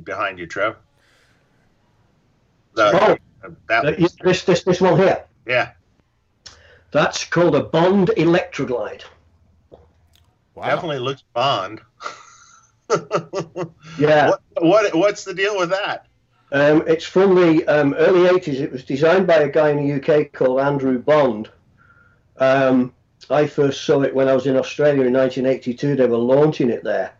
[0.00, 0.76] in behind you, Trev?
[2.74, 5.24] The, oh, that this this this one here.
[5.46, 5.72] Yeah.
[6.92, 9.02] That's called a Bond Electraglide.
[10.54, 10.66] Wow.
[10.66, 11.80] Definitely looks Bond.
[13.98, 14.30] yeah.
[14.30, 16.06] What, what, what's the deal with that?
[16.52, 18.60] Um, it's from the um, early 80s.
[18.60, 21.48] It was designed by a guy in the UK called Andrew Bond.
[22.38, 22.92] Um,
[23.28, 25.94] I first saw it when I was in Australia in 1982.
[25.94, 27.12] They were launching it there,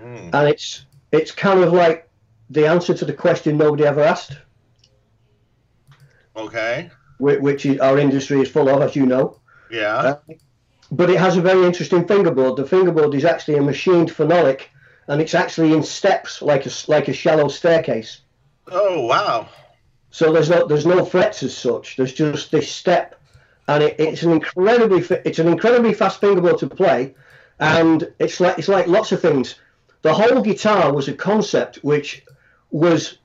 [0.00, 0.30] mm.
[0.32, 2.05] and it's it's kind of like
[2.50, 4.36] the answer to the question nobody ever asked.
[6.36, 6.90] Okay.
[7.18, 9.40] Which, is, our industry is full of, as you know.
[9.70, 9.96] Yeah.
[9.96, 10.18] Uh,
[10.90, 12.56] but it has a very interesting fingerboard.
[12.56, 14.62] The fingerboard is actually a machined phenolic,
[15.08, 18.20] and it's actually in steps, like a like a shallow staircase.
[18.70, 19.48] Oh wow!
[20.10, 21.96] So there's no there's no frets as such.
[21.96, 23.20] There's just this step,
[23.66, 27.14] and it, it's an incredibly it's an incredibly fast fingerboard to play,
[27.58, 29.56] and it's like it's like lots of things.
[30.02, 32.24] The whole guitar was a concept which
[32.70, 33.18] was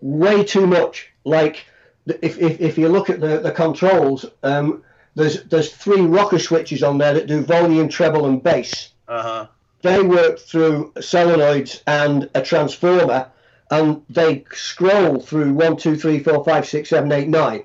[0.00, 1.10] way too much.
[1.24, 1.64] Like
[2.06, 4.82] if if, if you look at the the controls, um,
[5.14, 8.92] there's there's three rocker switches on there that do volume, treble, and bass.
[9.06, 9.46] Uh-huh.
[9.82, 13.30] They work through solenoids and a transformer,
[13.70, 17.64] and they scroll through one, two, three, four, five, six, seven, eight, nine.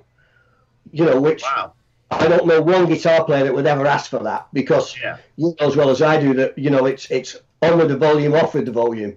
[0.91, 1.73] You know, which wow.
[2.11, 5.17] I don't know one guitar player that would ever ask for that because yeah.
[5.37, 7.97] you know as well as I do that you know it's it's on with the
[7.97, 9.15] volume, off with the volume.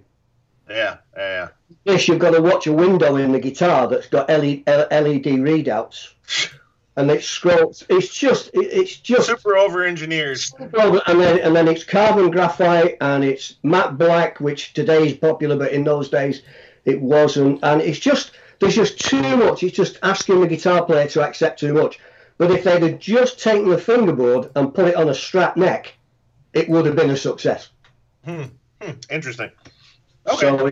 [0.69, 1.49] Yeah, yeah.
[1.85, 6.09] Yes, you've got to watch a window in the guitar that's got LED, LED readouts.
[6.97, 7.85] and it scrolls.
[7.89, 10.39] It's just, it's just super over engineered.
[10.59, 15.55] And then, and then it's carbon graphite and it's matte black, which today is popular,
[15.55, 16.41] but in those days
[16.85, 17.63] it wasn't.
[17.63, 19.61] And it's just, there's just too much.
[19.61, 21.99] It's just asking the guitar player to accept too much.
[22.39, 25.93] But if they'd have just taken the fingerboard and put it on a Strat neck,
[26.53, 27.69] it would have been a success.
[28.25, 28.45] Hmm.
[28.81, 28.91] hmm.
[29.11, 29.51] Interesting.
[30.27, 30.47] Okay.
[30.47, 30.71] So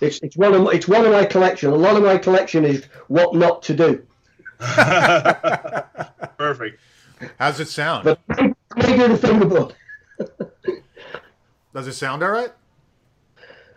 [0.00, 1.70] it's it's one of it's one of my collection.
[1.70, 4.06] A lot of my collection is what not to do.
[6.38, 6.80] Perfect.
[7.38, 8.04] How's it sound?
[8.04, 9.74] But I do the fingerboard.
[11.74, 12.52] Does it sound all right?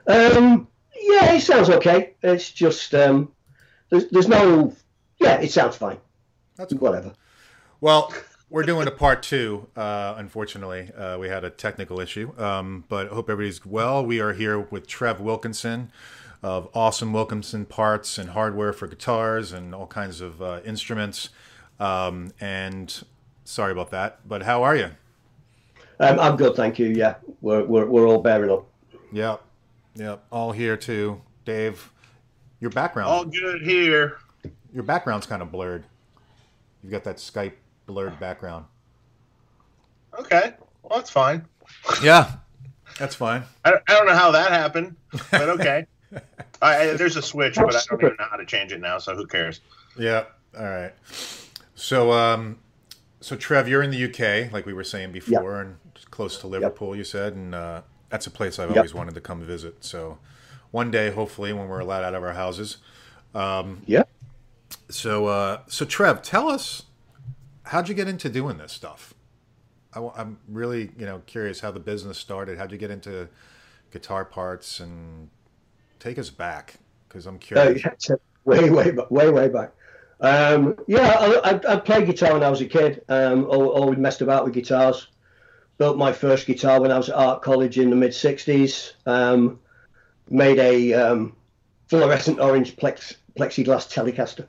[0.07, 0.67] Um,
[0.99, 2.15] yeah, it sounds okay.
[2.21, 3.31] It's just um,
[3.89, 4.75] there's there's no
[5.19, 5.97] yeah, it sounds fine.
[6.55, 7.13] That's whatever.
[7.81, 8.13] Well,
[8.53, 9.67] we're doing a part two.
[9.75, 14.05] Uh, unfortunately, uh, we had a technical issue, um, but I hope everybody's well.
[14.05, 15.91] We are here with Trev Wilkinson
[16.43, 21.29] of Awesome Wilkinson Parts and Hardware for Guitars and all kinds of uh, instruments.
[21.79, 23.03] Um, and
[23.43, 24.91] sorry about that, but how are you?
[25.99, 26.89] Um, I'm good, thank you.
[26.89, 28.67] Yeah, we're, we're, we're all bearing up.
[29.11, 29.41] Yep,
[29.95, 31.23] yep, all here too.
[31.43, 31.91] Dave,
[32.59, 33.09] your background.
[33.09, 34.19] All good here.
[34.71, 35.85] Your background's kind of blurred.
[36.83, 37.53] You've got that Skype
[37.85, 38.65] blurred background.
[40.19, 41.45] Okay, well that's fine.
[42.01, 42.31] Yeah,
[42.99, 43.43] that's fine.
[43.65, 44.95] I, I don't know how that happened,
[45.31, 45.87] but okay.
[46.61, 48.97] I, there's a switch, but I don't even know how to change it now.
[48.97, 49.59] So who cares?
[49.97, 50.25] Yeah.
[50.57, 50.93] All right.
[51.75, 52.59] So, um,
[53.19, 55.65] so Trev, you're in the UK, like we were saying before, yep.
[55.65, 56.97] and close to Liverpool, yep.
[56.97, 58.77] you said, and uh, that's a place I've yep.
[58.77, 59.83] always wanted to come visit.
[59.83, 60.19] So,
[60.71, 62.77] one day, hopefully, when we're allowed out of our houses.
[63.33, 64.03] Um, yeah.
[64.89, 66.83] So, uh, so Trev, tell us,
[67.63, 69.13] how'd you get into doing this stuff?
[69.95, 72.57] I, am really, you know, curious how the business started.
[72.57, 73.29] How'd you get into
[73.91, 75.29] guitar parts and
[75.99, 76.75] take us back
[77.07, 77.85] because I'm curious.
[78.09, 78.15] Uh,
[78.45, 79.71] way, way, way, way back.
[80.19, 83.03] Um, yeah, I, I, I, played guitar when I was a kid.
[83.09, 85.07] Um, always messed about with guitars.
[85.77, 88.93] Built my first guitar when I was at art college in the mid '60s.
[89.05, 89.59] Um,
[90.29, 91.35] made a um,
[91.87, 94.47] fluorescent orange plex, plexiglass Telecaster.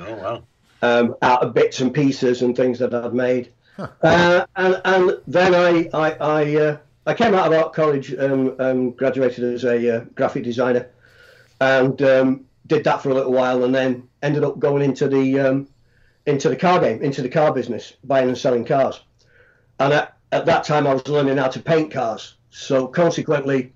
[0.00, 0.42] Oh wow!
[0.86, 3.52] Um, out of bits and pieces and things that I'd made.
[3.76, 3.88] Huh.
[4.02, 6.76] Uh, and and then I I, I uh,
[7.06, 10.84] I came out of art college, um, um, graduated as a uh, graphic designer,
[11.60, 15.40] and um, did that for a little while, and then ended up going into the
[15.40, 15.68] um,
[16.26, 19.00] into the car game, into the car business, buying and selling cars.
[19.78, 22.34] And at, at that time, I was learning how to paint cars.
[22.50, 23.72] So consequently,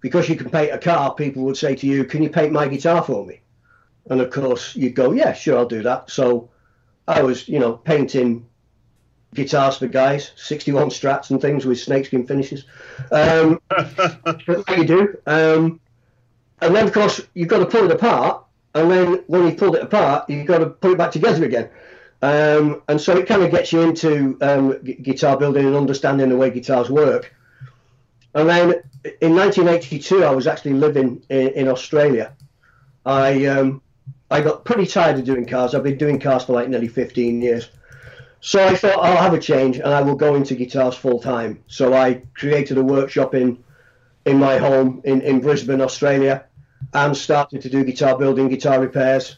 [0.00, 2.68] because you can paint a car, people would say to you, "Can you paint my
[2.68, 3.41] guitar for me?"
[4.10, 6.50] And of course, you'd go, "Yeah, sure, I'll do that." So
[7.06, 8.46] I was, you know, painting
[9.34, 12.64] guitars for guys, 61 strats and things with snakeskin finishes.
[13.10, 13.60] Um,
[14.76, 15.18] you do.
[15.26, 15.80] Um,
[16.60, 18.44] and then, of course, you've got to pull it apart.
[18.74, 21.68] And then when you pulled it apart, you've got to put it back together again.
[22.22, 26.36] Um, and so it kind of gets you into um, guitar building and understanding the
[26.36, 27.34] way guitars work.
[28.34, 28.70] And then
[29.20, 32.32] in 1982, I was actually living in, in Australia.
[33.04, 33.82] I um,
[34.32, 35.74] I got pretty tired of doing cars.
[35.74, 37.68] I've been doing cars for like nearly 15 years.
[38.40, 41.62] So I thought I'll have a change and I will go into guitars full time.
[41.68, 43.62] So I created a workshop in
[44.24, 46.44] in my home in, in Brisbane, Australia,
[46.94, 49.36] and started to do guitar building, guitar repairs.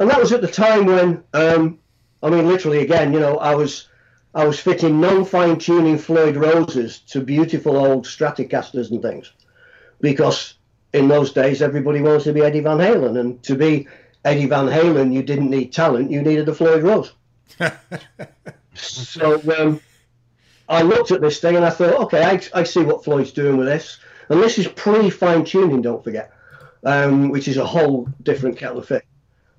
[0.00, 1.78] And that was at the time when, um,
[2.22, 3.88] I mean, literally again, you know, I was
[4.34, 9.32] I was fitting non-fine tuning Floyd Roses to beautiful old Stratocasters and things,
[10.00, 10.54] because
[10.92, 13.88] in those days everybody wanted to be Eddie Van Halen, and to be
[14.24, 17.12] Eddie Van Halen, you didn't need talent, you needed a Floyd Rose.
[18.74, 19.80] so um,
[20.68, 23.56] I looked at this thing and I thought, okay, I, I see what Floyd's doing
[23.56, 23.98] with this,
[24.28, 26.32] and this is pre-fine tuning, don't forget,
[26.84, 29.04] um, which is a whole different kettle of fish.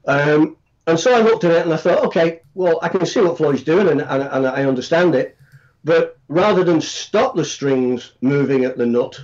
[0.06, 3.22] Um, and so I looked at it and I thought, okay, well, I can see
[3.22, 5.38] what Floyd's doing and, and, and I understand it.
[5.84, 9.24] But rather than stop the strings moving at the nut,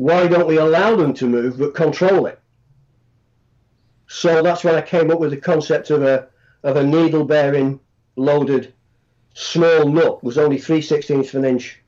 [0.00, 2.40] why don't we allow them to move but control it?
[4.08, 6.28] So that's when I came up with the concept of a
[6.62, 7.80] of a needle bearing
[8.16, 8.72] loaded
[9.34, 11.78] small nut it was only three sixteenths of an inch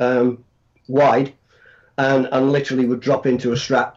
[0.00, 0.44] um,
[0.86, 1.32] wide
[1.98, 3.96] and, and literally would drop into a Strat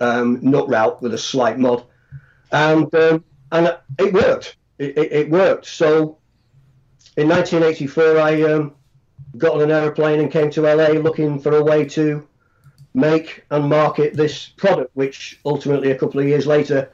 [0.00, 1.84] um, nut route with a slight mod.
[2.50, 4.56] And um, and it worked.
[4.78, 5.66] It, it, it, worked.
[5.66, 6.18] So
[7.16, 8.74] in 1984, I um,
[9.38, 12.26] got on an aeroplane and came to LA looking for a way to
[12.94, 16.90] make and market this product, which ultimately a couple of years later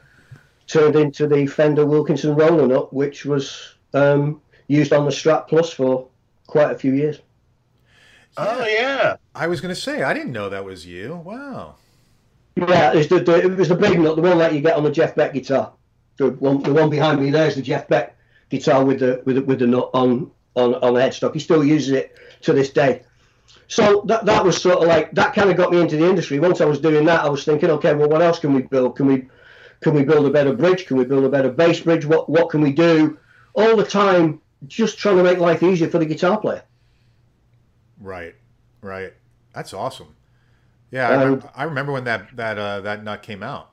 [0.67, 5.71] turned into the Fender Wilkinson Roller Nut, which was um, used on the Strat Plus
[5.71, 6.07] for
[6.47, 7.19] quite a few years.
[8.37, 11.15] Oh yeah, I was going to say I didn't know that was you.
[11.15, 11.75] Wow.
[12.55, 14.75] Yeah, it was the, the, it was the big nut, the one that you get
[14.75, 15.73] on the Jeff Beck guitar
[16.19, 18.15] the one, the one behind me there is the Jeff Beck
[18.49, 21.33] guitar with the with the, with the nut on on on the headstock.
[21.33, 23.01] He still uses it to this day.
[23.69, 26.39] So that that was sort of like that kind of got me into the industry.
[26.39, 28.95] Once I was doing that, I was thinking, okay, well, what else can we build?
[28.95, 29.29] Can we
[29.81, 30.87] can we build a better bridge?
[30.87, 32.03] Can we build a better bass bridge?
[32.03, 33.19] What what can we do?
[33.53, 36.63] All the time, just trying to make life easier for the guitar player.
[37.99, 38.33] Right,
[38.81, 39.13] right.
[39.53, 40.15] That's awesome.
[40.89, 43.69] Yeah, I, remember, I remember when that that uh, that nut came out.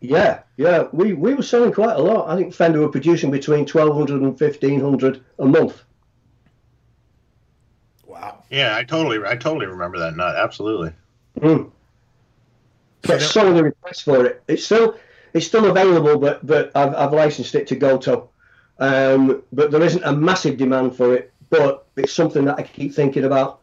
[0.00, 2.28] Yeah, yeah, we, we were selling quite a lot.
[2.28, 5.82] I think Fender were producing between 1200 and 1500 a month.
[8.50, 8.58] Wow.
[8.58, 10.36] Yeah, I totally I totally remember that nut.
[10.36, 10.92] Absolutely.
[11.40, 11.70] Mm.
[13.02, 14.42] Get so many requests for it.
[14.48, 14.96] It's still
[15.32, 18.28] it's still available, but but I've, I've licensed it to Gotoh.
[18.80, 21.32] Um, but there isn't a massive demand for it.
[21.50, 23.60] But it's something that I keep thinking about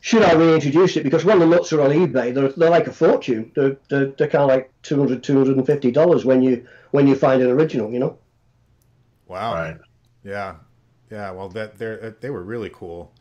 [0.00, 1.02] should I reintroduce it?
[1.02, 3.50] Because when the nuts are on eBay, they're, they're like a fortune.
[3.56, 7.90] They're, they're, they're kind of like 200 $250 when you when you find an original,
[7.90, 8.16] you know?
[9.26, 9.54] Wow.
[9.54, 9.76] Right.
[10.22, 10.56] Yeah.
[11.10, 11.32] Yeah.
[11.32, 13.12] Well, that they they were really cool.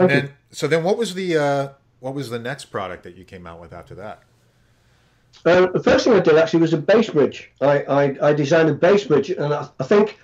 [0.00, 1.68] And then, so then what was the, uh,
[2.00, 4.22] what was the next product that you came out with after that?
[5.44, 7.50] Uh, the first thing I did actually was a bass bridge.
[7.60, 10.18] I, I, I designed a bass bridge, and I, I, think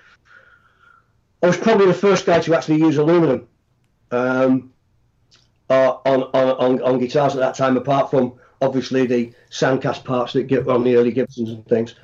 [1.43, 3.47] I was probably the first guy to actually use aluminum.
[4.09, 4.71] Um,
[5.71, 10.43] uh, on, on, on guitars at that time, apart from obviously the sandcast parts that
[10.43, 11.95] get on the early Gibsons and things.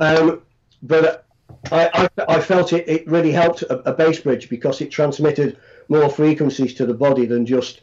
[0.00, 0.42] Um,
[0.82, 1.24] but
[1.70, 5.58] I, I, I, felt it, it really helped a, a, bass bridge because it transmitted
[5.88, 7.80] more frequencies to the body than just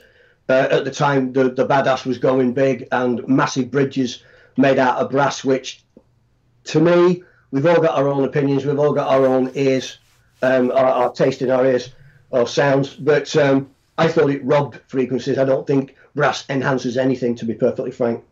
[0.50, 4.24] uh, at the time the, the badass was going big and massive bridges
[4.58, 5.84] made out of brass, which
[6.66, 9.98] to me, we've all got our own opinions, we've all got our own ears,
[10.42, 11.90] um, our, our taste in our ears,
[12.32, 15.38] or sounds, but um, I thought it robbed frequencies.
[15.38, 18.24] I don't think brass enhances anything, to be perfectly frank.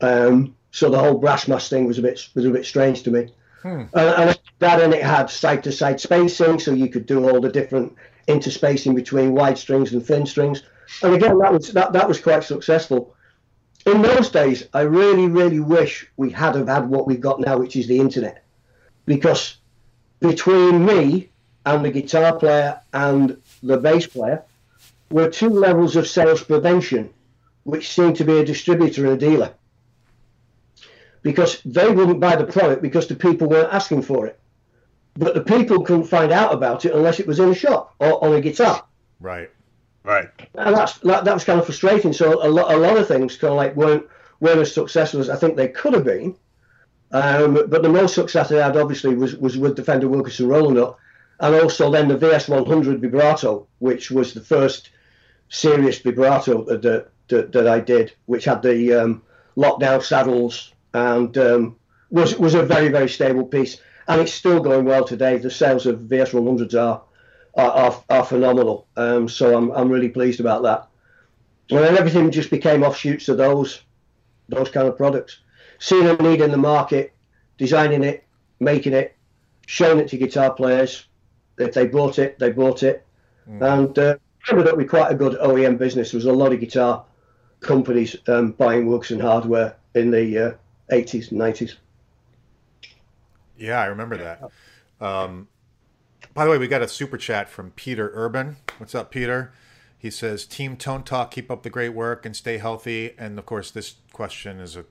[0.00, 3.10] Um, so the whole brass mass thing was a bit was a bit strange to
[3.10, 3.32] me.
[3.62, 3.82] Hmm.
[3.94, 7.40] Uh, and that and it had side to side spacing, so you could do all
[7.40, 10.62] the different interspacing between wide strings and thin strings.
[11.02, 13.14] And again, that was that, that was quite successful.
[13.86, 17.58] In those days, I really, really wish we had have had what we've got now,
[17.58, 18.44] which is the internet,
[19.04, 19.56] because
[20.20, 21.28] between me
[21.66, 24.42] and the guitar player and the bass player,
[25.10, 27.10] were two levels of sales prevention,
[27.64, 29.52] which seemed to be a distributor and a dealer.
[31.22, 34.38] Because they wouldn't buy the product because the people weren't asking for it.
[35.16, 38.22] But the people couldn't find out about it unless it was in a shop or
[38.24, 38.84] on a guitar.
[39.20, 39.50] Right.
[40.02, 40.28] Right.
[40.54, 42.12] And that's that, that was kind of frustrating.
[42.12, 44.06] So a lot a lot of things kind of like weren't
[44.40, 46.36] weren't as successful as I think they could have been.
[47.10, 50.74] Um, but the most success I had obviously was was with Defender Fender Wilkinson Roller
[50.74, 50.96] Nut,
[51.40, 54.90] and also then the VS100 vibrato, which was the first
[55.48, 59.22] serious vibrato that, that, that I did, which had the um,
[59.56, 61.76] lockdown saddles and um,
[62.10, 65.38] was was a very very stable piece, and it's still going well today.
[65.38, 67.02] The sales of VS100s are
[67.56, 70.88] are, are, are phenomenal, um, so I'm I'm really pleased about that.
[71.70, 73.82] And then everything just became offshoots of those
[74.48, 75.40] those kind of products.
[75.78, 77.12] Seeing a need in the market,
[77.58, 78.24] designing it,
[78.60, 79.16] making it,
[79.66, 81.06] showing it to guitar players.
[81.58, 83.06] If they bought it, they bought it,
[83.48, 83.62] mm.
[83.62, 84.16] and uh,
[84.50, 86.10] ended up with quite a good OEM business.
[86.10, 87.04] There was a lot of guitar
[87.60, 90.52] companies um, buying Wilkinson hardware in the uh,
[90.90, 91.76] 80s, 90s.
[93.56, 94.50] Yeah, I remember that.
[95.00, 95.48] Um,
[96.32, 98.56] by the way, we got a super chat from Peter Urban.
[98.78, 99.52] What's up, Peter?
[99.96, 103.46] He says, "Team Tone Talk, keep up the great work and stay healthy." And of
[103.46, 104.84] course, this question is a,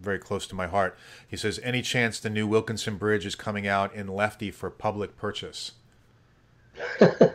[0.00, 0.96] very close to my heart.
[1.26, 5.16] He says, "Any chance the new Wilkinson Bridge is coming out in Lefty for public
[5.16, 5.72] purchase?"
[7.00, 7.28] uh,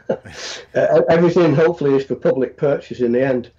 [1.10, 3.52] everything hopefully is for public purchase in the end.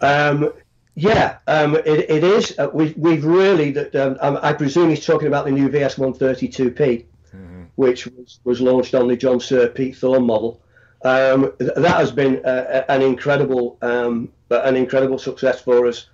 [0.00, 0.52] Um,
[0.98, 2.58] yeah, um, it, it is.
[2.58, 6.74] Uh, we, we've really, um, um, I presume he's talking about the new VS 132P,
[6.74, 7.62] mm-hmm.
[7.76, 10.60] which was, was launched on the John Suhr Pete Thorn model.
[11.04, 16.08] Um, that has been uh, an incredible, um, an incredible success for us.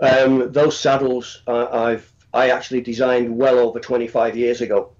[0.00, 4.92] Um, those saddles uh, I've I actually designed well over 25 years ago.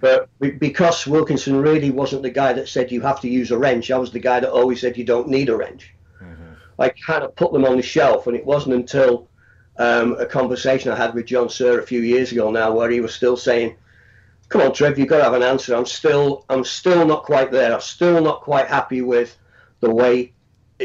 [0.00, 3.90] But because Wilkinson really wasn't the guy that said you have to use a wrench,
[3.90, 5.94] I was the guy that always said you don't need a wrench.
[6.80, 9.28] I kind of put them on the shelf, and it wasn't until
[9.78, 13.00] um, a conversation I had with John Suhr a few years ago now, where he
[13.00, 13.76] was still saying,
[14.48, 17.52] "Come on, Trev, you've got to have an answer." I'm still, I'm still not quite
[17.52, 17.74] there.
[17.74, 19.36] I'm still not quite happy with
[19.80, 20.32] the way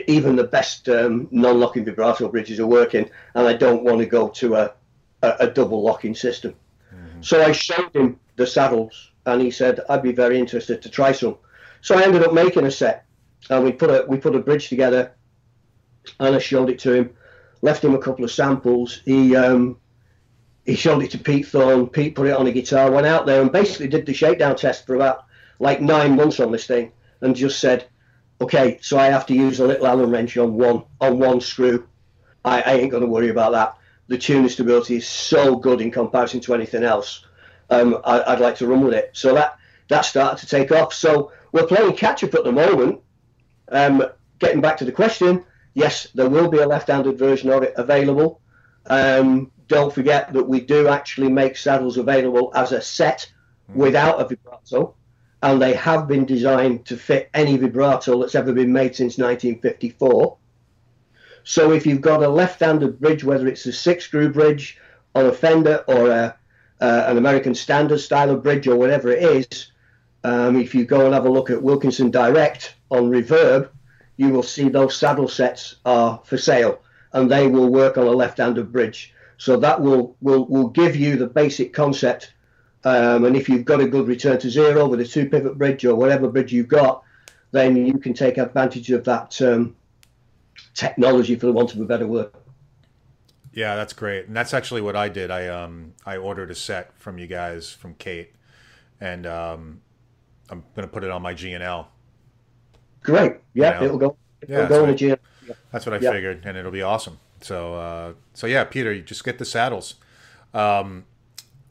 [0.08, 4.28] even the best um, non-locking vibrato bridges are working, and I don't want to go
[4.30, 4.74] to a,
[5.22, 6.56] a, a double locking system.
[6.94, 7.22] Mm-hmm.
[7.22, 11.12] So I showed him the saddles, and he said I'd be very interested to try
[11.12, 11.38] some.
[11.82, 13.06] So I ended up making a set,
[13.50, 15.14] and we put a we put a bridge together,
[16.20, 17.10] and I showed it to him,
[17.62, 19.02] left him a couple of samples.
[19.06, 19.78] He um,
[20.66, 21.88] he showed it to Pete Thorn.
[21.88, 24.86] Pete put it on a guitar, went out there, and basically did the shakedown test
[24.86, 25.26] for about
[25.60, 27.86] like nine months on this thing, and just said,
[28.42, 31.88] okay, so I have to use a little Allen wrench on one on one screw.
[32.44, 33.78] I, I ain't going to worry about that.
[34.08, 37.26] The tuning stability is so good in comparison to anything else
[37.70, 39.12] um, I, would like to run with it.
[39.14, 39.58] So that
[39.88, 40.94] that started to take off.
[40.94, 43.02] So we're playing catch up at the moment.
[43.70, 44.04] Um,
[44.40, 45.44] getting back to the question,
[45.75, 48.41] yes, there will be a left-handed version of it available.
[48.88, 53.32] Um, don't forget that we do actually make saddles available as a set
[53.72, 53.79] hmm.
[53.79, 54.96] without a vibrato,
[55.44, 60.38] and they have been designed to fit any vibrato that's ever been made since 1954.
[61.44, 64.79] So if you've got a left-handed bridge, whether it's a six-screw bridge
[65.13, 66.36] on a Fender or a
[66.82, 69.72] uh, an American Standard style of bridge or whatever it is,
[70.25, 73.70] um, if you go and have a look at Wilkinson Direct on Reverb,
[74.18, 76.82] you will see those saddle sets are for sale
[77.14, 79.14] and they will work on a left-handed bridge.
[79.38, 82.34] So that will will will give you the basic concept.
[82.84, 85.84] Um, and if you've got a good return to zero with a two pivot bridge
[85.86, 87.04] or whatever bridge you've got,
[87.52, 89.76] then you can take advantage of that um,
[90.74, 92.32] technology, for the want of a better word.
[93.54, 95.32] Yeah, that's great, and that's actually what I did.
[95.32, 98.34] I um I ordered a set from you guys from Kate,
[99.00, 99.82] and um
[100.50, 101.90] I'm gonna put it on my G and L.
[103.06, 103.34] Great.
[103.54, 103.86] Yeah, you know?
[103.86, 104.18] it'll go.
[104.42, 105.16] It'll yeah, go on the G.
[105.72, 106.12] That's what I yeah.
[106.12, 107.20] figured, and it'll be awesome.
[107.42, 109.96] So uh, so yeah, Peter, you just get the saddles.
[110.54, 111.06] Um,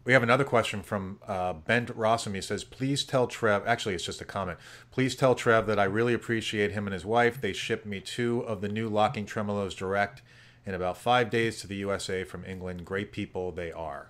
[0.05, 2.35] we have another question from uh, Ben Rossum.
[2.35, 3.67] He says, "Please tell Trev.
[3.67, 4.59] Actually, it's just a comment.
[4.91, 7.41] Please tell Trev that I really appreciate him and his wife.
[7.41, 10.23] They shipped me two of the new locking tremolos direct."
[10.67, 12.85] in about five days to the USA from England.
[12.85, 14.09] Great people they are.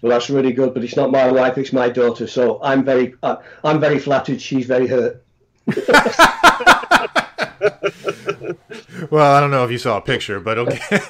[0.00, 2.26] Well, that's really good, but it's not my wife; it's my daughter.
[2.26, 4.40] So I'm very, uh, I'm very flattered.
[4.40, 5.24] She's very hurt.
[9.10, 10.80] well, I don't know if you saw a picture, but okay.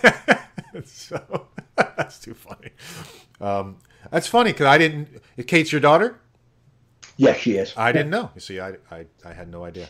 [0.84, 2.70] so that's too funny.
[3.40, 3.78] Um,
[4.10, 5.22] that's funny because I didn't.
[5.46, 6.18] Kate's your daughter?
[7.16, 7.72] Yes, she is.
[7.76, 8.30] I didn't know.
[8.34, 9.88] You see, I, I, I had no idea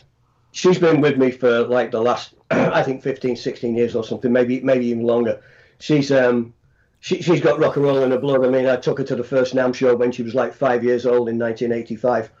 [0.53, 4.31] she's been with me for like the last I think 15 16 years or something
[4.31, 5.41] maybe maybe even longer
[5.79, 6.53] she's um
[7.01, 9.15] she, she's got rock and roll in her blood I mean I took her to
[9.15, 12.31] the first NAMM show when she was like five years old in 1985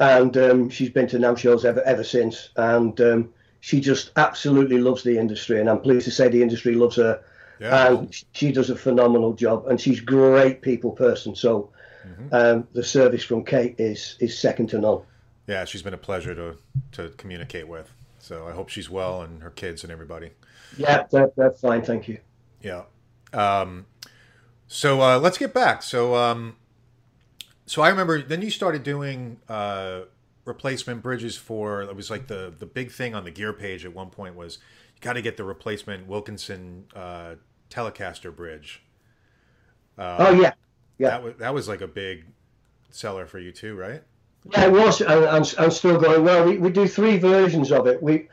[0.00, 4.78] and um, she's been to NAMM shows ever ever since and um, she just absolutely
[4.78, 7.22] loves the industry and I'm pleased to say the industry loves her
[7.60, 7.88] yeah.
[7.88, 11.70] and she does a phenomenal job and she's great people person so
[12.04, 12.34] mm-hmm.
[12.34, 15.02] um, the service from Kate is is second to none
[15.50, 16.56] yeah, she's been a pleasure to
[16.92, 17.92] to communicate with.
[18.20, 20.30] So I hope she's well and her kids and everybody.
[20.76, 21.82] Yeah, that, that's fine.
[21.82, 22.18] Thank you.
[22.62, 22.82] Yeah.
[23.32, 23.86] Um,
[24.68, 25.82] so uh, let's get back.
[25.82, 26.56] So um,
[27.70, 30.00] so I remember then you started doing uh,
[30.44, 33.94] replacement bridges for it was like the the big thing on the gear page at
[33.94, 34.58] one point was
[34.96, 37.36] you got to get the replacement Wilkinson uh,
[37.70, 38.82] Telecaster bridge.
[39.96, 40.52] Uh, oh yeah,
[40.98, 41.10] yeah.
[41.10, 42.24] That was that was like a big
[42.90, 44.02] seller for you too, right?
[44.50, 46.24] Yeah, it was, and I'm, still going.
[46.24, 48.02] Well, we, we do three versions of it.
[48.02, 48.30] We,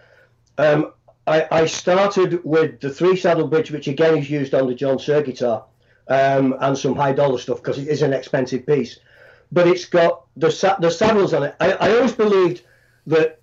[0.57, 0.93] um,
[1.27, 4.97] I, I started with the three saddle bridge, which again is used on the John
[4.97, 5.65] Suhr guitar,
[6.07, 8.97] um, and some high dollar stuff because it is an expensive piece.
[9.51, 10.49] But it's got the
[10.79, 11.55] the saddles on it.
[11.59, 12.63] I, I always believed
[13.07, 13.39] that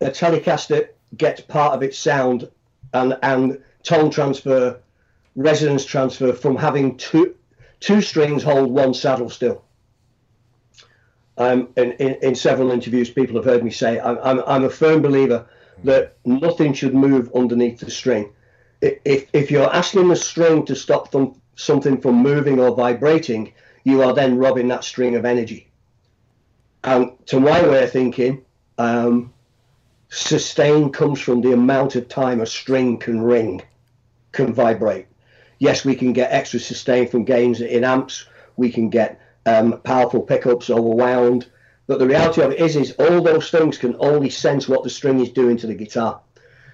[0.00, 2.50] a Telecaster gets part of its sound
[2.92, 4.80] and and tone transfer
[5.36, 7.34] resonance transfer from having two
[7.80, 9.64] two strings hold one saddle still.
[11.38, 15.00] Um, in, in, several interviews, people have heard me say I'm, I'm, I'm a firm
[15.00, 15.48] believer
[15.84, 18.30] that nothing should move underneath the string.
[18.82, 21.14] If, if you're asking the string to stop
[21.54, 25.70] something from moving or vibrating, you are then robbing that string of energy.
[26.84, 28.44] And to my way of thinking,
[28.78, 29.32] um,
[30.08, 33.62] sustain comes from the amount of time a string can ring,
[34.32, 35.06] can vibrate.
[35.58, 38.26] Yes, we can get extra sustain from gains in amps.
[38.56, 41.46] We can get um, powerful pickups overwound.
[41.86, 44.90] But the reality of it is, is all those things can only sense what the
[44.90, 46.20] string is doing to the guitar.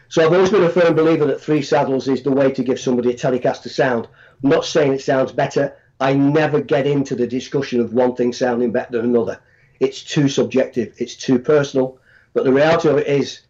[0.09, 2.79] So I've always been a firm believer that three saddles is the way to give
[2.79, 4.07] somebody a Telecaster sound.
[4.43, 5.75] I'm not saying it sounds better.
[6.01, 9.41] I never get into the discussion of one thing sounding better than another.
[9.81, 10.95] It's too subjective.
[10.99, 11.99] It's too personal.
[12.35, 13.41] But the reality of it is,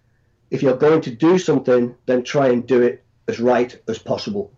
[0.51, 4.53] if you're going to do something, then try and do it as right as possible.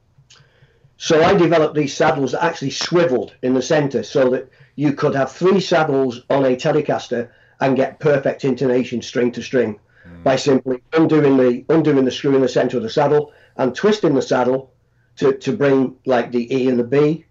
[0.99, 5.15] So I developed these saddles that actually swiveled in the center so that you could
[5.15, 7.31] have three saddles on a Telecaster
[7.61, 10.23] and get perfect intonation string to string mm.
[10.25, 14.15] by simply undoing the undoing the screw in the center of the saddle and twisting
[14.15, 14.73] the saddle
[15.17, 17.25] to, to bring like the E and the B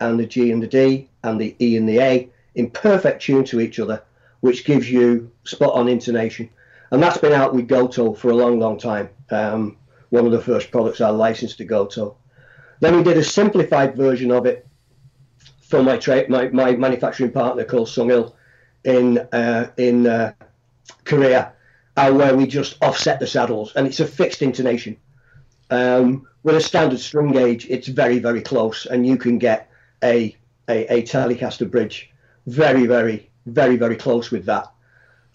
[0.00, 3.44] and the G and the D and the E and the A in perfect tune
[3.44, 4.02] to each other,
[4.40, 6.48] which gives you spot on intonation.
[6.90, 9.08] And that's been out with Gotoh for a long, long time.
[9.30, 9.76] Um,
[10.10, 12.14] one of the first products I licensed to Gotoh.
[12.80, 14.66] Then we did a simplified version of it
[15.62, 18.34] for my tra- my, my manufacturing partner called Sungil
[18.84, 20.32] in uh, in uh,
[21.04, 21.52] Korea,
[21.96, 24.96] uh, where we just offset the saddles, and it's a fixed intonation.
[25.70, 29.70] Um, with a standard string gauge, it's very very close, and you can get
[30.04, 30.36] a
[30.68, 32.10] a, a Telecaster bridge
[32.46, 34.70] very very very very close with that.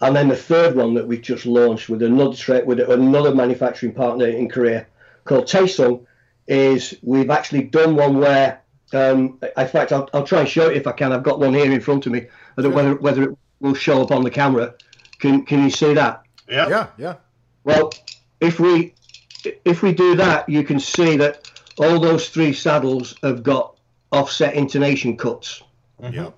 [0.00, 3.92] And then the third one that we've just launched with another tra- with another manufacturing
[3.92, 4.86] partner in Korea
[5.24, 6.06] called Taesung
[6.46, 8.60] is we've actually done one where,
[8.92, 11.12] um, in fact, I'll, I'll try and show it if I can.
[11.12, 12.26] I've got one here in front of me.
[12.56, 14.74] I don't know whether whether it will show up on the camera.
[15.18, 16.22] Can can you see that?
[16.48, 17.14] Yeah, yeah, yeah.
[17.64, 17.92] Well,
[18.40, 18.94] if we
[19.64, 23.76] if we do that, you can see that all those three saddles have got
[24.12, 25.62] offset intonation cuts.
[26.02, 26.14] Mm-hmm.
[26.14, 26.30] Yeah,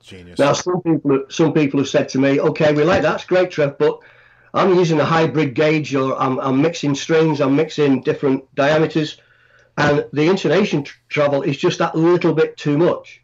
[0.00, 0.38] genius.
[0.38, 3.12] Now, some people some people have said to me, "Okay, we like that.
[3.12, 3.98] that's great, Trev, but
[4.52, 9.20] I'm using a hybrid gauge, or I'm, I'm mixing strings, I'm mixing different diameters
[9.76, 13.22] and the intonation tr- travel is just that little bit too much.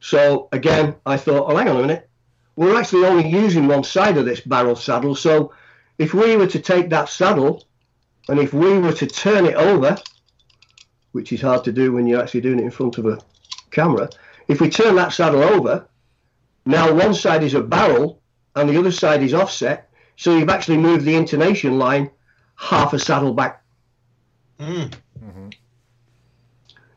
[0.00, 2.08] So again, I thought, oh, hang on a minute,
[2.56, 5.14] we're actually only using one side of this barrel saddle.
[5.14, 5.52] So
[5.98, 7.64] if we were to take that saddle
[8.28, 9.96] and if we were to turn it over,
[11.14, 13.18] which is hard to do when you're actually doing it in front of a
[13.70, 14.08] camera,
[14.48, 15.86] if we turn that saddle over,
[16.66, 18.20] now one side is a barrel
[18.56, 19.88] and the other side is offset.
[20.16, 22.10] So you've actually moved the intonation line
[22.56, 23.62] half a saddle back.
[24.58, 24.92] Mm.
[25.24, 25.48] Mm-hmm.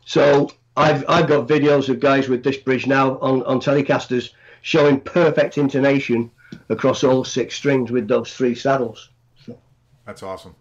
[0.05, 4.31] So I've I've got videos of guys with this bridge now on, on Telecasters
[4.63, 6.31] showing perfect intonation
[6.69, 9.09] across all six strings with those three saddles.
[9.45, 9.59] So.
[10.05, 10.55] That's awesome.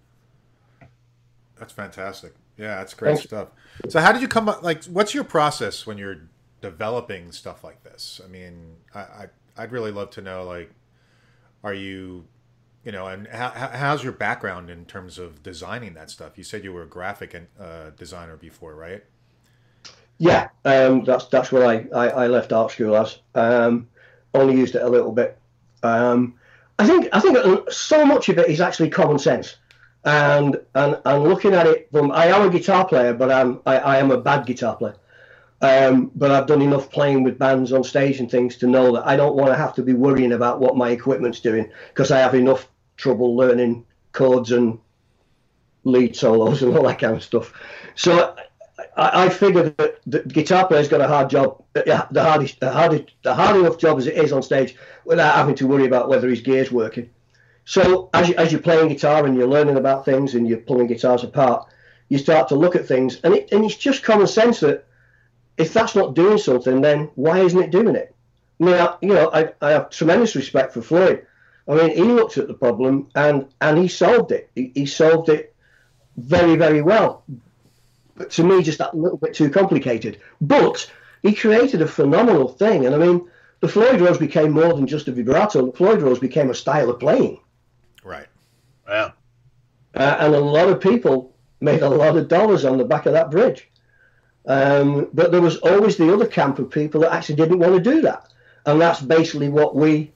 [1.59, 2.35] That's fantastic.
[2.57, 3.25] Yeah, that's great Thanks.
[3.25, 3.49] stuff.
[3.88, 6.29] So how did you come up like what's your process when you're
[6.61, 8.21] developing stuff like this?
[8.25, 10.71] I mean, I, I I'd really love to know like
[11.62, 12.27] are you
[12.87, 16.38] you know, and how, how's your background in terms of designing that stuff?
[16.38, 19.03] You said you were a graphic uh, designer before, right?
[20.19, 23.19] Yeah, um, that's that's what I, I, I, left art school as.
[23.35, 23.88] Um,
[24.35, 25.37] only used it a little bit.
[25.83, 26.35] Um,
[26.79, 29.57] I think I think so much of it is actually common sense,
[30.07, 33.79] and and and looking at it from I am a guitar player, but I'm I,
[33.79, 34.97] I am a bad guitar player.
[35.61, 39.07] Um, but I've done enough playing with bands on stage and things to know that
[39.07, 42.19] I don't want to have to be worrying about what my equipment's doing because I
[42.19, 44.79] have enough trouble learning chords and
[45.85, 47.55] lead solos and all that kind of stuff.
[47.95, 48.37] So
[48.97, 52.71] I, I figure that the guitar player's got a hard job, uh, the hardest, the
[52.71, 56.09] hardest, the hard enough job as it is on stage, without having to worry about
[56.11, 57.09] whether his gear's working.
[57.67, 61.23] So as, as you're playing guitar and you're learning about things and you're pulling guitars
[61.23, 61.69] apart,
[62.09, 64.87] you start to look at things, and it, and it's just common sense that
[65.59, 68.15] if that's not doing something, then why isn't it doing it?
[68.61, 71.27] I mean, I, you know, I, I have tremendous respect for Floyd.
[71.69, 74.51] I mean, he looked at the problem and and he solved it.
[74.55, 75.55] He, he solved it
[76.17, 77.25] very very well
[78.17, 80.19] but to me, just that little bit too complicated.
[80.41, 80.91] But
[81.23, 83.29] he created a phenomenal thing, and I mean,
[83.61, 85.67] the Floyd Rose became more than just a vibrato.
[85.67, 87.41] The Floyd Rose became a style of playing.
[88.07, 88.29] Right.
[88.88, 89.11] Yeah.
[89.95, 93.12] Uh, and a lot of people made a lot of dollars on the back of
[93.12, 93.69] that bridge.
[94.47, 97.81] Um, but there was always the other camp of people that actually didn't want to
[97.81, 98.33] do that,
[98.64, 100.12] and that's basically what we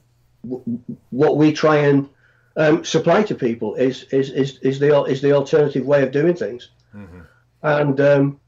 [1.09, 2.07] what we try and
[2.55, 6.35] um, supply to people is is, is is the is the alternative way of doing
[6.35, 6.69] things.
[6.95, 7.21] Mm-hmm
[7.63, 8.39] and um,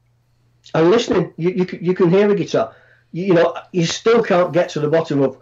[0.74, 1.32] and listening.
[1.36, 2.74] You, you, you can hear a guitar.
[3.12, 5.38] You, you know, you still can't get to the bottom of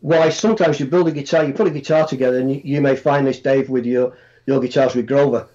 [0.00, 2.96] why sometimes you build a guitar, you put a guitar together, and you, you may
[2.96, 5.48] find this, Dave, with your, your guitars with Grover,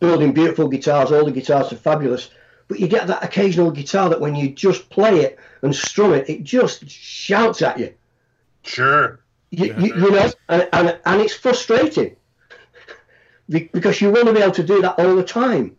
[0.00, 2.30] building beautiful guitars, all the guitars are fabulous,
[2.68, 6.28] but you get that occasional guitar that when you just play it and strum it,
[6.28, 7.94] it just shouts at you.
[8.62, 9.20] Sure.
[9.50, 12.16] You, you, you know, and, and, and it's frustrating
[13.48, 15.76] because you want to be able to do that all the time.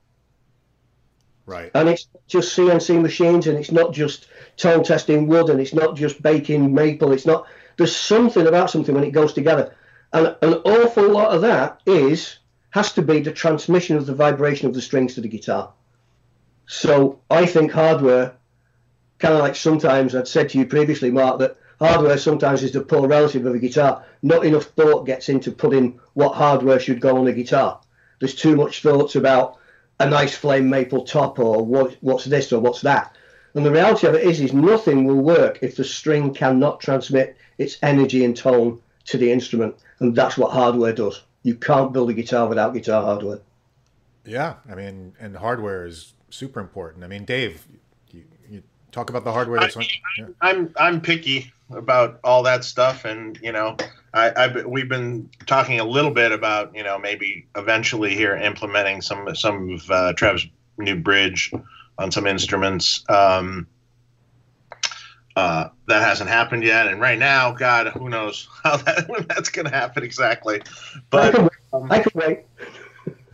[1.45, 1.71] Right.
[1.75, 4.27] And it's just CNC machines, and it's not just
[4.57, 7.13] tone testing wood, and it's not just baking maple.
[7.13, 7.47] It's not.
[7.77, 9.75] There's something about something when it goes together,
[10.11, 12.39] and an awful lot of that is
[12.71, 15.73] has to be the transmission of the vibration of the strings to the guitar.
[16.67, 18.33] So I think hardware,
[19.19, 22.81] kind of like sometimes I'd said to you previously, Mark, that hardware sometimes is the
[22.81, 24.03] poor relative of a guitar.
[24.21, 27.79] Not enough thought gets into putting what hardware should go on a guitar.
[28.19, 29.57] There's too much thoughts about
[29.99, 33.16] a nice flame maple top or what, what's this or what's that.
[33.57, 37.35] And the reality of it is, is nothing will work if the string cannot transmit
[37.57, 41.23] its energy and tone to the instrument, and that's what hardware does.
[41.41, 43.39] You can't build a guitar without guitar hardware.
[44.25, 47.03] Yeah, I mean, and hardware is super important.
[47.03, 47.65] I mean, Dave,
[48.11, 49.59] you, you talk about the hardware.
[49.59, 49.87] That's I,
[50.19, 50.27] yeah.
[50.39, 53.75] I'm I'm picky about all that stuff, and you know,
[54.13, 59.01] I, I've we've been talking a little bit about you know maybe eventually here implementing
[59.01, 60.45] some some of uh, Trev's
[60.77, 61.51] new bridge
[61.97, 63.03] on some instruments.
[63.09, 63.67] Um,
[65.35, 69.49] uh, that hasn't happened yet, and right now, God, who knows how that when that's
[69.49, 70.63] going to happen exactly.
[71.11, 72.39] But I can, um, I wait.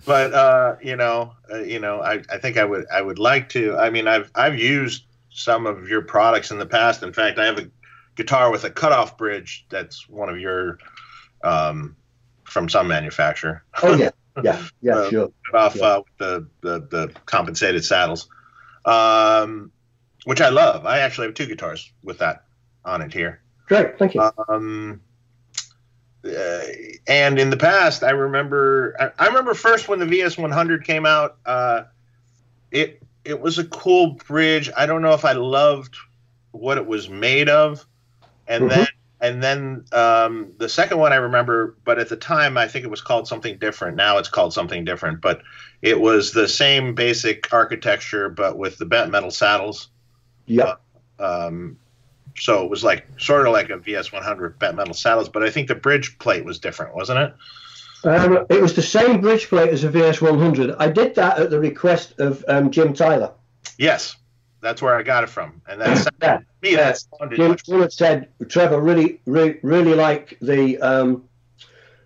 [0.06, 3.48] But uh, you know, uh, you know, I, I think I would I would like
[3.50, 3.78] to.
[3.78, 7.04] I mean, I've I've used some of your products in the past.
[7.04, 7.70] In fact, I have a
[8.16, 10.80] guitar with a cutoff bridge that's one of your
[11.44, 11.96] um,
[12.44, 13.64] from some manufacturer.
[13.82, 14.10] Oh yeah,
[14.44, 15.32] yeah, yeah, uh, sure.
[15.54, 15.86] Off yeah.
[15.86, 18.28] Uh, the, the the compensated saddles.
[18.86, 19.72] Um,
[20.26, 20.86] which I love.
[20.86, 22.46] I actually have two guitars with that
[22.86, 23.42] on it here.
[23.68, 24.30] Great, thank you.
[24.48, 25.02] Um,
[26.26, 26.62] uh,
[27.08, 31.06] and in the past, I remember, I, I, remember first when the VS 100 came
[31.06, 31.38] out.
[31.46, 31.84] Uh,
[32.72, 34.70] it it was a cool bridge.
[34.76, 35.96] I don't know if I loved
[36.52, 37.86] what it was made of,
[38.48, 38.80] and mm-hmm.
[38.80, 38.88] then
[39.24, 42.92] and then um, the second one I remember, but at the time I think it
[42.92, 43.96] was called something different.
[43.96, 45.42] Now it's called something different, but
[45.82, 49.88] it was the same basic architecture, but with the bent metal saddles.
[50.46, 50.76] Yeah.
[51.18, 51.80] Uh, um,
[52.36, 55.50] so it was like sort of like a VS 100 bent metal saddles, but I
[55.50, 57.34] think the bridge plate was different, wasn't it?
[58.04, 60.76] Um, it was the same bridge plate as a VS 100.
[60.80, 63.32] I did that at the request of um, Jim Tyler.
[63.78, 64.18] Yes,
[64.64, 66.40] that's where I got it from, and that's yeah.
[66.62, 66.76] me.
[66.76, 67.00] That
[67.36, 71.28] Jim, Jim said, Trevor, really, really, really like the um,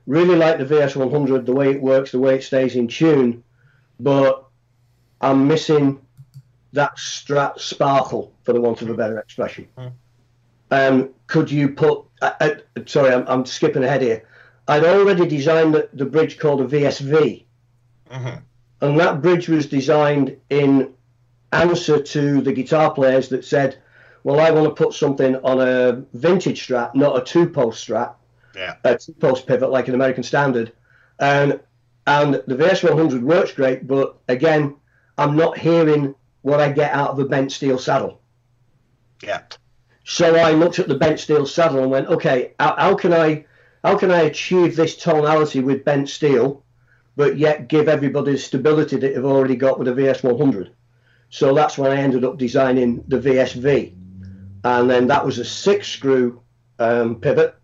[0.08, 3.44] really like the VS 100, the way it works, the way it stays in tune,
[4.00, 4.46] but
[5.22, 6.02] I'm missing
[6.74, 9.68] that strat sparkle, for the want of a better expression.
[9.78, 9.92] Mm.
[10.72, 12.06] Um, could you put?
[12.22, 12.50] Uh, uh,
[12.86, 14.24] sorry, I'm, I'm, skipping ahead here.
[14.68, 17.46] I'd already designed the, the bridge called a VSV,
[18.12, 18.38] mm-hmm.
[18.82, 20.94] and that bridge was designed in
[21.52, 23.78] answer to the guitar players that said,
[24.24, 28.14] "Well, I want to put something on a vintage Strat, not a two-post Strat,
[28.56, 28.76] yeah.
[28.84, 30.72] a two-post pivot like an American Standard."
[31.20, 31.60] And
[32.06, 34.76] and the VS100 works great, but again,
[35.18, 38.22] I'm not hearing what I get out of a bent steel saddle.
[39.22, 39.42] Yeah.
[40.06, 43.46] So I looked at the bent steel saddle and went, okay, how, how can I
[43.84, 46.64] how can I achieve this tonality with bent steel,
[47.16, 50.70] but yet give everybody the stability that they've already got with a VS100?
[51.30, 53.94] So that's when I ended up designing the VSV,
[54.64, 56.42] and then that was a six screw
[56.80, 57.56] um, pivot,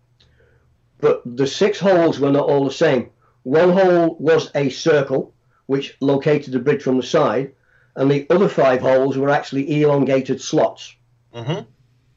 [1.00, 3.10] but the six holes were not all the same.
[3.42, 5.32] One hole was a circle,
[5.66, 7.52] which located the bridge from the side,
[7.96, 10.94] and the other five holes were actually elongated slots.
[11.34, 11.60] Mm-hmm.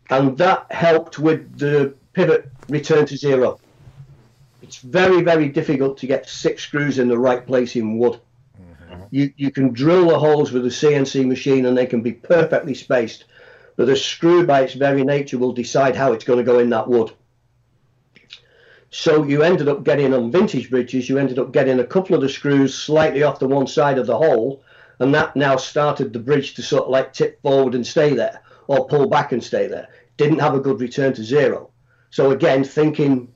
[0.10, 3.60] And that helped with the pivot return to zero.
[4.62, 8.20] It's very, very difficult to get six screws in the right place in wood.
[9.12, 12.74] You, you can drill the holes with a CNC machine and they can be perfectly
[12.74, 13.26] spaced,
[13.76, 16.70] but a screw by its very nature will decide how it's going to go in
[16.72, 17.12] that wood.
[18.90, 22.22] So you ended up getting on vintage bridges, you ended up getting a couple of
[22.22, 24.64] the screws slightly off the one side of the hole,
[25.00, 28.42] and that now started the bridge to sort of like tip forward and stay there
[28.68, 29.88] or pull back and stay there.
[30.18, 31.70] Didn't have a good return to zero.
[32.10, 33.32] So again, thinking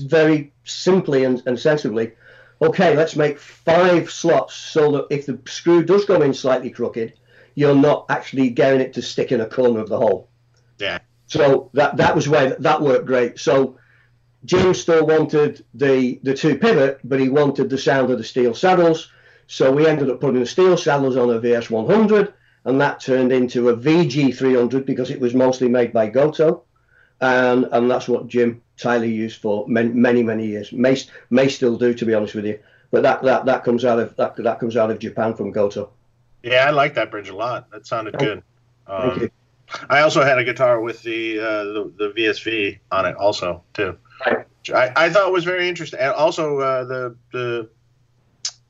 [0.00, 2.12] very simply and, and sensibly,
[2.60, 7.14] okay, let's make five slots so that if the screw does go in slightly crooked,
[7.54, 10.28] you're not actually getting it to stick in a corner of the hole.
[10.78, 10.98] Yeah.
[11.26, 13.38] So that that was where that worked great.
[13.38, 13.78] So
[14.44, 18.54] Jim still wanted the the two pivot, but he wanted the sound of the steel
[18.54, 19.10] saddles.
[19.46, 22.32] So we ended up putting the steel saddles on a VS100
[22.64, 26.62] and that turned into a VG300 because it was mostly made by Gotoh,
[27.20, 30.72] and and that's what Jim Tyler used for many many, many years.
[30.72, 30.96] May
[31.30, 32.58] may still do, to be honest with you.
[32.90, 35.90] But that, that, that comes out of that, that comes out of Japan from Gotoh.
[36.42, 37.70] Yeah, I like that bridge a lot.
[37.70, 38.42] That sounded Thank, good.
[38.86, 39.30] Thank Um, you.
[39.90, 43.98] I also had a guitar with the uh, the, the VSV on it, also too.
[44.24, 44.46] Right.
[44.74, 47.68] I, I thought was very interesting, and also uh, the the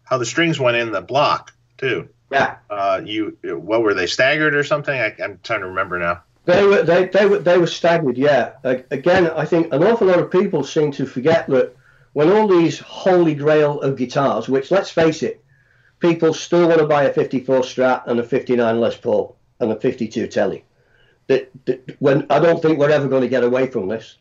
[0.04, 2.08] how the strings went in the block too.
[2.30, 4.98] Yeah, Uh, you what were they staggered or something?
[4.98, 6.22] I, I'm trying to remember now.
[6.48, 8.16] They were they, they were they were staggered.
[8.16, 8.52] Yeah.
[8.64, 11.76] Again, I think an awful lot of people seem to forget that
[12.14, 15.44] when all these holy grail of guitars, which let's face it,
[15.98, 19.76] people still want to buy a 54 Strat and a 59 Les Paul and a
[19.78, 20.64] 52 Tele.
[21.26, 24.16] That, that when I don't think we're ever going to get away from this.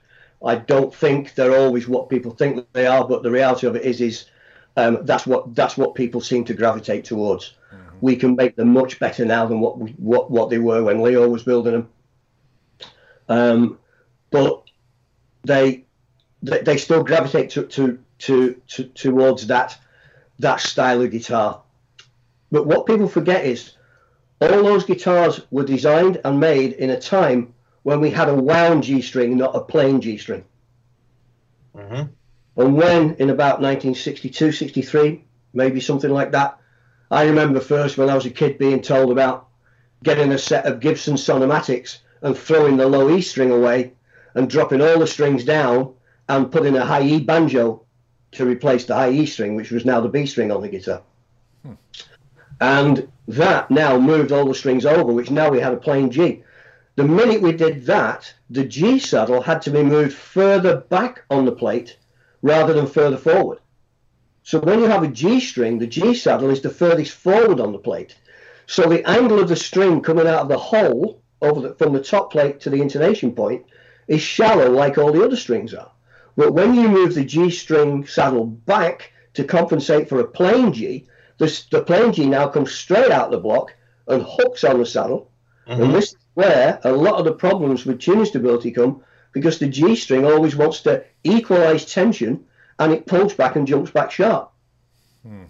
[0.45, 3.83] I don't think they're always what people think they are, but the reality of it
[3.83, 4.25] is, is
[4.75, 7.53] um, that's what that's what people seem to gravitate towards.
[8.01, 11.01] We can make them much better now than what we, what what they were when
[11.01, 11.89] Leo was building them.
[13.29, 13.79] Um,
[14.31, 14.63] but
[15.43, 15.85] they,
[16.41, 19.77] they they still gravitate to, to, to, to towards that
[20.39, 21.61] that style of guitar.
[22.51, 23.73] But what people forget is
[24.39, 28.83] all those guitars were designed and made in a time when we had a wound
[28.83, 30.43] G string, not a plain G string.
[31.75, 32.03] hmm
[32.57, 36.59] And when in about 1962, 63, maybe something like that,
[37.09, 39.47] I remember first when I was a kid being told about
[40.03, 43.93] getting a set of Gibson Sonomatics and throwing the low E string away
[44.35, 45.93] and dropping all the strings down
[46.29, 47.83] and putting a high E banjo
[48.31, 51.01] to replace the high E string, which was now the B string on the guitar.
[52.59, 56.43] And that now moved all the strings over, which now we had a plain G.
[56.95, 61.45] The minute we did that, the G saddle had to be moved further back on
[61.45, 61.97] the plate
[62.41, 63.59] rather than further forward.
[64.43, 67.71] So when you have a G string, the G saddle is the furthest forward on
[67.71, 68.15] the plate.
[68.65, 72.31] So the angle of the string coming out of the hole the, from the top
[72.31, 73.65] plate to the intonation point
[74.07, 75.91] is shallow like all the other strings are.
[76.35, 81.07] But when you move the G string saddle back to compensate for a plain G,
[81.37, 83.73] the, the plain G now comes straight out the block
[84.07, 85.31] and hooks on the saddle.
[85.65, 85.91] And mm-hmm.
[85.93, 89.95] this is where a lot of the problems with tuning stability come because the G
[89.95, 92.45] string always wants to equalize tension
[92.79, 94.51] and it pulls back and jumps back sharp.
[95.23, 95.45] Hmm.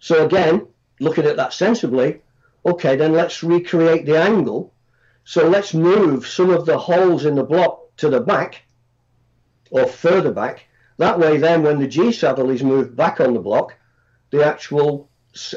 [0.00, 0.66] So again,
[1.00, 2.22] looking at that sensibly,
[2.64, 4.72] okay, then let's recreate the angle.
[5.24, 8.62] So let's move some of the holes in the block to the back
[9.70, 10.64] or further back.
[10.96, 13.74] That way, then, when the G saddle is moved back on the block,
[14.30, 15.08] the actual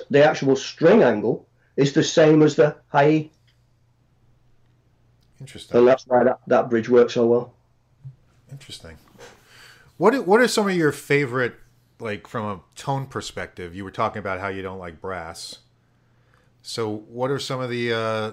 [0.09, 3.31] the actual string angle is the same as the high E,
[5.39, 5.77] Interesting.
[5.77, 7.53] and that's why that, that bridge works so well.
[8.51, 8.97] Interesting.
[9.97, 11.55] What what are some of your favorite
[11.99, 13.73] like from a tone perspective?
[13.75, 15.59] You were talking about how you don't like brass.
[16.61, 18.31] So what are some of the uh,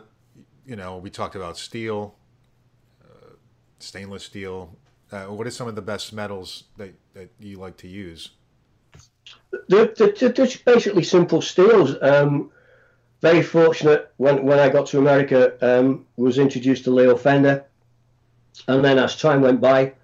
[0.66, 2.14] you know we talked about steel,
[3.04, 3.30] uh,
[3.78, 4.76] stainless steel.
[5.10, 8.32] Uh, what are some of the best metals that, that you like to use?
[9.68, 11.96] They're, they're, they're basically simple steels.
[12.02, 12.50] Um,
[13.20, 17.64] very fortunate when, when I got to America, um, was introduced to Leo Fender.
[18.66, 19.94] And then as time went by,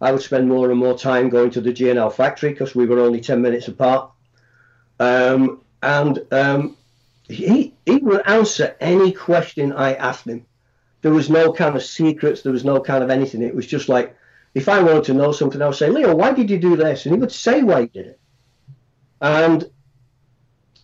[0.00, 3.00] I would spend more and more time going to the G&L factory because we were
[3.00, 4.10] only 10 minutes apart.
[4.98, 6.76] Um, and um,
[7.34, 10.46] he, he would answer any question I asked him.
[11.02, 13.42] There was no kind of secrets, there was no kind of anything.
[13.42, 14.16] It was just like,
[14.54, 17.04] if I wanted to know something, I would say, Leo, why did you do this?
[17.04, 18.20] And he would say why he did it.
[19.20, 19.68] And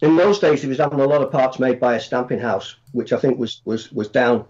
[0.01, 2.77] in those days, he was having a lot of parts made by a stamping house,
[2.93, 4.45] which I think was was was down,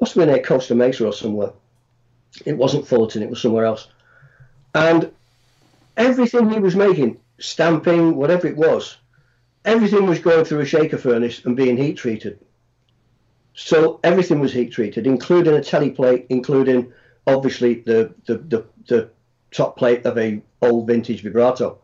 [0.00, 1.52] must have been near Costa Mesa or somewhere.
[2.44, 3.88] It wasn't Fullerton; it was somewhere else.
[4.74, 5.10] And
[5.96, 8.98] everything he was making, stamping, whatever it was,
[9.66, 12.38] everything was going through a shaker furnace and being heat treated.
[13.54, 16.92] So everything was heat treated, including a teleplate, including
[17.26, 19.10] obviously the the, the, the
[19.50, 21.78] top plate of a old vintage vibrato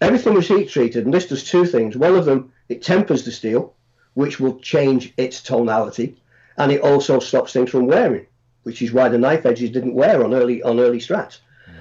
[0.00, 1.96] everything was heat treated, and this does two things.
[1.96, 3.74] One of them, it tempers the steel,
[4.14, 6.16] which will change its tonality,
[6.56, 8.26] and it also stops things from wearing,
[8.62, 11.38] which is why the knife edges didn't wear on early on early strats.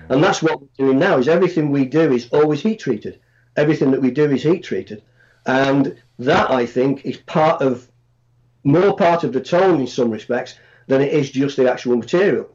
[0.10, 1.18] And that's what we're doing now.
[1.18, 3.20] Is everything we do is always heat treated.
[3.58, 5.04] Everything that we do is heat treated,
[5.46, 7.88] and that I think is part of
[8.64, 10.56] more part of the tone in some respects
[10.88, 12.50] than it is just the actual material.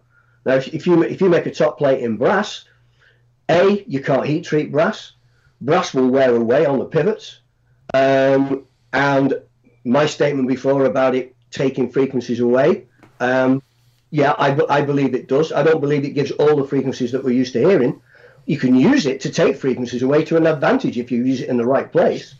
[0.44, 2.64] Now, if, if you if you make a top plate in brass,
[3.48, 5.12] a you can't heat treat brass
[5.60, 7.40] brass will wear away on the pivots.
[7.92, 9.34] Um, and
[9.84, 12.86] my statement before about it taking frequencies away,
[13.18, 13.62] um,
[14.10, 15.52] yeah, I, I believe it does.
[15.52, 18.00] I don't believe it gives all the frequencies that we're used to hearing.
[18.46, 21.48] You can use it to take frequencies away to an advantage if you use it
[21.48, 22.34] in the right place.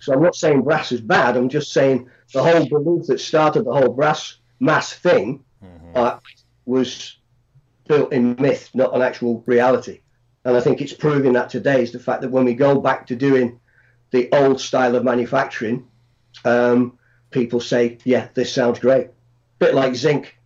[0.00, 1.36] So I'm not saying brass is bad.
[1.36, 5.96] I'm just saying the whole belief that started the whole brass mass thing mm-hmm.
[5.96, 6.18] uh,
[6.66, 7.18] was
[7.86, 10.00] built in myth, not an actual reality.
[10.44, 13.06] And I think it's proving that today is the fact that when we go back
[13.08, 13.60] to doing
[14.10, 15.86] the old style of manufacturing,
[16.44, 16.98] um,
[17.30, 19.08] people say, yeah, this sounds great.
[19.58, 20.36] Bit like zinc.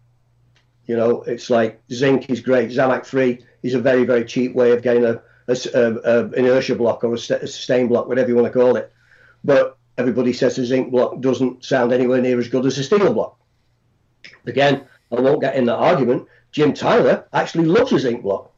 [0.86, 2.70] You know, it's like zinc is great.
[2.70, 6.76] Zamac 3 is a very, very cheap way of getting a, a, a, a inertia
[6.76, 8.92] block or a, sustain block, whatever you want to call it.
[9.42, 13.12] But everybody says a zinc block doesn't sound anywhere near as good as a steel
[13.12, 13.38] block.
[14.46, 16.28] Again, I won't get in that argument.
[16.52, 18.52] Jim Tyler actually loves a zinc block.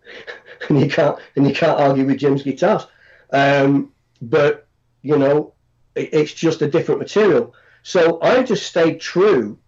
[0.68, 2.86] and you can't and you can't argue with Jim's guitars.
[3.32, 4.66] Um, but
[5.02, 5.54] you know,
[5.94, 7.54] it, it's just a different material.
[7.82, 9.58] So I just stayed true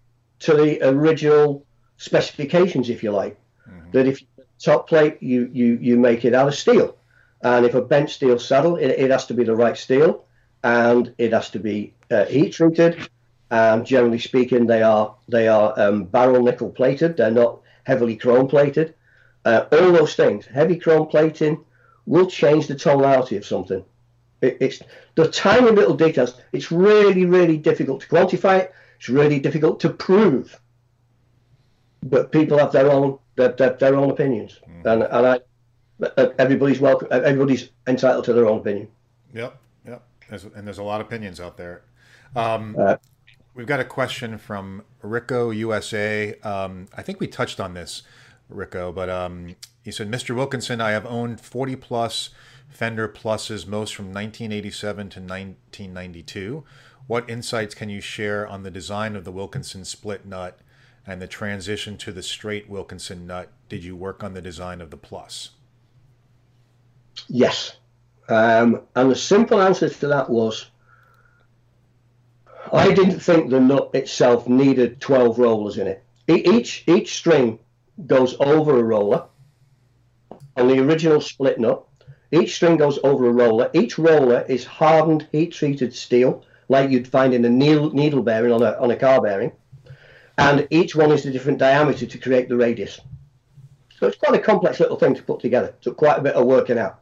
[0.41, 1.67] to the original
[2.05, 3.37] specifications, if you like.
[3.69, 3.91] Mm-hmm.
[3.93, 4.21] That if
[4.59, 6.97] top plate, you you you make it out of steel,
[7.43, 10.25] and if a bent steel saddle, it, it has to be the right steel,
[10.63, 13.09] and it has to be uh, heat treated.
[13.51, 17.17] And generally speaking, they are they are um, barrel nickel plated.
[17.17, 18.95] They're not heavily chrome plated.
[19.45, 21.65] Uh, all those things, heavy chrome plating,
[22.07, 23.85] will change the tonality of something.
[24.41, 24.83] It, it's
[25.15, 26.35] the tiny little details.
[26.53, 28.75] It's really, really difficult to quantify it.
[28.99, 30.59] It's really difficult to prove.
[32.05, 34.85] But people have their own their, their, their own opinions, mm.
[34.85, 35.41] and and I,
[36.39, 37.09] everybody's welcome.
[37.11, 38.89] Everybody's entitled to their own opinion.
[39.33, 40.03] Yep, yep.
[40.29, 41.83] There's, and there's a lot of opinions out there.
[42.37, 42.97] Um, uh,
[43.55, 46.35] we've got a question from Rico USA.
[46.41, 48.03] Um, I think we touched on this
[48.49, 50.35] Rico, but um, he said, Mr.
[50.35, 52.31] Wilkinson, I have owned 40 plus
[52.69, 56.65] Fender Pluses, most from 1987 to 1992.
[57.07, 60.59] What insights can you share on the design of the Wilkinson split nut
[61.07, 63.51] and the transition to the straight Wilkinson nut?
[63.69, 65.51] Did you work on the design of the Plus?
[67.29, 67.77] Yes.
[68.29, 70.67] Um, and the simple answer to that was
[72.73, 76.03] I didn't think the nut itself needed 12 rollers in it.
[76.27, 77.59] Each, each string
[78.07, 79.25] goes over a roller
[80.57, 81.85] on the original split nut.
[82.33, 83.71] Each string goes over a roller.
[83.75, 88.53] Each roller is hardened heat treated steel, like you'd find in a needle, needle bearing
[88.53, 89.53] on a, on a car bearing.
[90.37, 93.01] And each one is a different diameter to create the radius.
[93.99, 95.69] So it's quite a complex little thing to put together.
[95.69, 97.01] It took quite a bit of working out.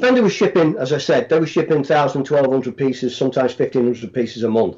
[0.00, 4.42] Fender was shipping, as I said, they were shipping 1,000, 1,200 pieces, sometimes 1,500 pieces
[4.42, 4.76] a month.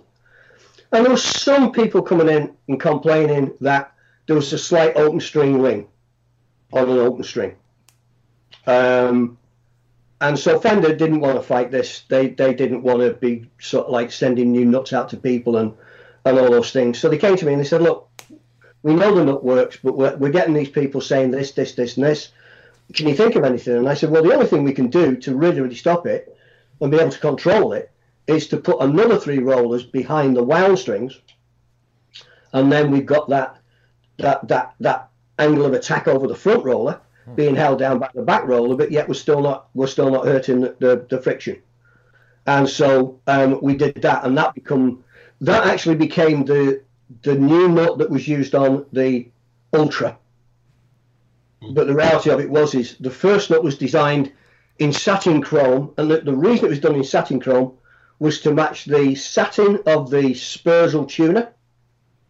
[0.93, 3.93] And there were some people coming in and complaining that
[4.27, 5.88] there was a slight open string ring
[6.73, 7.57] on an open string.
[8.67, 9.38] Um,
[10.21, 12.03] and so Fender didn't want to fight this.
[12.09, 15.57] They they didn't want to be sort of like sending new nuts out to people
[15.57, 15.75] and
[16.25, 16.99] and all those things.
[16.99, 18.09] So they came to me and they said, look,
[18.83, 21.97] we know the nut works, but we're, we're getting these people saying this, this, this,
[21.97, 22.31] and this.
[22.93, 23.77] Can you think of anything?
[23.77, 26.37] And I said, well, the only thing we can do to really, really stop it
[26.81, 27.91] and be able to control it
[28.27, 31.19] is to put another three rollers behind the wound strings,
[32.53, 33.59] and then we've got that
[34.19, 35.09] that that that
[35.39, 37.35] angle of attack over the front roller hmm.
[37.35, 40.27] being held down by the back roller, but yet we're still not we're still not
[40.27, 41.61] hurting the, the, the friction.
[42.47, 45.04] And so um, we did that, and that become
[45.44, 46.83] that actually became the
[47.22, 49.28] the new nut that was used on the
[49.72, 50.16] Ultra.
[51.72, 54.33] But the reality of it was is the first nut was designed
[54.78, 57.72] in satin chrome, and the, the reason it was done in satin chrome
[58.18, 61.52] was to match the satin of the Sperzel tuner.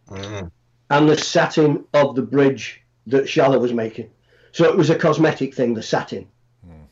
[0.09, 0.51] Mm
[0.89, 4.09] and the satin of the bridge that Schaller was making.
[4.51, 6.27] So it was a cosmetic thing, the satin.
[6.67, 6.85] Mm.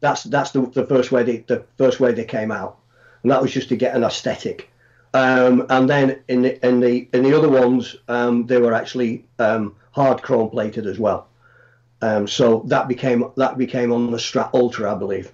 [0.00, 2.78] That's that's the, the first way they the first way they came out,
[3.22, 4.70] and that was just to get an aesthetic.
[5.16, 9.24] Um, and then in the in the in the other ones, um, they were actually
[9.38, 11.28] um, hard chrome plated as well.
[12.02, 15.32] Um, so that became that became on the Strat Ultra, I believe.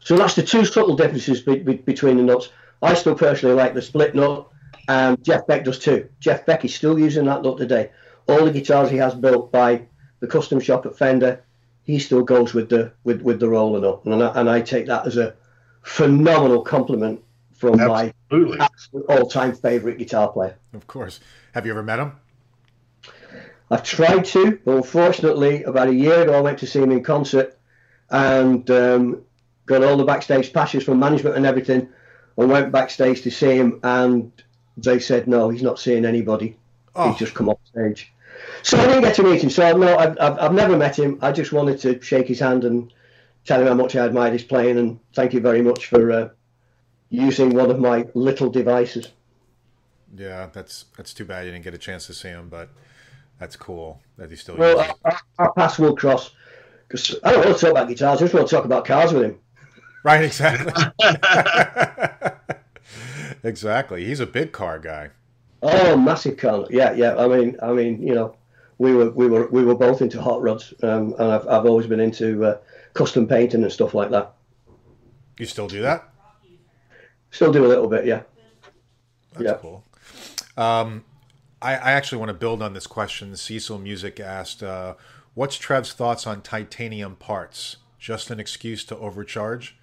[0.00, 2.48] So that's the two subtle differences be, be, between the nuts.
[2.80, 4.48] I still personally like the split nut.
[4.88, 6.08] Um, Jeff Beck does too.
[6.18, 7.90] Jeff Beck is still using that nut today.
[8.26, 9.82] All the guitars he has built by
[10.20, 11.42] the custom shop at Fender,
[11.84, 14.86] he still goes with the with, with the roller nut, and I, and I take
[14.86, 15.34] that as a
[15.82, 17.22] phenomenal compliment
[17.58, 18.58] from Absolutely.
[18.58, 18.70] my
[19.08, 20.56] all-time favorite guitar player.
[20.72, 21.20] Of course.
[21.52, 22.12] Have you ever met him?
[23.70, 27.02] I've tried to, but unfortunately, about a year ago, I went to see him in
[27.02, 27.58] concert
[28.10, 29.22] and um,
[29.66, 31.88] got all the backstage passes from management and everything,
[32.38, 33.80] and went backstage to see him.
[33.82, 34.32] And
[34.76, 36.56] they said no, he's not seeing anybody.
[36.94, 37.10] Oh.
[37.10, 38.12] He's just come off stage.
[38.62, 39.50] So I didn't get to meet him.
[39.50, 41.18] So no, I've, I've, I've never met him.
[41.20, 42.92] I just wanted to shake his hand and
[43.44, 46.28] tell him how much I admired his playing and thank you very much for uh,
[47.10, 49.08] using one of my little devices.
[50.16, 52.70] Yeah, that's that's too bad you didn't get a chance to see him, but
[53.38, 54.56] that's cool that he still.
[54.56, 56.30] Well, our, our paths will cross
[56.88, 58.18] because I don't want to talk about guitars.
[58.18, 59.38] I just want to talk about cars with him.
[60.02, 60.72] Right, exactly.
[63.42, 64.04] exactly.
[64.04, 65.10] He's a big car guy.
[65.62, 66.66] Oh, massive car.
[66.70, 67.16] Yeah, yeah.
[67.16, 68.36] I mean, I mean, you know,
[68.78, 71.86] we were we were we were both into hot rods, um, and I've I've always
[71.86, 72.58] been into uh,
[72.94, 74.34] custom painting and stuff like that.
[75.38, 76.07] You still do that?
[77.30, 78.22] Still do a little bit, yeah.
[79.32, 79.58] That's yeah.
[79.60, 79.84] cool.
[80.56, 81.04] Um,
[81.60, 83.34] I, I actually want to build on this question.
[83.36, 84.94] Cecil Music asked, uh,
[85.34, 87.76] "What's Trev's thoughts on titanium parts?
[87.98, 89.76] Just an excuse to overcharge?"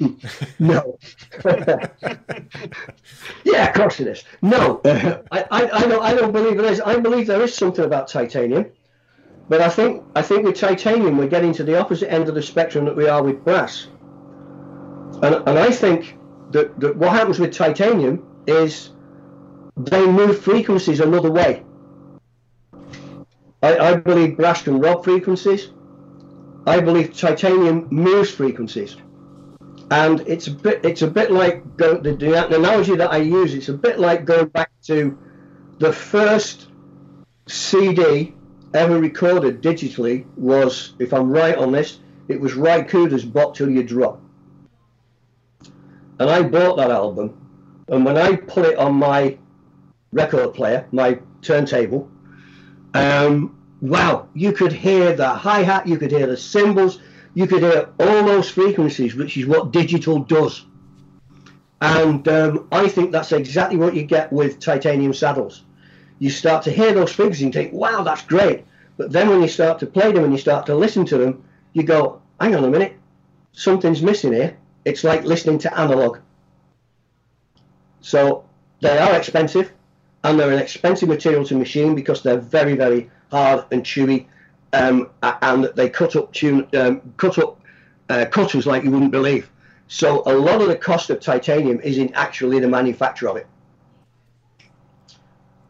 [0.58, 0.98] no.
[3.44, 4.24] yeah, of course it is.
[4.40, 6.02] No, I, I, I, don't.
[6.02, 6.80] I don't believe it is.
[6.80, 8.66] I believe there is something about titanium,
[9.48, 12.42] but I think I think with titanium we're getting to the opposite end of the
[12.42, 13.88] spectrum that we are with brass.
[15.22, 16.16] And and I think
[16.50, 18.90] that, that what happens with titanium is
[19.76, 21.62] they move frequencies another way.
[23.62, 25.70] I, I believe can rob frequencies.
[26.66, 28.96] I believe titanium moves frequencies.
[29.90, 33.54] And it's a bit it's a bit like go, the, the analogy that I use.
[33.54, 35.18] It's a bit like going back to
[35.78, 36.68] the first
[37.46, 38.34] CD
[38.72, 41.98] ever recorded digitally was, if I'm right on this,
[42.28, 44.20] it was Ry Cooder's "Bop Till You Drop,"
[46.20, 47.34] and I bought that album.
[47.88, 49.38] And when I put it on my
[50.12, 52.08] record player, my turntable,
[52.94, 57.00] um, wow, you could hear the hi hat, you could hear the cymbals,
[57.32, 60.66] you could hear all those frequencies, which is what digital does.
[61.80, 65.64] And um, I think that's exactly what you get with titanium saddles.
[66.18, 68.66] You start to hear those frequencies and think, wow, that's great.
[68.98, 71.42] But then when you start to play them and you start to listen to them,
[71.72, 72.94] you go, hang on a minute,
[73.52, 74.58] something's missing here.
[74.84, 76.18] It's like listening to analog.
[78.00, 78.44] So
[78.80, 79.72] they are expensive
[80.24, 84.26] and they're an expensive material to machine because they're very, very hard and chewy
[84.72, 87.60] um, and they cut up tune, um, cut up
[88.08, 89.50] uh, cutters like you wouldn't believe.
[89.88, 93.46] So a lot of the cost of titanium is in actually the manufacture of it.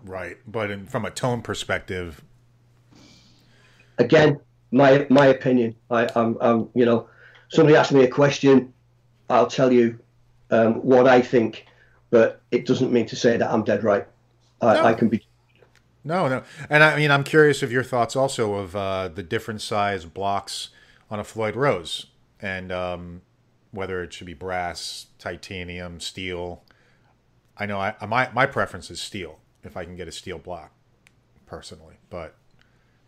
[0.05, 2.23] Right, but in, from a tone perspective,
[3.99, 4.41] again,
[4.71, 5.77] my my opinion.
[5.91, 7.09] I, I'm, I'm, you know,
[7.51, 8.73] somebody asked me a question,
[9.31, 9.99] I'll tell you
[10.51, 11.67] um, what I think,
[12.11, 14.07] but it doesn't mean to say that I'm dead right.
[14.61, 14.85] I, no.
[14.85, 15.25] I can be
[16.03, 19.61] no, no, and I mean, I'm curious of your thoughts also of uh, the different
[19.61, 20.71] size blocks
[21.11, 22.07] on a Floyd Rose,
[22.41, 23.21] and um,
[23.71, 26.63] whether it should be brass, titanium, steel.
[27.57, 30.73] I know I, my my preference is steel if I can get a steel block,
[31.47, 31.97] personally.
[32.09, 32.35] But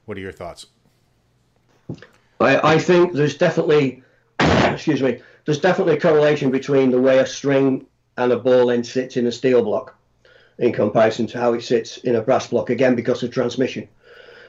[0.04, 0.66] what are your thoughts?
[2.40, 4.02] I, I think there's definitely,
[4.72, 7.86] excuse me, there's definitely a correlation between the way a string
[8.16, 9.94] and a ball end sits in a steel block
[10.58, 13.88] in comparison to how it sits in a brass block, again, because of transmission.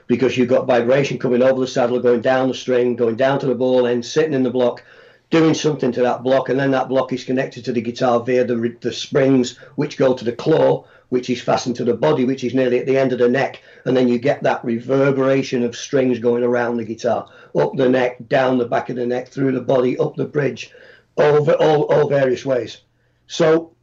[0.07, 3.45] Because you've got vibration coming over the saddle, going down the string, going down to
[3.45, 4.83] the ball end, sitting in the block,
[5.29, 8.43] doing something to that block, and then that block is connected to the guitar via
[8.43, 12.43] the, the springs, which go to the claw, which is fastened to the body, which
[12.43, 15.75] is nearly at the end of the neck, and then you get that reverberation of
[15.75, 19.51] strings going around the guitar, up the neck, down the back of the neck, through
[19.51, 20.71] the body, up the bridge,
[21.15, 22.81] all, all, all various ways.
[23.27, 23.75] So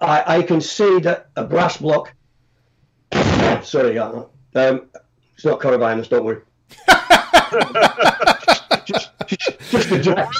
[0.00, 2.14] I, I can see that a brass block.
[3.62, 6.40] sorry, um, it's not coronavirus, don't worry.
[8.86, 10.30] just, just, just a joke.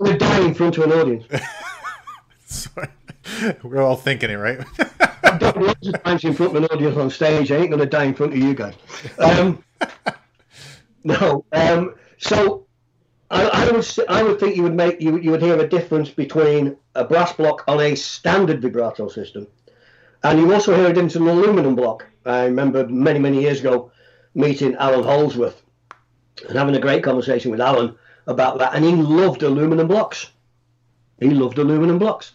[0.00, 1.26] We're dying in front of an audience.
[2.44, 2.88] Sorry.
[3.62, 4.60] We're all thinking it, right?
[5.22, 7.52] I've done lots of times in front of an audience on stage.
[7.52, 8.74] I ain't going to die in front of you guys.
[9.18, 9.62] Um,
[11.04, 11.44] no.
[11.52, 12.66] Um, so
[13.30, 16.10] I, I, would I would think you would make you you would hear a difference
[16.10, 19.46] between a brass block on a standard vibrato system,
[20.22, 22.06] and you also hear it into an aluminum block.
[22.26, 23.90] I remember many many years ago
[24.34, 25.62] meeting Allan Holdsworth
[26.48, 27.96] and having a great conversation with Alan
[28.26, 30.30] about that, and he loved aluminum blocks.
[31.18, 32.32] He loved aluminum blocks,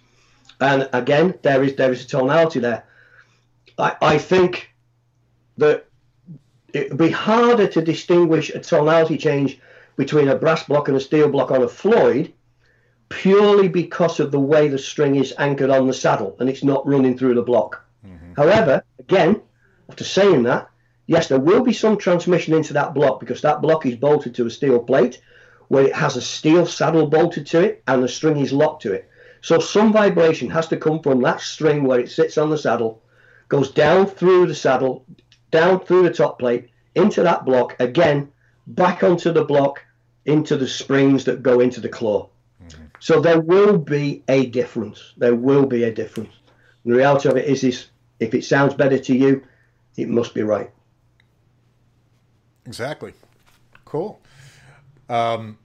[0.59, 2.85] and again there is there is a tonality there.
[3.77, 4.73] I, I think
[5.57, 5.85] that
[6.73, 9.59] it would be harder to distinguish a tonality change
[9.95, 12.33] between a brass block and a steel block on a Floyd
[13.09, 16.85] purely because of the way the string is anchored on the saddle and it's not
[16.85, 17.83] running through the block.
[18.05, 18.33] Mm-hmm.
[18.35, 19.41] However, again,
[19.89, 20.69] after saying that,
[21.07, 24.45] yes, there will be some transmission into that block because that block is bolted to
[24.45, 25.21] a steel plate
[25.69, 28.93] where it has a steel saddle bolted to it and the string is locked to
[28.93, 29.09] it.
[29.47, 33.01] So some vibration has to come from that string where it sits on the saddle,
[33.47, 35.05] goes down through the saddle,
[35.51, 38.29] down through the top plate, into that block, again,
[38.67, 39.85] back onto the block,
[40.25, 42.27] into the springs that go into the claw.
[42.61, 42.83] Mm-hmm.
[42.99, 45.13] So there will be a difference.
[45.15, 46.33] There will be a difference.
[46.83, 47.87] the reality of it is, is
[48.19, 49.45] if it sounds better to you,
[49.95, 50.71] it must be right.
[52.65, 53.13] Exactly.
[53.85, 54.19] Cool.
[55.07, 55.57] Um,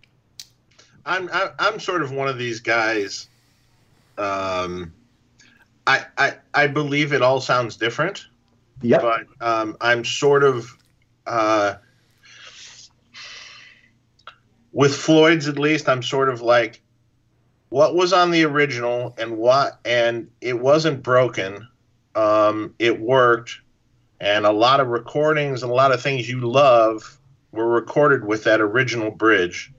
[1.05, 1.29] I'm
[1.59, 3.29] I'm sort of one of these guys.
[4.19, 4.93] Um,
[5.87, 8.27] I I I believe it all sounds different.
[8.81, 8.99] Yeah.
[9.01, 10.77] But um, I'm sort of
[11.27, 11.75] uh,
[14.73, 15.89] with Floyd's at least.
[15.89, 16.81] I'm sort of like
[17.69, 21.69] what was on the original and what and it wasn't broken.
[22.15, 23.61] Um, it worked,
[24.21, 27.19] and a lot of recordings and a lot of things you love
[27.53, 29.73] were recorded with that original bridge.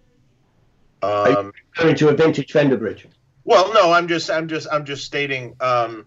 [1.01, 1.51] Um,
[1.83, 3.07] into a vintage Fender bridge.
[3.45, 6.05] Well, no, I'm just, I'm just, I'm just stating um,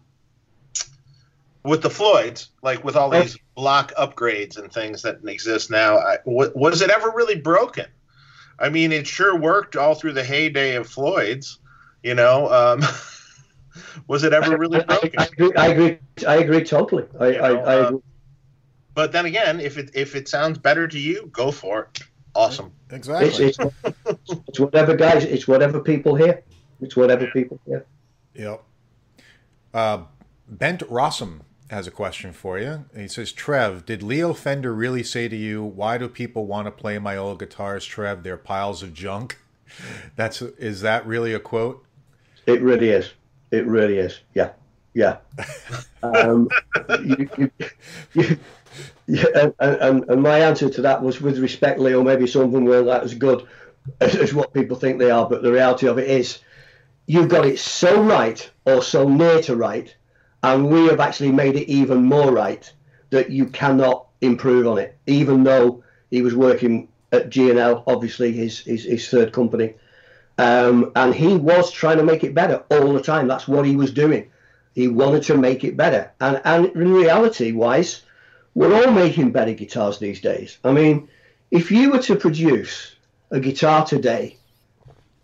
[1.63, 5.99] with the Floyds, like with all these block upgrades and things that exist now.
[5.99, 7.87] I, w- was it ever really broken?
[8.59, 11.59] I mean, it sure worked all through the heyday of Floyd's.
[12.03, 12.83] You know, um,
[14.07, 15.11] was it ever really broken?
[15.19, 15.99] I, I, agree, I agree.
[16.27, 17.05] I agree totally.
[17.19, 18.03] I, you know, I, I um,
[18.95, 22.03] but then again, if it if it sounds better to you, go for it.
[22.35, 22.73] Awesome.
[22.91, 23.47] Exactly.
[23.47, 25.25] It's, it's, it's whatever, guys.
[25.25, 26.43] It's whatever people hear.
[26.81, 27.87] It's whatever people hear.
[28.35, 28.63] Yep.
[29.73, 30.05] Uh,
[30.49, 32.85] Bent Rossum has a question for you.
[32.95, 36.71] He says, Trev, did Leo Fender really say to you, "Why do people want to
[36.71, 38.23] play my old guitars, Trev?
[38.23, 39.39] They're piles of junk."
[40.17, 41.85] That's is that really a quote?
[42.47, 43.13] It really is.
[43.51, 44.21] It really is.
[44.35, 44.53] Yeah.
[44.95, 45.19] Yeah.
[46.03, 46.49] um,
[47.05, 47.51] you, you,
[48.15, 48.39] you,
[49.07, 52.53] yeah, and, and, and, my answer to that was with respect, Leo, maybe some of
[52.53, 53.47] them weren't that as good
[54.01, 56.41] as, as, what people think they are, but the reality of it is
[57.07, 59.95] you've got it so right or so near to right,
[60.43, 62.73] and we have actually made it even more right
[63.11, 68.61] that you cannot improve on it, even though he was working at G&L, obviously his,
[68.61, 69.75] his, his third company.
[70.39, 73.29] Um, and he was trying to make it better all the time.
[73.29, 74.31] That's what he was doing.
[74.75, 76.13] He wanted to make it better.
[76.21, 78.03] And, and in reality wise,
[78.55, 80.59] we're all making better guitars these days.
[80.65, 81.09] I mean,
[81.51, 82.97] if you were to produce
[83.31, 84.37] a guitar today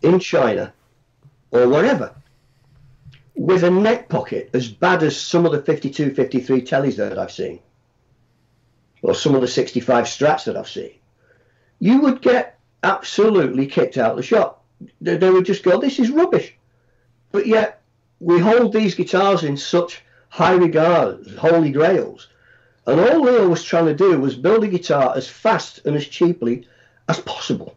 [0.01, 0.73] in China
[1.53, 2.13] or wherever
[3.35, 7.31] with a neck pocket as bad as some of the 52, 53 Teles that I've
[7.31, 7.59] seen,
[9.01, 10.91] or some of the 65 strats that I've seen,
[11.79, 14.63] you would get absolutely kicked out of the shop.
[15.01, 16.55] They, they would just go, this is rubbish.
[17.31, 17.81] But yet,
[18.19, 22.29] we hold these guitars in such high regard, holy grails,
[22.85, 26.05] and all Leo was trying to do was build a guitar as fast and as
[26.05, 26.67] cheaply
[27.07, 27.75] as possible.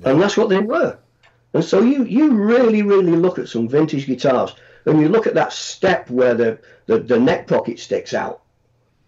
[0.00, 0.10] Yeah.
[0.10, 0.98] And that's what they were.
[1.56, 4.54] And so you, you really, really look at some vintage guitars
[4.84, 8.42] and you look at that step where the, the, the neck pocket sticks out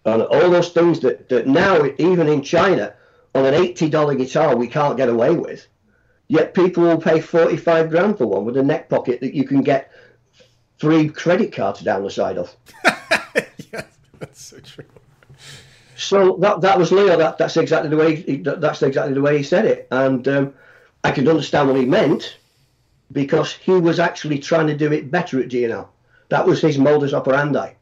[0.03, 2.95] and all those things that, that now, even in China,
[3.35, 5.67] on an $80 guitar, we can't get away with.
[6.27, 9.61] Yet people will pay 45 grand for one with a neck pocket that you can
[9.61, 9.91] get
[10.79, 12.55] three credit cards down the side of.
[13.71, 13.85] yes,
[14.17, 14.85] That's so true.
[15.97, 17.15] So that that was Leo.
[17.15, 18.15] That that's exactly the way.
[18.15, 20.53] He, that's exactly the way he said it, and um,
[21.03, 22.37] I could understand what he meant
[23.11, 25.91] because he was actually trying to do it better at G&L.
[26.29, 27.73] That was his modus operandi.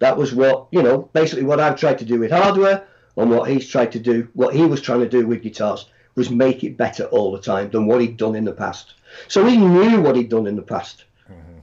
[0.00, 2.84] That was what you know, basically what I've tried to do with hardware,
[3.16, 4.28] and what he's tried to do.
[4.34, 7.70] What he was trying to do with guitars was make it better all the time
[7.70, 8.94] than what he'd done in the past.
[9.28, 11.60] So he knew what he'd done in the past, mm-hmm.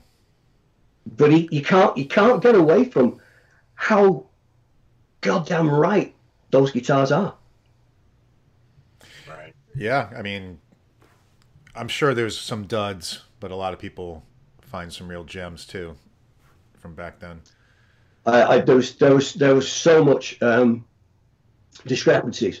[1.16, 3.20] but he you can't you can't get away from
[3.74, 4.24] how
[5.20, 6.14] goddamn right
[6.50, 7.34] those guitars are.
[9.28, 9.54] Right.
[9.74, 10.58] Yeah, I mean,
[11.80, 14.22] I'm sure there's some duds, but a lot of people
[14.60, 15.96] find some real gems too
[16.78, 17.40] from back then.
[18.26, 20.84] I, I there was there was there was so much um,
[21.86, 22.60] discrepancies,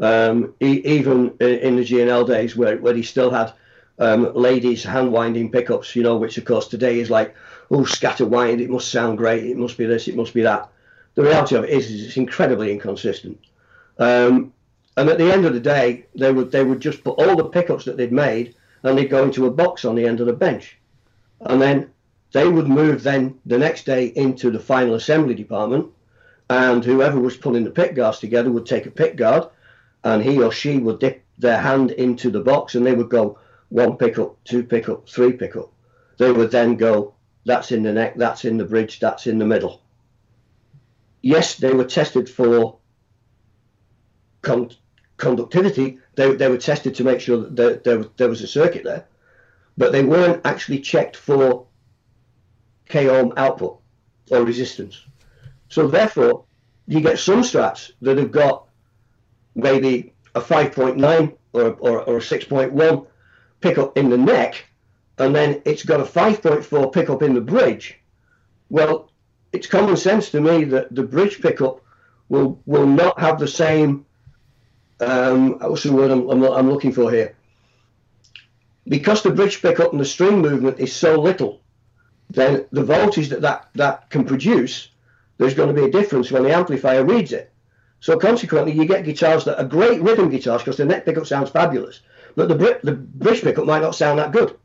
[0.00, 3.52] um, e- even in, the G&L days where where he still had
[4.00, 7.36] um, ladies hand winding pickups, you know, which of course today is like
[7.70, 10.68] oh, scatter wind, it must sound great, it must be this, it must be that.
[11.14, 13.38] The reality of it is, is it's incredibly inconsistent.
[13.98, 14.52] Um,
[14.96, 17.44] and at the end of the day, they would they would just put all the
[17.44, 20.32] pickups that they'd made and they'd go into a box on the end of the
[20.32, 20.78] bench.
[21.40, 21.90] And then
[22.32, 25.90] they would move then the next day into the final assembly department
[26.48, 29.48] and whoever was putting the pick guards together would take a pick guard
[30.04, 33.38] and he or she would dip their hand into the box and they would go
[33.68, 35.70] one pickup, two pickup, three pickup.
[36.18, 39.44] They would then go that's in the neck, that's in the bridge, that's in the
[39.44, 39.82] middle.
[41.22, 42.78] Yes, they were tested for
[45.16, 45.98] conductivity.
[46.14, 49.06] They, they were tested to make sure that there, there, was a circuit there,
[49.76, 51.66] but they weren't actually checked for
[52.88, 53.78] K ohm output
[54.30, 55.00] or resistance.
[55.68, 56.44] So therefore,
[56.86, 58.66] you get some strats that have got
[59.54, 63.06] maybe a 5.9 or, or, or a 6.1
[63.60, 64.66] pickup in the neck,
[65.18, 67.98] and then it's got a 5.4 pickup in the bridge,
[68.68, 69.10] well,
[69.52, 71.82] it's common sense to me that the bridge pickup
[72.28, 74.04] will will not have the same.
[75.00, 77.36] Um, what's the word I'm, I'm, I'm looking for here?
[78.88, 81.60] because the bridge pickup and the string movement is so little,
[82.30, 84.88] then the voltage that that, that can produce,
[85.38, 87.52] there's going to be a difference when the amplifier reads it.
[88.00, 91.50] So consequently, you get guitars that are great rhythm guitars because the neck pickup sounds
[91.50, 92.00] fabulous,
[92.36, 94.56] but the, the bridge pickup might not sound that good.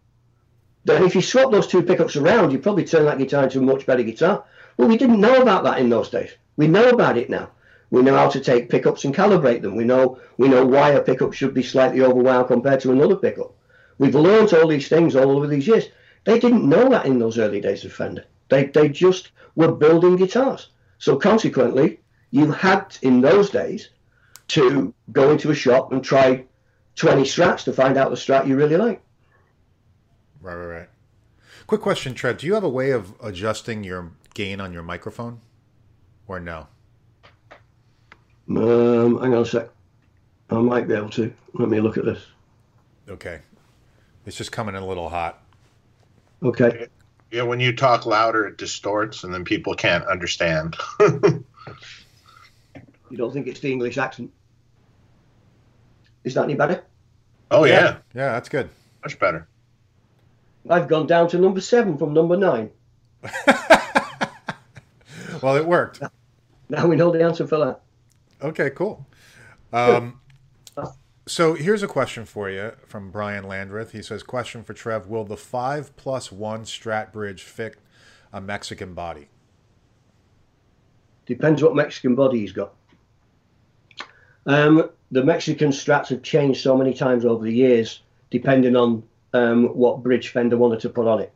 [0.83, 3.61] Then if you swap those two pickups around, you probably turn that guitar into a
[3.61, 4.43] much better guitar.
[4.77, 6.31] Well, we didn't know about that in those days.
[6.57, 7.49] We know about it now.
[7.91, 9.75] We know how to take pickups and calibrate them.
[9.75, 13.53] We know we know why a pickup should be slightly overwound compared to another pickup.
[13.97, 15.89] We've learned all these things all over these years.
[16.23, 18.25] They didn't know that in those early days of Fender.
[18.49, 20.69] They they just were building guitars.
[20.99, 21.99] So consequently,
[22.31, 23.89] you had in those days
[24.49, 26.45] to go into a shop and try
[26.95, 29.01] 20 strats to find out the strat you really like.
[30.41, 30.89] Right, right, right.
[31.67, 32.37] Quick question, Trev.
[32.37, 35.41] Do you have a way of adjusting your gain on your microphone,
[36.27, 36.67] or no?
[38.57, 39.69] Um, hang on a sec.
[40.49, 41.33] I might be able to.
[41.53, 42.23] Let me look at this.
[43.09, 43.39] Okay.
[44.25, 45.41] It's just coming in a little hot.
[46.43, 46.87] Okay.
[47.31, 50.75] Yeah, when you talk louder, it distorts, and then people can't understand.
[50.99, 51.45] you
[53.15, 54.31] don't think it's the English accent?
[56.23, 56.83] Is that any better?
[57.49, 57.73] Oh yeah.
[57.73, 58.69] Yeah, yeah that's good.
[59.03, 59.47] Much better.
[60.69, 62.69] I've gone down to number seven from number nine.
[65.41, 66.01] well, it worked.
[66.69, 67.81] Now we know the answer for that.
[68.41, 69.05] Okay, cool.
[69.71, 70.19] Um,
[71.27, 73.91] so here's a question for you from Brian Landreth.
[73.91, 77.75] He says, "Question for Trev: Will the five plus one Strat bridge fit
[78.33, 79.29] a Mexican body?"
[81.25, 82.73] Depends what Mexican body he's got.
[84.45, 89.65] Um, the Mexican Strats have changed so many times over the years, depending on um,
[89.75, 91.31] what bridge Fender wanted to put on it.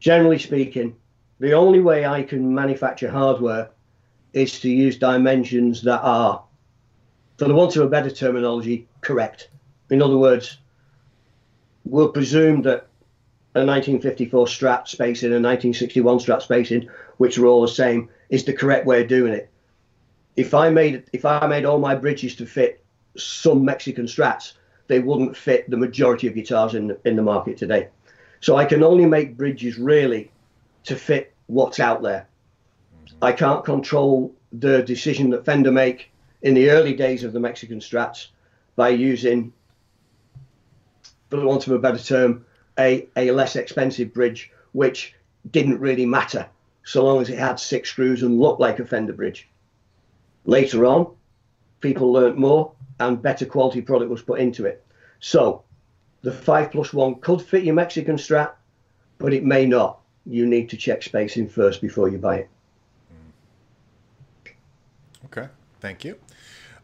[0.00, 0.94] Generally speaking,
[1.40, 3.70] the only way I can manufacture hardware
[4.34, 6.42] is to use dimensions that are,
[7.38, 9.48] for the want of a better terminology, correct.
[9.90, 10.58] In other words,
[11.84, 12.88] we'll presume that
[13.54, 18.44] a 1954 Strat spacing and a 1961 Strat spacing, which are all the same, is
[18.44, 19.48] the correct way of doing it.
[20.36, 22.84] If I made if I made all my bridges to fit
[23.16, 24.54] some Mexican Strats,
[24.88, 27.88] they wouldn't fit the majority of guitars in in the market today.
[28.40, 30.32] So I can only make bridges really
[30.84, 32.26] to fit what's out there.
[33.22, 36.10] I can't control the decision that Fender make
[36.42, 38.28] in the early days of the Mexican Strats
[38.76, 39.52] by using,
[41.30, 42.44] for want of a better term,
[42.78, 45.14] a, a less expensive bridge, which
[45.50, 46.46] didn't really matter
[46.84, 49.48] so long as it had six screws and looked like a Fender bridge.
[50.44, 51.14] Later on,
[51.80, 54.84] people learnt more and better quality product was put into it.
[55.20, 55.64] So
[56.22, 58.52] the 5 plus 1 could fit your Mexican Strat,
[59.18, 60.00] but it may not.
[60.26, 62.48] You need to check spacing first before you buy it.
[65.26, 65.48] Okay,
[65.84, 66.16] thank you.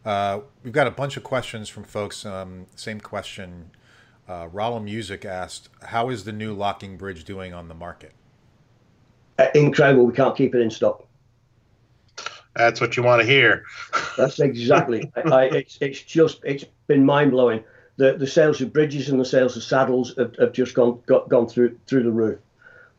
[0.05, 2.23] Uh, we've got a bunch of questions from folks.
[2.23, 3.71] Um, same question.
[4.29, 8.13] Uh, Rollo Music asked, "How is the new locking bridge doing on the market?"
[9.39, 10.05] Uh, incredible.
[10.05, 11.07] We can't keep it in stock.
[12.55, 13.63] That's what you want to hear.
[14.17, 15.11] That's exactly.
[15.25, 17.63] I, it's it's just it's been mind blowing.
[17.97, 21.27] The the sales of bridges and the sales of saddles have, have just gone got,
[21.27, 22.39] gone through through the roof.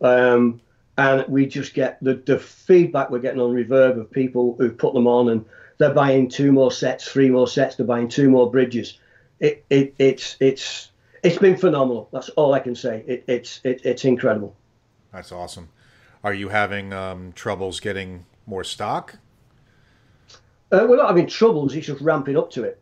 [0.01, 0.61] Um,
[0.99, 4.93] and we just get the, the feedback we're getting on reverb of people who put
[4.95, 5.45] them on and
[5.79, 8.99] they're buying two more sets three more sets they're buying two more bridges.
[9.41, 10.91] It, it it's it's
[11.23, 12.09] it's been phenomenal.
[12.13, 13.05] That's all i can say.
[13.07, 14.57] It, it's it, it's incredible.
[15.13, 15.69] That's awesome.
[16.25, 19.19] Are you having um, troubles getting more stock?
[20.71, 22.81] Uh, we're not having troubles it's just ramping up to it.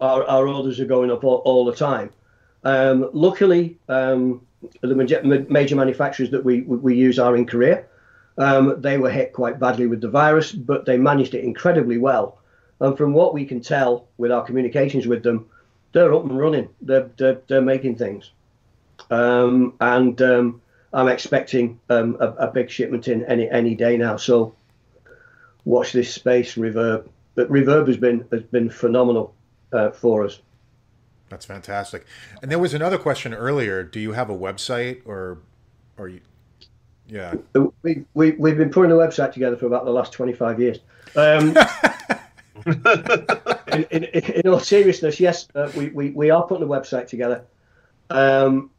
[0.00, 2.10] Our, our orders are going up all, all the time.
[2.64, 4.46] Um, luckily um,
[4.80, 4.94] the
[5.48, 7.84] major manufacturers that we we use are in Korea.
[8.38, 12.38] Um, they were hit quite badly with the virus, but they managed it incredibly well.
[12.80, 15.46] And from what we can tell with our communications with them,
[15.92, 16.68] they're up and running.
[16.80, 18.30] They're they're, they're making things,
[19.10, 20.62] um, and um,
[20.92, 24.16] I'm expecting um, a, a, big shipment in any any day now.
[24.16, 24.54] So
[25.64, 27.08] watch this space, Reverb.
[27.34, 29.34] But Reverb has been has been phenomenal
[29.72, 30.40] uh, for us.
[31.28, 32.06] That's fantastic.
[32.42, 33.82] And there was another question earlier.
[33.82, 35.38] Do you have a website or,
[35.96, 36.20] or you?
[37.08, 37.34] Yeah.
[37.82, 40.78] We, we, we've been putting a website together for about the last 25 years.
[41.16, 41.56] Um,
[42.66, 47.44] in, in, in, all seriousness, yes, uh, we, we, we are putting a website together.
[48.10, 48.70] Um,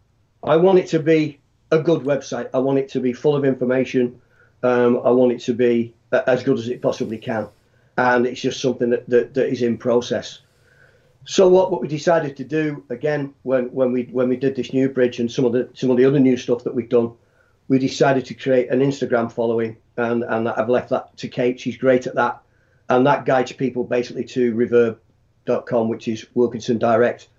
[0.43, 1.39] I want it to be
[1.71, 2.49] a good website.
[2.53, 4.21] I want it to be full of information.
[4.61, 7.47] Um, I want it to be as good as it possibly can.
[7.97, 10.39] And it's just something that, that, that is in process.
[11.25, 14.73] So what, what we decided to do again when, when we when we did this
[14.73, 17.11] new bridge and some of the some of the other new stuff that we've done,
[17.69, 21.59] we decided to create an Instagram following and and I've left that to Kate.
[21.59, 22.41] She's great at that,
[22.89, 27.29] and that guides people basically to reverb.com, which is Wilkinson Direct,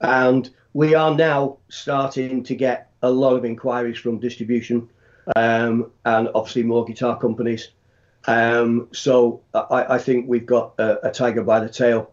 [0.00, 4.88] and we are now starting to get a lot of inquiries from distribution
[5.36, 7.68] um, and obviously more guitar companies.
[8.26, 12.10] Um, so I, I, think we've got a, a, tiger by the tail,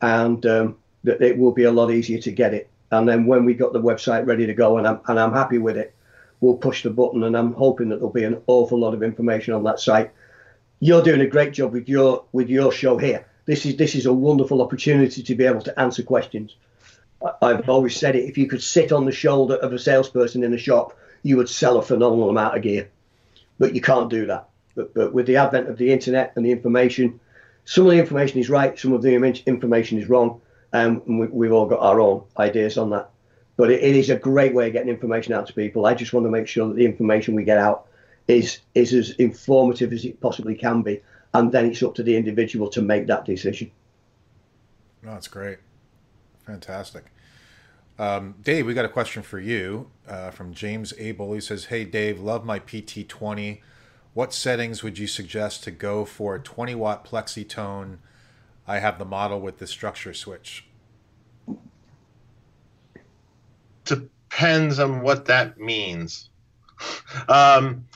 [0.00, 2.70] and um, that it will be a lot easier to get it.
[2.90, 5.58] And then when we got the website ready to go, and I'm and I'm happy
[5.58, 5.94] with it,
[6.40, 9.54] we'll push the button, and I'm hoping that there'll be an awful lot of information
[9.54, 10.10] on that site.
[10.80, 13.26] You're doing a great job with your with your show here.
[13.46, 16.56] This is this is a wonderful opportunity to be able to answer questions.
[17.42, 18.28] I've always said it.
[18.28, 21.48] If you could sit on the shoulder of a salesperson in a shop, you would
[21.48, 22.90] sell a phenomenal amount of gear.
[23.58, 24.48] But you can't do that.
[24.76, 27.18] But, but with the advent of the internet and the information,
[27.64, 29.12] some of the information is right, some of the
[29.46, 30.40] information is wrong,
[30.72, 33.10] um, and we, have all got our own ideas on that.
[33.58, 35.84] But it, it is a great way of getting information out to people.
[35.84, 37.88] I just want to make sure that the information we get out
[38.28, 41.02] is is as informative as it possibly can be,
[41.34, 43.70] and then it's up to the individual to make that decision.
[45.02, 45.58] No, that's great,
[46.46, 47.06] fantastic.
[47.98, 51.32] Um, Dave, we got a question for you uh, from James Abel.
[51.32, 53.60] He says, "Hey Dave, love my PT20.
[54.14, 57.98] What settings would you suggest to go for a 20 watt plexi tone?
[58.68, 60.67] I have the model with the structure switch."
[63.88, 66.28] Depends on what that means.
[67.28, 67.86] um,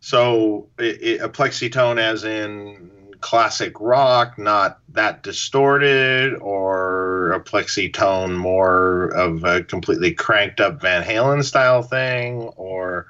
[0.00, 7.40] so it, it, a plexi tone, as in classic rock, not that distorted, or a
[7.40, 13.06] plexi tone more of a completely cranked up Van Halen style thing, or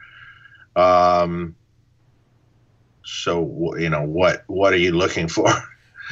[0.76, 1.54] um,
[3.04, 5.48] so you know what what are you looking for?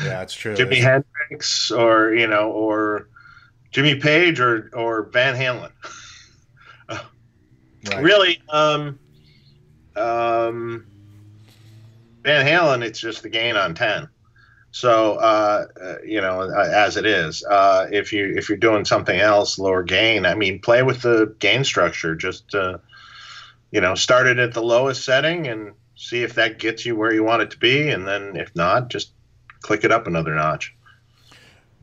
[0.04, 0.54] Yeah, it's true.
[0.54, 3.08] Jimi Hendrix, or you know, or
[3.72, 5.72] Jimmy Page, or or Van Halen.
[7.86, 8.02] right.
[8.02, 8.98] Really, um,
[9.96, 10.86] um
[12.22, 14.08] Van Halen, it's just the gain on ten.
[14.70, 18.84] So uh, uh, you know, uh, as it is, uh, if you if you're doing
[18.84, 20.26] something else, lower gain.
[20.26, 22.14] I mean, play with the gain structure.
[22.14, 22.78] Just uh,
[23.70, 27.12] you know, start it at the lowest setting and see if that gets you where
[27.12, 29.12] you want it to be, and then if not, just
[29.62, 30.74] click it up another notch.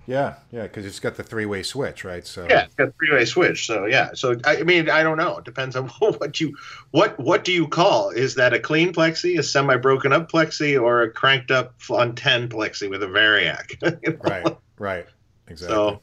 [0.08, 2.26] Yeah, yeah, because it's got the three-way switch, right?
[2.26, 3.66] So yeah, it's got three-way switch.
[3.66, 5.38] So yeah, so I mean, I don't know.
[5.38, 6.56] It depends on what you
[6.91, 8.12] what what do you call?
[8.12, 12.49] Is that a clean plexi, a semi-broken up plexi, or a cranked up on ten
[12.49, 13.82] plexi with a variac?
[14.03, 14.18] you know?
[14.22, 15.06] Right, right,
[15.47, 15.76] exactly.
[15.76, 16.01] So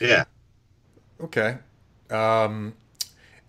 [0.00, 0.24] yeah,
[1.22, 1.58] okay.
[2.10, 2.74] Um,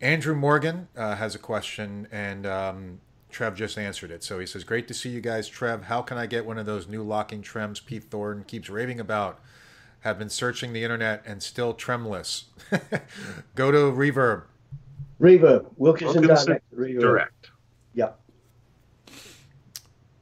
[0.01, 2.99] Andrew Morgan uh, has a question, and um,
[3.29, 4.23] Trev just answered it.
[4.23, 5.83] So he says, Great to see you guys, Trev.
[5.83, 9.39] How can I get one of those new locking trems Pete Thornton keeps raving about?
[10.01, 12.45] Have been searching the internet and still tremless.
[13.55, 14.43] Go to Reverb.
[15.19, 15.65] Reverb.
[15.75, 16.75] Wilkinson, Wilkinson Direct.
[16.75, 16.99] Reverb.
[16.99, 17.49] Direct.
[17.93, 18.19] Yep.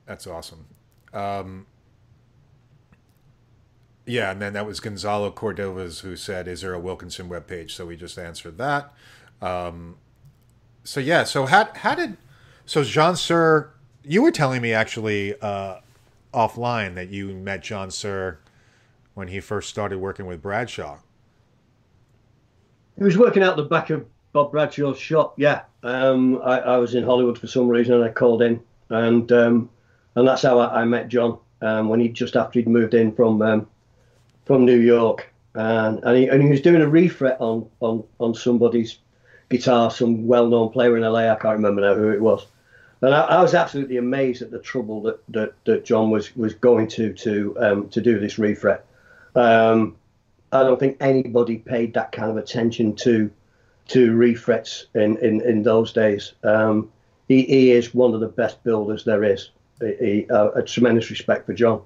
[0.06, 0.66] That's awesome.
[1.14, 1.66] Um,
[4.06, 7.86] yeah, and then that was Gonzalo Cordovas who said, "Is there a Wilkinson webpage?" So
[7.86, 8.94] we just answered that.
[9.42, 9.98] Um,
[10.84, 12.18] so yeah, so how how did
[12.66, 13.70] so John Suhr,
[14.04, 15.80] you were telling me actually uh,
[16.34, 18.38] offline that you met John Suhr
[19.14, 20.98] when he first started working with Bradshaw.
[22.98, 25.34] He was working out the back of Bob Bradshaw's shop.
[25.38, 29.32] Yeah, um, I, I, was in Hollywood for some reason, and I called in, and
[29.32, 29.70] um,
[30.16, 33.14] and that's how I, I met John um, when he just after he'd moved in
[33.14, 33.68] from um,
[34.46, 38.34] from New York, and and he, and he was doing a refret on on on
[38.34, 38.98] somebody's
[39.50, 41.32] guitar, some well-known player in LA.
[41.32, 42.46] I can't remember now who it was,
[43.02, 46.54] and I, I, was absolutely amazed at the trouble that, that, that John was, was
[46.54, 48.82] going to to um, to do this refret.
[49.36, 49.96] Um,
[50.52, 53.30] I don't think anybody paid that kind of attention to
[53.90, 56.34] to refrets in, in, in those days.
[56.44, 56.92] Um,
[57.28, 59.52] he, he is one of the best builders there is.
[59.80, 61.82] He, uh, a tremendous respect for John.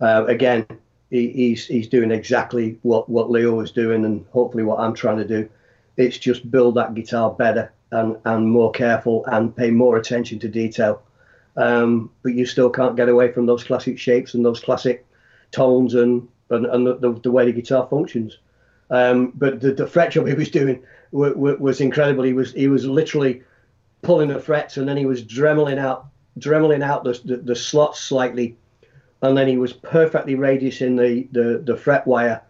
[0.00, 0.66] Uh, again,
[1.10, 5.18] he, he's he's doing exactly what, what Leo was doing, and hopefully what I'm trying
[5.18, 5.48] to do.
[5.96, 10.48] It's just build that guitar better and, and more careful and pay more attention to
[10.48, 11.02] detail.
[11.56, 15.06] Um, but you still can't get away from those classic shapes and those classic
[15.50, 18.38] tones and, and, and the, the, way the guitar functions.
[18.90, 20.82] Um, but the, the fret job he was doing
[21.12, 22.24] w- w- was incredible.
[22.24, 23.42] He was he was literally
[24.00, 26.06] pulling the frets and then he was dremeling out
[26.38, 28.56] dremeling out the, the, the slots slightly,
[29.22, 32.42] and then he was perfectly radiusing the, the, the fret wire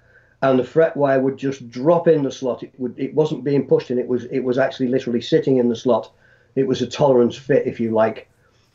[0.42, 2.62] and the fret wire would just drop in the slot.
[2.62, 3.98] It would it wasn't being pushed in.
[3.98, 6.12] It was it was actually literally sitting in the slot.
[6.56, 8.28] It was a tolerance fit, if you like.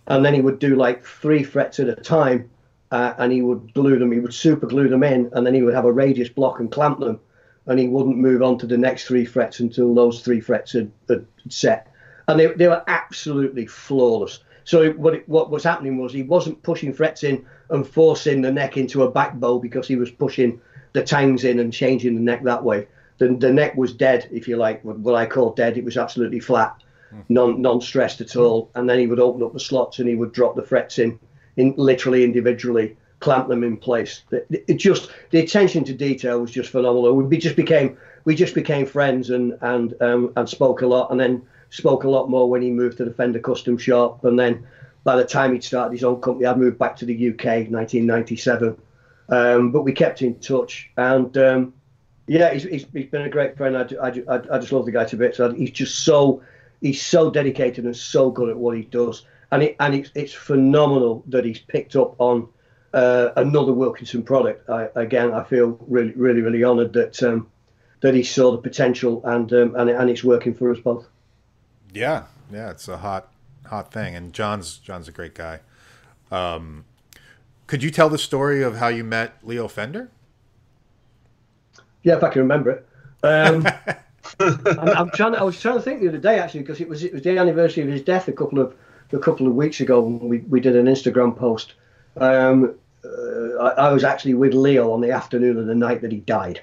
[0.08, 2.50] And then he would do like three frets at a time,
[2.92, 4.14] uh, and he would glue them.
[4.14, 6.72] He would super glue them in, and then he would have a radius block and
[6.72, 7.20] clamp them,
[7.66, 10.90] and he wouldn't move on to the next three frets until those three frets had,
[11.10, 11.92] had set.
[12.30, 14.40] And they, they were absolutely flawless.
[14.64, 18.52] So what it, what was happening was he wasn't pushing frets in and forcing the
[18.52, 20.62] neck into a back bow because he was pushing
[20.98, 22.88] the tangs in and changing the neck that way.
[23.20, 25.78] the, the neck was dead, if you like, what I call dead.
[25.78, 26.76] It was absolutely flat,
[27.14, 27.24] mm.
[27.30, 28.72] non non stressed at all.
[28.74, 31.20] And then he would open up the slots and he would drop the frets in,
[31.56, 34.24] in literally individually, clamp them in place.
[34.32, 37.16] It, it just the attention to detail was just phenomenal.
[37.16, 41.20] We just became we just became friends and and um, and spoke a lot, and
[41.20, 44.66] then spoke a lot more when he moved to the Fender Custom Shop, and then
[45.04, 48.78] by the time he'd started his own company, I'd moved back to the UK, 1997.
[49.30, 51.74] Um, but we kept in touch, and um,
[52.28, 53.78] yeah, he's, he's, he's been a great friend.
[53.78, 54.08] I, I,
[54.52, 55.40] I, just love the guy to bits.
[55.58, 56.42] He's just so
[56.82, 60.34] he's so dedicated and so good at what he does, and it, and it's, it's
[60.34, 62.48] phenomenal that he's picked up on
[62.94, 64.70] uh, another Wilkinson product.
[64.70, 67.48] I, again, I feel really really really honoured that um,
[68.02, 71.08] that he saw the potential and um, and and it's working for us both.
[71.94, 73.32] Yeah, yeah, it's a hot
[73.66, 75.60] hot thing, and John's John's a great guy.
[76.32, 76.86] Um,
[77.68, 80.10] could you tell the story of how you met Leo Fender?
[82.04, 82.88] Yeah, if I can remember it.
[83.24, 83.68] Um,
[84.40, 85.36] I'm, I'm, trying.
[85.36, 87.38] I was trying to think the other day actually because it was it was the
[87.38, 88.76] anniversary of his death a couple of
[89.12, 90.02] a couple of weeks ago.
[90.02, 91.74] We we did an Instagram post.
[92.16, 96.12] Um, uh, I, I, was actually with Leo on the afternoon of the night that
[96.12, 96.62] he died.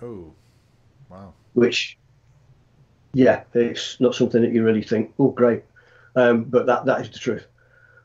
[0.00, 0.32] Oh,
[1.08, 1.32] wow!
[1.54, 1.98] Which,
[3.12, 5.12] yeah, it's not something that you really think.
[5.18, 5.64] Oh, great,
[6.14, 7.46] um, but that that is the truth.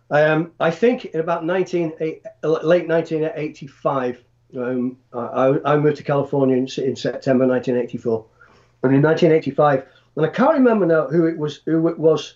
[0.10, 4.24] Um, I think in about 19, late 1985,
[4.56, 8.26] um, I, I, moved to California in, in, September 1984.
[8.84, 9.86] And in 1985,
[10.16, 12.36] and I can't remember now who it was who it was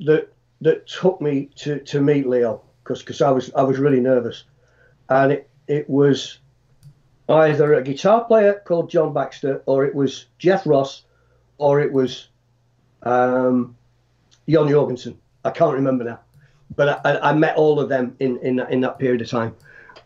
[0.00, 4.44] that that took me to, to meet Leo because I was I was really nervous,
[5.08, 6.38] and it it was
[7.28, 11.02] either a guitar player called John Baxter or it was Jeff Ross
[11.58, 12.28] or it was
[13.02, 13.76] um,
[14.48, 15.18] John Jorgenson.
[15.44, 16.20] I can't remember now
[16.76, 19.54] but I, I, met all of them in, in, in that period of time.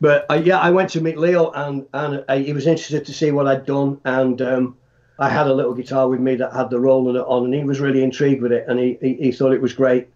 [0.00, 3.14] But uh, yeah, I went to meet Leo, and and I, he was interested to
[3.14, 4.76] see what I'd done, and um,
[5.18, 7.80] I had a little guitar with me that had the Roland on, and he was
[7.80, 10.08] really intrigued with it, and he, he, he thought it was great,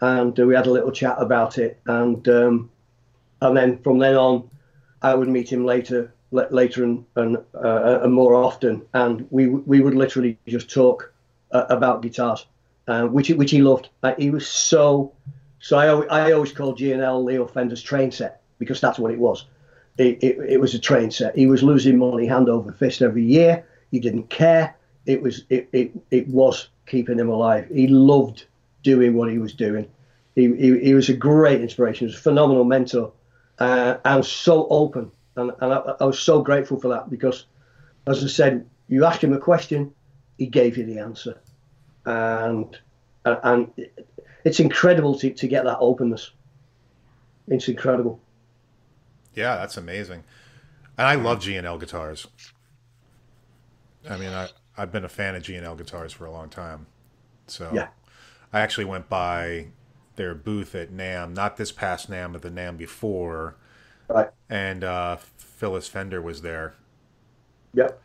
[0.00, 2.70] and uh, we had a little chat about it, and um,
[3.40, 4.50] and then from then on,
[5.02, 9.80] I would meet him later, later and and, uh, and more often, and we we
[9.80, 11.12] would literally just talk
[11.52, 12.46] uh, about guitars,
[12.88, 13.88] uh, which which he loved.
[14.18, 15.12] he was so
[15.62, 19.46] so I, I always called G&L Leo Fender's train set because that's what it was.
[19.96, 21.36] It, it, it, was a train set.
[21.36, 23.64] He was losing money hand over fist every year.
[23.92, 24.74] He didn't care.
[25.06, 27.68] It was it, it, it was keeping him alive.
[27.72, 28.46] He loved
[28.82, 29.88] doing what he was doing.
[30.34, 32.08] He, he, he was a great inspiration.
[32.08, 33.12] He was a phenomenal mentor
[33.60, 35.12] uh, and so open.
[35.36, 37.46] And, and I, I was so grateful for that because,
[38.08, 39.94] as I said, you asked him a question,
[40.38, 41.40] he gave you the answer.
[42.04, 42.76] And
[43.24, 43.70] and
[44.44, 46.32] it's incredible to, to get that openness.
[47.48, 48.20] It's incredible.
[49.34, 50.24] Yeah, that's amazing.
[50.98, 52.26] And I love G&L guitars.
[54.08, 56.86] I mean, I, I've been a fan of G&L guitars for a long time.
[57.46, 57.88] So yeah.
[58.52, 59.68] I actually went by
[60.16, 63.56] their booth at NAMM, not this past NAMM, but the NAMM before.
[64.08, 64.30] Right.
[64.50, 66.74] And uh, Phyllis Fender was there.
[67.74, 68.00] Yep.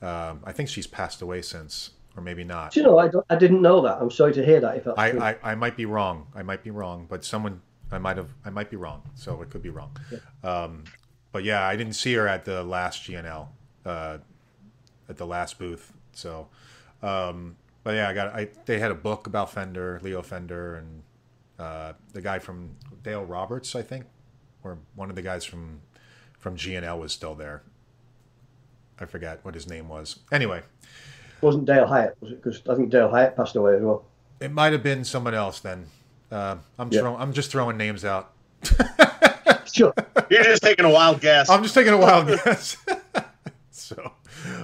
[0.00, 2.72] Um, I think she's passed away since or maybe not.
[2.72, 3.98] Do you know, I, I didn't know that.
[4.00, 4.76] I'm sorry to hear that.
[4.76, 5.20] If that's I, true.
[5.22, 6.26] I, I might be wrong.
[6.34, 7.60] I might be wrong, but someone
[7.92, 9.02] I might have I might be wrong.
[9.14, 9.96] So it could be wrong.
[10.10, 10.18] Yeah.
[10.48, 10.84] Um,
[11.32, 13.52] but yeah, I didn't see her at the last G&L,
[13.84, 14.18] uh,
[15.08, 15.92] at the last booth.
[16.12, 16.48] So,
[17.02, 21.02] um, but yeah, I got I they had a book about Fender, Leo Fender, and
[21.58, 24.06] uh, the guy from Dale Roberts, I think,
[24.62, 25.80] or one of the guys from
[26.38, 27.62] from G&L was still there.
[28.98, 30.18] I forget what his name was.
[30.32, 30.62] Anyway,
[31.42, 32.42] wasn't Dale Hyatt, was it?
[32.42, 34.04] Because I think Dale Hyatt passed away as well.
[34.40, 35.86] It might have been someone else then.
[36.30, 37.00] Uh, I'm yeah.
[37.00, 37.20] throwing.
[37.20, 38.32] I'm just throwing names out.
[39.72, 39.92] sure.
[40.30, 41.50] You're just taking a wild guess.
[41.50, 42.76] I'm just taking a wild guess.
[43.70, 44.12] so,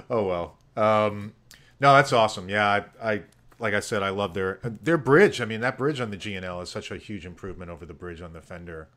[0.09, 0.57] oh well.
[0.75, 1.33] Um,
[1.79, 2.49] no, that's awesome.
[2.49, 2.67] Yeah,
[3.01, 3.21] I, I,
[3.59, 5.41] like I said, I love their their bridge.
[5.41, 8.21] I mean, that bridge on the G&L is such a huge improvement over the bridge
[8.21, 8.87] on the Fender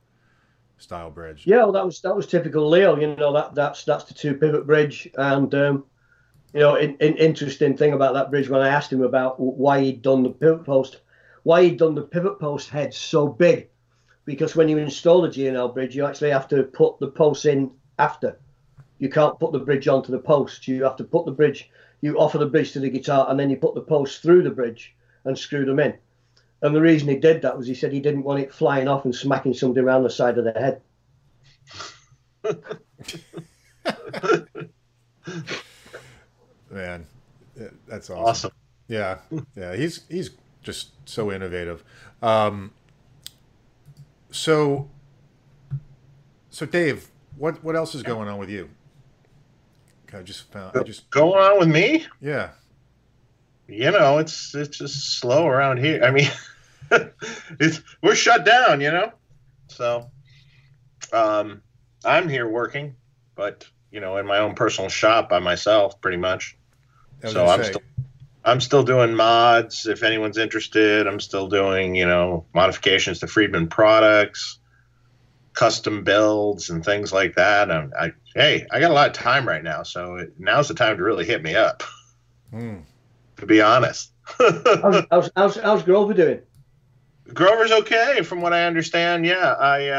[0.79, 1.47] style bridge.
[1.47, 2.99] Yeah, well, that was that was typical Leo.
[2.99, 5.85] You know that that's that's the two pivot bridge, and um,
[6.53, 10.03] you know, an, interesting thing about that bridge when I asked him about why he'd
[10.03, 11.01] done the pivot post,
[11.45, 13.69] why he'd done the pivot post head so big,
[14.25, 17.71] because when you install the G&L bridge, you actually have to put the post in
[17.99, 18.39] after.
[18.99, 20.67] You can't put the bridge onto the post.
[20.67, 21.71] You have to put the bridge,
[22.01, 24.51] you offer the bridge to the guitar, and then you put the post through the
[24.51, 24.95] bridge
[25.25, 25.95] and screw them in.
[26.63, 29.05] And the reason he did that was he said he didn't want it flying off
[29.05, 30.83] and smacking somebody around the side of the head.
[36.71, 37.07] man.
[37.87, 38.25] That's awesome.
[38.25, 38.53] Awesome.
[38.89, 39.19] Yeah,
[39.57, 39.75] yeah.
[39.75, 40.31] He's he's
[40.63, 41.85] just so innovative.
[42.23, 42.73] Um,
[44.31, 44.89] so,
[46.51, 48.69] so Dave, what what else is going on with you?
[50.13, 50.77] I just found.
[50.77, 52.07] I just going on with me.
[52.21, 52.51] Yeah.
[53.69, 56.03] You know, it's it's just slow around here.
[56.03, 56.29] I mean,
[57.61, 58.81] it's we're shut down.
[58.81, 59.13] You know,
[59.69, 60.11] so
[61.13, 61.63] um,
[62.05, 62.97] I'm here working,
[63.37, 66.57] but you know, in my own personal shop by myself, pretty much.
[67.27, 67.71] So I'm say.
[67.71, 67.83] still
[68.45, 69.87] I'm still doing mods.
[69.87, 74.59] If anyone's interested, I'm still doing you know modifications to Friedman products,
[75.53, 77.71] custom builds, and things like that.
[77.71, 80.75] And I, hey, I got a lot of time right now, so it, now's the
[80.75, 81.83] time to really hit me up.
[82.53, 82.83] Mm.
[83.37, 84.13] To be honest.
[84.39, 86.41] how's, how's, how's, how's Grover doing?
[87.33, 89.25] Grover's okay, from what I understand.
[89.25, 89.93] Yeah, I uh,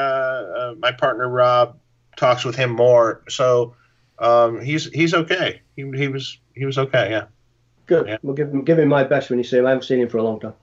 [0.57, 1.77] uh, my partner Rob
[2.17, 3.75] talks with him more, so
[4.21, 5.61] um, he's he's okay.
[5.75, 7.09] He, he was he was okay.
[7.09, 7.25] Yeah.
[7.87, 8.07] Good.
[8.07, 8.17] Yeah.
[8.21, 9.65] We'll give him give him my best when you see him.
[9.65, 10.53] I haven't seen him for a long time.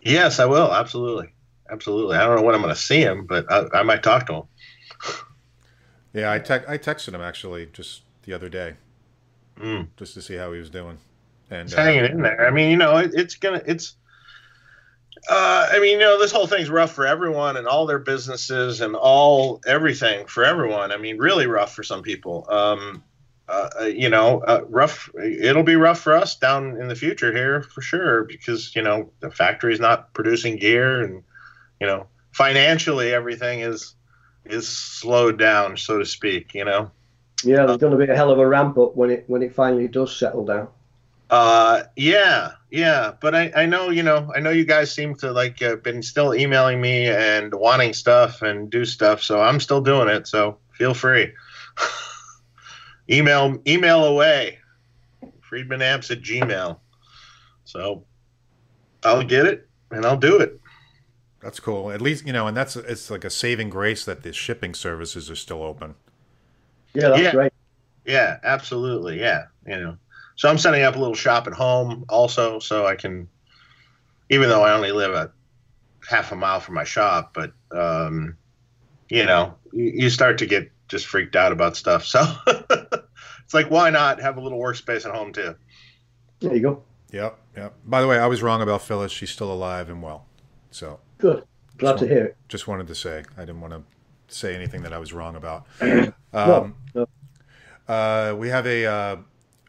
[0.00, 0.72] Yes, I will.
[0.72, 1.34] Absolutely,
[1.70, 2.16] absolutely.
[2.16, 4.34] I don't know when I'm going to see him, but I, I might talk to
[4.34, 4.42] him.
[6.12, 8.74] yeah, I te- I texted him actually just the other day,
[9.58, 9.88] mm.
[9.96, 10.98] just to see how he was doing.
[11.50, 12.46] And uh, hanging in there.
[12.46, 13.96] I mean, you know, it, it's gonna it's.
[15.28, 18.80] Uh, I mean, you know, this whole thing's rough for everyone and all their businesses
[18.80, 20.92] and all everything for everyone.
[20.92, 22.46] I mean, really rough for some people.
[22.48, 23.02] Um,
[23.48, 25.10] uh, uh, you know, uh, rough.
[25.14, 29.10] It'll be rough for us down in the future here for sure because you know
[29.20, 31.22] the factory's not producing gear, and
[31.78, 33.94] you know financially everything is
[34.46, 36.54] is slowed down, so to speak.
[36.54, 36.90] You know.
[37.42, 39.54] Yeah, there's going to be a hell of a ramp up when it when it
[39.54, 40.68] finally does settle down.
[41.34, 45.32] Uh, yeah, yeah, but I I know you know I know you guys seem to
[45.32, 49.80] like uh, been still emailing me and wanting stuff and do stuff, so I'm still
[49.80, 50.28] doing it.
[50.28, 51.32] So feel free.
[53.10, 54.58] email email away
[55.50, 56.78] friedmanamps at gmail
[57.64, 58.04] so
[59.04, 60.58] i'll get it and i'll do it
[61.40, 64.32] that's cool at least you know and that's it's like a saving grace that the
[64.32, 65.94] shipping services are still open
[66.94, 67.32] yeah that's yeah.
[67.32, 67.52] great
[68.06, 69.96] yeah absolutely yeah you know
[70.36, 73.28] so i'm setting up a little shop at home also so i can
[74.30, 75.30] even though i only live a
[76.08, 78.36] half a mile from my shop but um
[79.08, 82.04] you know you, you start to get just freaked out about stuff.
[82.04, 85.54] So it's like, why not have a little workspace at home too?
[86.40, 86.82] There you go.
[87.12, 87.74] Yep, yep.
[87.84, 89.12] By the way, I was wrong about Phyllis.
[89.12, 90.26] She's still alive and well.
[90.70, 91.44] So good.
[91.78, 92.36] Glad to hear it.
[92.48, 93.82] Just wanted to say I didn't want to
[94.28, 95.66] say anything that I was wrong about.
[96.34, 97.06] Um, no,
[97.88, 97.94] no.
[97.94, 99.16] Uh, we have a uh,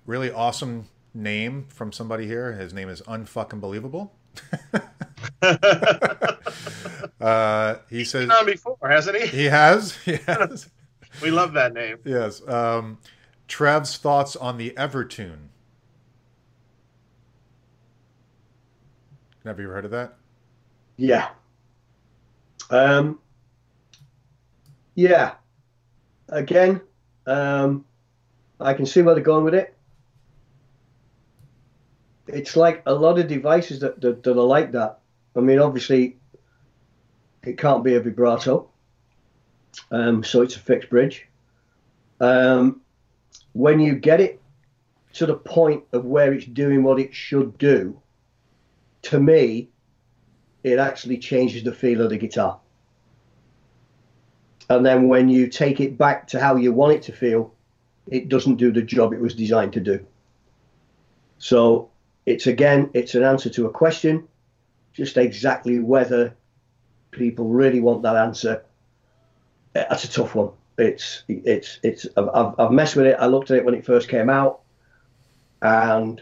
[0.06, 2.54] really awesome name from somebody here.
[2.54, 4.14] His name is Unfucking Believable.
[7.22, 9.28] uh, he He's says on before, hasn't he?
[9.28, 9.96] He has.
[10.06, 10.70] He has.
[11.22, 12.00] We love that name.
[12.04, 12.46] Yes.
[12.46, 12.98] Um,
[13.48, 15.48] Trev's thoughts on the Evertune.
[19.46, 20.16] Have you ever heard of that?
[20.98, 21.30] Yeah.
[22.70, 23.20] Um,
[24.96, 25.36] yeah.
[26.28, 26.82] Again,
[27.28, 27.86] um,
[28.60, 29.75] I can see where they're going with it.
[32.28, 35.00] It's like a lot of devices that, that, that are like that.
[35.36, 36.18] I mean, obviously,
[37.44, 38.70] it can't be a vibrato.
[39.92, 41.28] Um, so it's a fixed bridge.
[42.20, 42.82] Um,
[43.54, 44.42] when you get it
[45.14, 48.00] to the point of where it's doing what it should do,
[49.04, 49.70] to me,
[50.64, 52.60] it actually changes the feel of the guitar.
[54.70, 57.54] And then when you take it back to how you want it to feel,
[58.08, 60.06] it doesn't do the job it was designed to do.
[61.38, 61.92] So
[62.26, 64.28] it's again, it's an answer to a question,
[64.94, 66.36] just exactly whether
[67.12, 68.64] people really want that answer
[69.76, 70.52] that's a tough one.
[70.78, 73.18] It's it's it's I've, I've messed with it.
[73.20, 74.62] I looked at it when it first came out,
[75.62, 76.22] and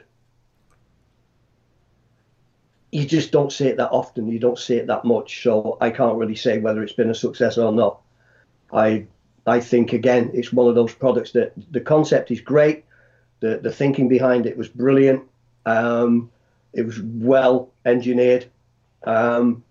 [2.91, 4.27] you just don't see it that often.
[4.27, 5.43] You don't see it that much.
[5.43, 8.01] So I can't really say whether it's been a success or not.
[8.71, 9.05] I
[9.45, 12.85] I think again it's one of those products that the concept is great.
[13.39, 15.23] The the thinking behind it was brilliant.
[15.65, 16.29] Um,
[16.73, 18.45] it was well engineered.
[19.03, 19.63] Um,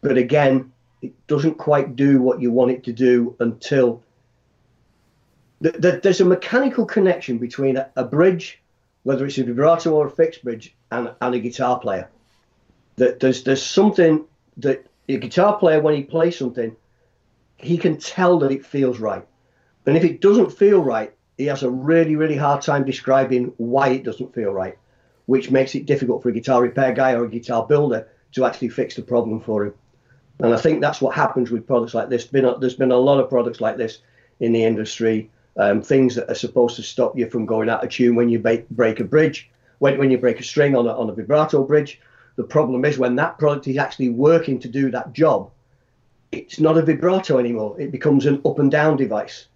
[0.00, 4.02] but again, it doesn't quite do what you want it to do until
[5.60, 8.60] the, the, there's a mechanical connection between a, a, bridge,
[9.04, 12.08] whether it's a vibrato or a fixed bridge, and, and a guitar player.
[12.96, 14.24] That there's there's something
[14.58, 16.76] that a guitar player when he plays something,
[17.56, 19.26] he can tell that it feels right,
[19.86, 23.88] and if it doesn't feel right, he has a really really hard time describing why
[23.88, 24.78] it doesn't feel right,
[25.26, 28.68] which makes it difficult for a guitar repair guy or a guitar builder to actually
[28.68, 29.74] fix the problem for him.
[30.40, 32.24] And I think that's what happens with products like this.
[32.24, 33.98] Been a, there's been a lot of products like this
[34.40, 37.90] in the industry, um, things that are supposed to stop you from going out of
[37.90, 40.96] tune when you break, break a bridge, when, when you break a string on a,
[40.96, 42.00] on a vibrato bridge.
[42.36, 45.50] The problem is when that product is actually working to do that job,
[46.32, 47.78] it's not a vibrato anymore.
[47.78, 49.46] It becomes an up and down device.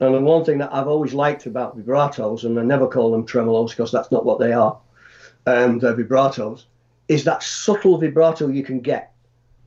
[0.00, 3.26] And the one thing that I've always liked about vibratos, and I never call them
[3.26, 4.78] tremolos because that's not what they are,
[5.46, 6.64] um, they're vibratos,
[7.08, 9.12] is that subtle vibrato you can get.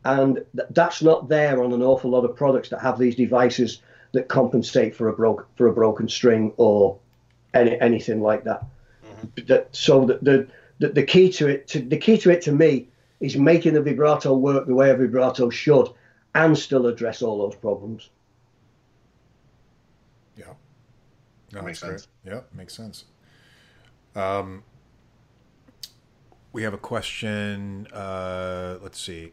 [0.06, 3.82] And th- that's not there on an awful lot of products that have these devices
[4.12, 6.98] that compensate for a broke for a broken string or
[7.54, 8.64] any, anything like that.
[9.06, 9.48] Mm-hmm.
[9.48, 10.48] that so the, the,
[10.80, 12.88] the the key to it to, the key to it to me
[13.20, 15.90] is making the vibrato work the way a vibrato should
[16.36, 18.10] and still address all those problems.
[20.38, 20.54] Yeah.
[21.54, 22.08] No, makes sense.
[22.24, 22.36] Great.
[22.36, 23.06] Yeah, makes sense.
[24.16, 24.64] Um,
[26.52, 27.88] we have a question.
[27.88, 29.32] Uh, let's see.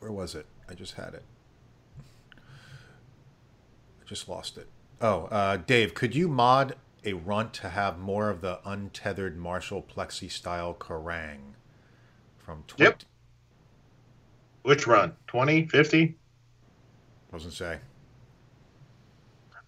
[0.00, 0.46] Where was it?
[0.68, 1.22] I just had it.
[2.36, 4.68] I just lost it.
[5.00, 9.82] Oh, uh, Dave, could you mod a runt to have more of the untethered Marshall
[9.82, 11.54] Plexi style Kerrang
[12.38, 12.84] from 20?
[12.84, 13.02] Yep.
[14.62, 15.14] Which run?
[15.28, 16.16] 20, 50?
[17.32, 17.78] Doesn't say.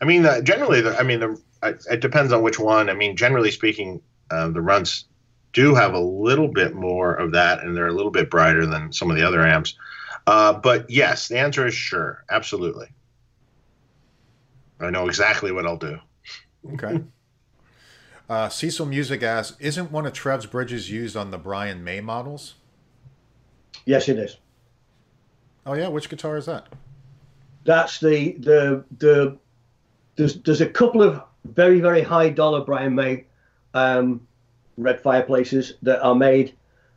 [0.01, 1.42] I mean, uh, generally, the, I mean, the,
[1.90, 2.88] it depends on which one.
[2.88, 5.07] I mean, generally speaking, uh, the runs
[5.53, 8.92] do have a little bit more of that, and they're a little bit brighter than
[8.92, 9.74] some of the other amps.
[10.26, 12.88] Uh, but yes, the answer is sure, absolutely.
[14.80, 15.99] I know exactly what I'll do.
[16.74, 17.03] Okay.
[18.28, 22.57] Uh, Cecil Music asks, isn't one of Trev's bridges used on the Brian May models?
[23.86, 24.36] Yes, it is.
[25.64, 26.66] Oh yeah, which guitar is that?
[27.64, 29.38] That's the the the.
[30.19, 33.25] There's there's a couple of very very high dollar Brian May
[33.73, 34.27] um,
[34.77, 36.55] red fireplaces that are made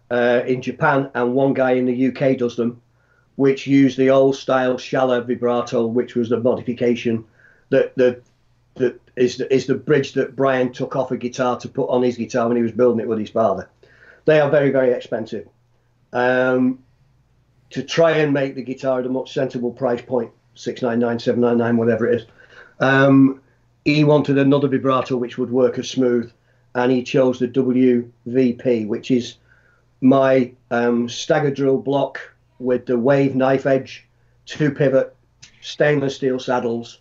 [0.09, 2.81] uh, in Japan, and one guy in the UK does them,
[3.35, 7.23] which use the old style Schaller vibrato, which was the modification
[7.69, 8.23] that that
[8.75, 12.01] that is the, is the bridge that Brian took off a guitar to put on
[12.01, 13.69] his guitar when he was building it with his father.
[14.25, 15.47] They are very very expensive.
[16.11, 16.79] Um,
[17.69, 21.19] to try and make the guitar at a much sensible price point, six nine nine,
[21.19, 22.27] seven nine nine, whatever it is.
[22.81, 23.41] Um,
[23.85, 26.31] he wanted another vibrato which would work as smooth,
[26.75, 29.37] and he chose the WVP, which is
[30.01, 32.19] my um, stagger drill block
[32.59, 34.07] with the wave knife edge,
[34.45, 35.15] two pivot,
[35.61, 36.99] stainless steel saddles,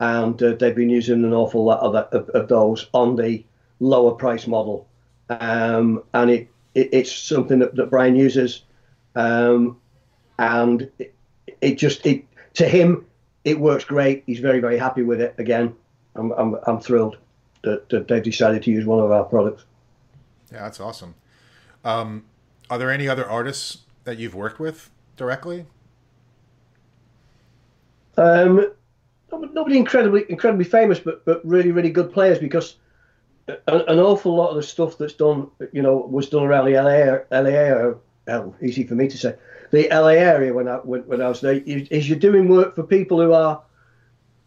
[0.00, 3.44] and uh, they've been using an awful lot of, of, of those on the
[3.80, 4.86] lower price model.
[5.28, 8.62] Um, and it, it, it's something that, that Brian uses,
[9.14, 9.78] um,
[10.38, 11.14] and it,
[11.60, 12.24] it, just it
[12.54, 13.04] to him
[13.44, 14.22] it works great.
[14.26, 15.34] He's very very happy with it.
[15.38, 15.74] Again,
[16.14, 17.16] I'm I'm, I'm thrilled
[17.62, 19.64] that, that they've decided to use one of our products.
[20.52, 21.14] Yeah, that's awesome.
[21.84, 22.24] Um,
[22.68, 25.66] are there any other artists that you've worked with directly?
[28.16, 28.72] Um,
[29.32, 32.76] nobody incredibly incredibly famous, but but really really good players because
[33.66, 37.38] an, awful lot of the stuff that's done, you know, was done around the LA
[37.38, 37.94] LA.
[38.28, 39.34] Oh, easy for me to say.
[39.70, 42.82] The LA area when I when, when I was there is you're doing work for
[42.82, 43.62] people who are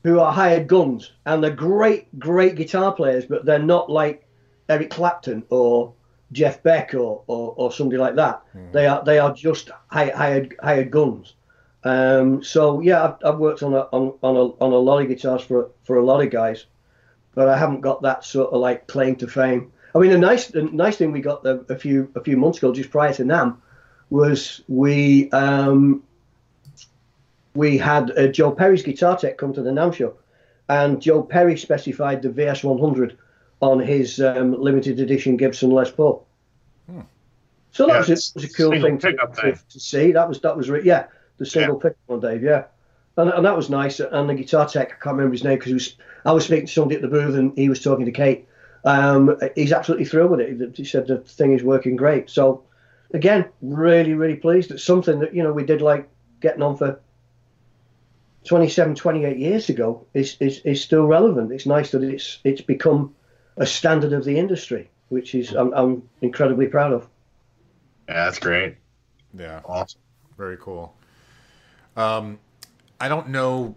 [0.04, 4.28] who are hired guns and they're great great guitar players, but they're not like
[4.70, 5.94] Eric Clapton or
[6.32, 8.42] Jeff Beck or, or, or somebody like that.
[8.56, 8.72] Mm.
[8.74, 11.36] They are they are just hired hired guns.
[11.86, 15.08] Um, so yeah, I've, I've, worked on a on, on a on a lot of
[15.08, 16.66] guitars for for a lot of guys,
[17.36, 19.72] but I haven't got that sort of like claim to fame.
[19.94, 22.58] I mean, the nice the nice thing we got a, a few a few months
[22.58, 23.58] ago, just prior to NAMM,
[24.14, 26.04] was we um,
[27.56, 30.14] we had uh, Joe Perry's guitar tech come to the NAMM show,
[30.70, 33.18] and Joe Perry specified the VS100
[33.60, 36.28] on his um, limited edition Gibson Les Paul.
[36.88, 37.02] Hmm.
[37.72, 40.12] So that yeah, was, a, was a cool thing to, to, to, see.
[40.12, 41.08] That was that was yeah
[41.40, 41.90] the single yeah.
[41.90, 42.44] pick one, Dave.
[42.44, 42.66] Yeah,
[43.18, 44.00] and, and that was nice.
[44.00, 46.98] And the guitar tech, I can't remember his name because I was speaking to somebody
[46.98, 48.48] at the booth and he was talking to Kate.
[48.86, 50.78] Um, he's absolutely thrilled with it.
[50.78, 52.30] He said the thing is working great.
[52.30, 52.64] So
[53.14, 54.72] again, really, really pleased.
[54.72, 56.10] It's something that you know we did like
[56.42, 57.00] getting on for
[58.46, 61.52] 27, 28 years ago is, is, is still relevant.
[61.52, 63.16] It's nice that it's it's become
[63.58, 67.08] a standard of the industry, which is I'm, I'm incredibly proud of.
[68.10, 68.78] Yeah, that's great.
[69.38, 70.02] Yeah, awesome.
[70.38, 70.96] Very cool.
[71.96, 72.40] Um,
[73.00, 73.76] I don't know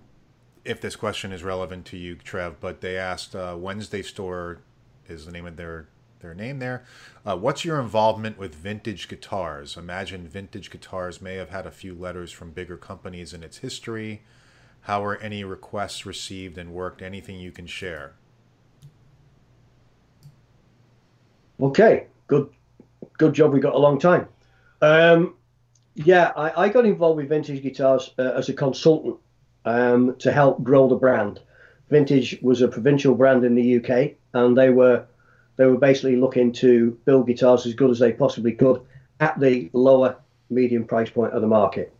[0.64, 4.58] if this question is relevant to you, Trev, but they asked uh, Wednesday Store
[5.08, 5.86] is the name of their
[6.20, 6.84] their name there.
[7.24, 9.76] Uh, what's your involvement with vintage guitars?
[9.76, 14.22] Imagine vintage guitars may have had a few letters from bigger companies in its history.
[14.82, 17.02] How are any requests received and worked?
[17.02, 18.14] Anything you can share?
[21.60, 22.48] Okay, good,
[23.18, 23.52] good job.
[23.52, 24.28] We got a long time.
[24.82, 25.34] Um,
[25.94, 29.16] yeah, I, I got involved with Vintage Guitars uh, as a consultant
[29.64, 31.40] um, to help grow the brand.
[31.90, 35.06] Vintage was a provincial brand in the UK, and they were
[35.56, 38.80] they were basically looking to build guitars as good as they possibly could
[39.20, 40.16] at the lower
[40.50, 41.92] medium price point of the market.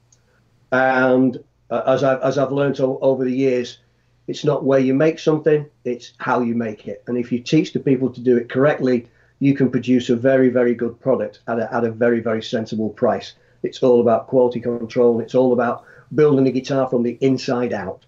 [0.72, 3.78] And uh, as I've as I've learned o- over the years,
[4.26, 7.02] It's not where you make something, it's how you make it.
[7.06, 9.06] And if you teach the people to do it correctly,
[9.38, 12.90] you can produce a very, very good product at a, at a very, very sensible
[12.90, 13.34] price.
[13.62, 15.20] It's all about quality control.
[15.20, 15.84] It's all about
[16.14, 18.04] building a guitar from the inside out.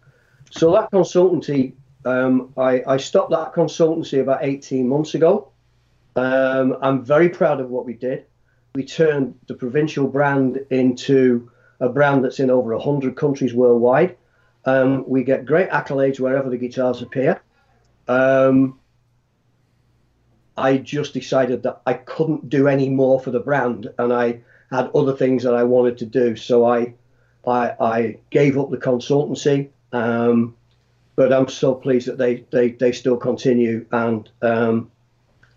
[0.51, 5.51] So that consultancy, um, I, I, stopped that consultancy about 18 months ago.
[6.17, 8.25] Um, I'm very proud of what we did.
[8.75, 11.51] We turned the provincial brand into
[11.81, 14.17] a brand that's in over 100 countries worldwide.
[14.65, 17.41] Um, we get great accolades wherever the guitars appear.
[18.07, 18.79] Um,
[20.57, 24.91] I just decided that I couldn't do any more for the brand, and I had
[24.95, 26.37] other things that I wanted to do.
[26.37, 26.95] So I,
[27.47, 29.71] I, I gave up the consultancy.
[29.93, 30.57] Um,
[31.19, 34.89] but I'm so pleased that they, they, they still continue, and um,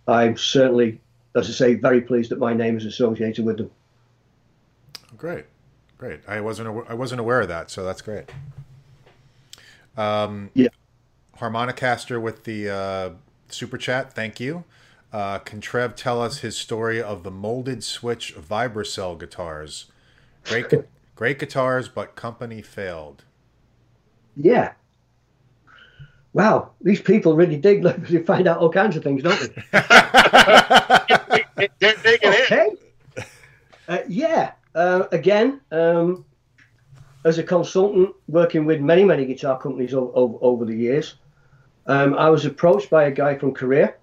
[0.08, 1.00] I'm certainly,
[1.36, 3.70] as I say, very pleased that my name is associated with them.
[5.16, 5.46] Great,
[6.00, 6.22] great.
[6.28, 8.32] I wasn't I wasn't aware of that, so that's great.
[9.96, 10.70] Um, yeah.
[11.38, 13.10] Harmonicaster with the uh,
[13.50, 14.14] super chat.
[14.14, 14.64] Thank you.
[15.14, 19.92] Uh, can Trev tell us his story of the molded switch Vibracell guitars?
[20.44, 20.74] Great,
[21.16, 23.26] great guitars, but company failed.
[24.36, 24.74] Yeah.
[26.34, 27.84] Wow, these people really dig.
[27.84, 29.64] Like, they find out all kinds of things, don't they?
[31.80, 32.72] They're digging okay.
[33.88, 34.52] Uh, yeah.
[34.74, 36.24] Uh, again, um,
[37.26, 41.16] as a consultant working with many, many guitar companies o- o- over the years,
[41.88, 43.94] um, I was approached by a guy from Korea,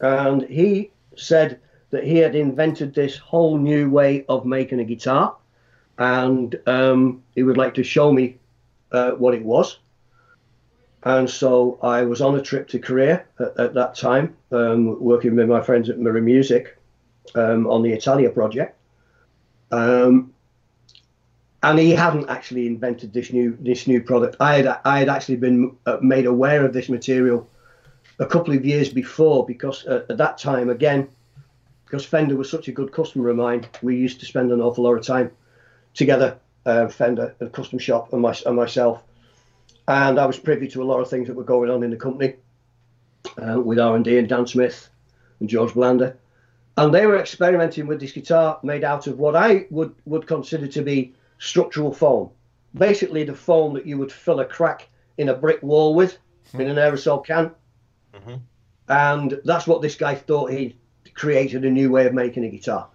[0.00, 1.60] and he said
[1.90, 5.36] that he had invented this whole new way of making a guitar,
[5.98, 8.36] and um, he would like to show me
[8.92, 9.78] uh, what it was.
[11.04, 15.36] And so I was on a trip to Korea at, at that time, um, working
[15.36, 16.78] with my friends at Mirror Music
[17.34, 18.76] um, on the Italia project.
[19.70, 20.32] Um,
[21.62, 24.36] and he hadn't actually invented this new this new product.
[24.38, 27.48] I had I had actually been uh, made aware of this material
[28.18, 31.08] a couple of years before because uh, at that time again
[31.84, 34.82] because Fender was such a good customer of mine, we used to spend an awful
[34.82, 35.30] lot of time
[35.92, 36.36] together,
[36.66, 39.02] uh, Fender, a custom shop, and, my, and myself.
[39.86, 41.96] And I was privy to a lot of things that were going on in the
[41.96, 42.36] company
[43.36, 44.88] uh, with R&D and Dan Smith
[45.40, 46.16] and George Blanda.
[46.76, 50.66] And they were experimenting with this guitar made out of what I would, would consider
[50.68, 52.30] to be structural foam.
[52.74, 54.88] Basically, the foam that you would fill a crack
[55.18, 56.62] in a brick wall with mm-hmm.
[56.62, 57.52] in an aerosol can.
[58.14, 58.34] Mm-hmm.
[58.88, 60.76] And that's what this guy thought he
[61.14, 62.88] created a new way of making a guitar.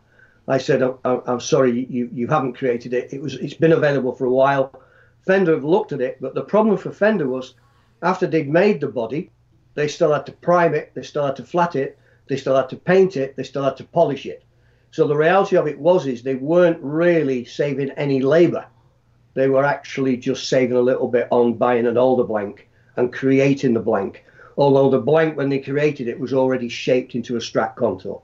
[0.48, 3.14] I said, I'm, I'm sorry, you, you haven't created it.
[3.14, 4.82] It was it's been available for a while.
[5.26, 7.54] Fender have looked at it, but the problem for Fender was
[8.02, 9.32] after they'd made the body,
[9.76, 11.98] they still had to prime it, they still had to flat it,
[12.28, 14.44] they still had to paint it, they still had to polish it.
[14.92, 18.66] So the reality of it was is they weren't really saving any labor.
[19.36, 23.74] They were actually just saving a little bit on buying an alder blank and creating
[23.74, 24.26] the blank.
[24.58, 28.22] Although the blank when they created it was already shaped into a Strat contour.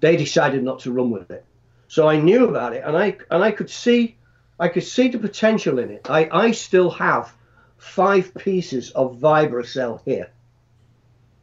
[0.00, 1.44] They decided not to run with it.
[1.88, 4.17] So I knew about it and I and I could see
[4.58, 6.10] I could see the potential in it.
[6.10, 7.32] I, I still have
[7.76, 10.30] five pieces of Vibracell here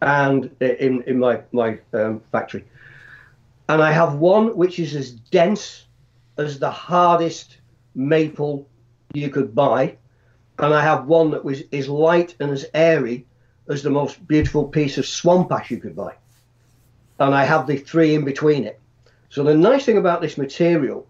[0.02, 2.66] and in, in my, my um, factory
[3.68, 5.86] and I have one which is as dense
[6.38, 7.58] as the hardest
[7.94, 8.68] maple
[9.14, 9.98] you could buy,
[10.60, 13.26] and I have one that was is light and as airy
[13.68, 16.16] as the most beautiful piece of swamp ash you could buy,
[17.20, 18.80] and I have the three in between it.
[19.30, 21.08] So the nice thing about this material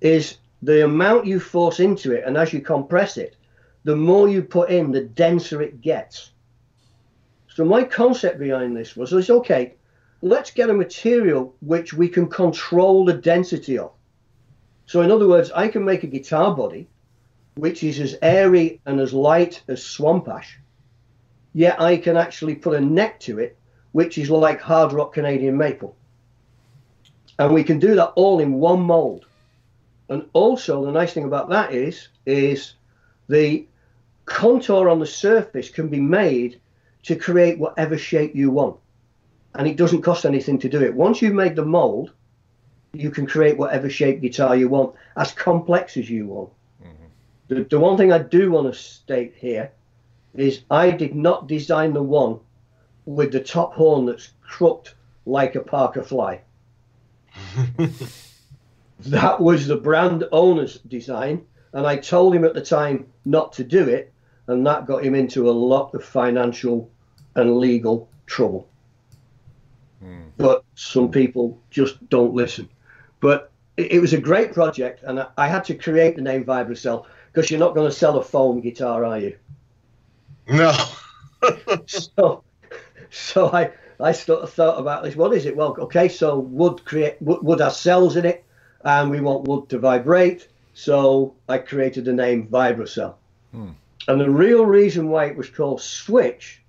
[0.00, 3.36] is the amount you force into it, and as you compress it,
[3.84, 6.30] the more you put in, the denser it gets.
[7.48, 9.76] So my concept behind this was, was okay
[10.22, 13.92] let's get a material which we can control the density of.
[14.86, 16.88] So, in other words, I can make a guitar body
[17.54, 20.58] which is as airy and as light as swamp ash,
[21.54, 23.56] yet I can actually put a neck to it
[23.92, 25.96] which is like hard rock Canadian maple.
[27.38, 29.24] And we can do that all in one mold.
[30.08, 32.74] And also, the nice thing about that is, is
[33.28, 33.66] the
[34.24, 36.60] contour on the surface can be made
[37.04, 38.76] to create whatever shape you want
[39.56, 40.94] and it doesn't cost anything to do it.
[40.94, 42.12] Once you've made the mold,
[42.92, 46.50] you can create whatever shape guitar you want, as complex as you want.
[46.82, 47.04] Mm-hmm.
[47.48, 49.72] The, the one thing I do want to state here
[50.34, 52.40] is I did not design the one
[53.06, 54.92] with the top horn that's crooked
[55.24, 56.42] like a Parker fly.
[59.00, 63.64] that was the brand owner's design, and I told him at the time not to
[63.64, 64.12] do it,
[64.46, 66.90] and that got him into a lot of financial
[67.34, 68.68] and legal trouble.
[70.02, 70.30] Mm.
[70.36, 72.68] But some people just don't listen.
[73.20, 76.44] But it, it was a great project, and I, I, had to create the name
[76.44, 79.36] Vibracell because you're not going to sell a foam guitar, are you?
[80.48, 80.74] No.
[81.86, 82.44] so,
[83.10, 85.16] so I I sort of thought about this.
[85.16, 85.56] What is it?
[85.56, 88.44] Well, okay, so wood create wood, wood has cells in it,
[88.84, 90.48] and we want wood to vibrate.
[90.74, 93.14] So I created the name Vibracell.
[93.52, 93.70] Hmm.
[94.08, 96.62] And the real reason why it was called Switch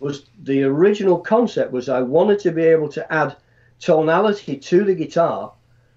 [0.00, 3.36] was the original concept was I wanted to be able to add
[3.78, 5.52] tonality to the guitar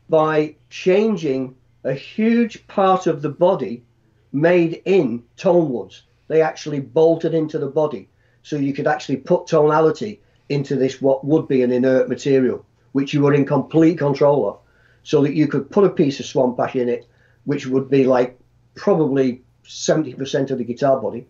[0.10, 3.84] by changing a huge part of the body
[4.32, 6.04] made in tone woods.
[6.28, 8.10] They actually bolted into the body.
[8.44, 13.14] So you could actually put tonality into this, what would be an inert material, which
[13.14, 14.58] you were in complete control of.
[15.06, 17.08] So that you could put a piece of swamp ash in it,
[17.46, 18.38] which would be like
[18.76, 21.26] probably 70% of the guitar body.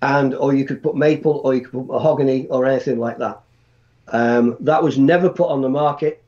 [0.00, 3.40] And, or you could put maple, or you could put mahogany, or anything like that.
[4.06, 6.22] Um, that was never put on the market.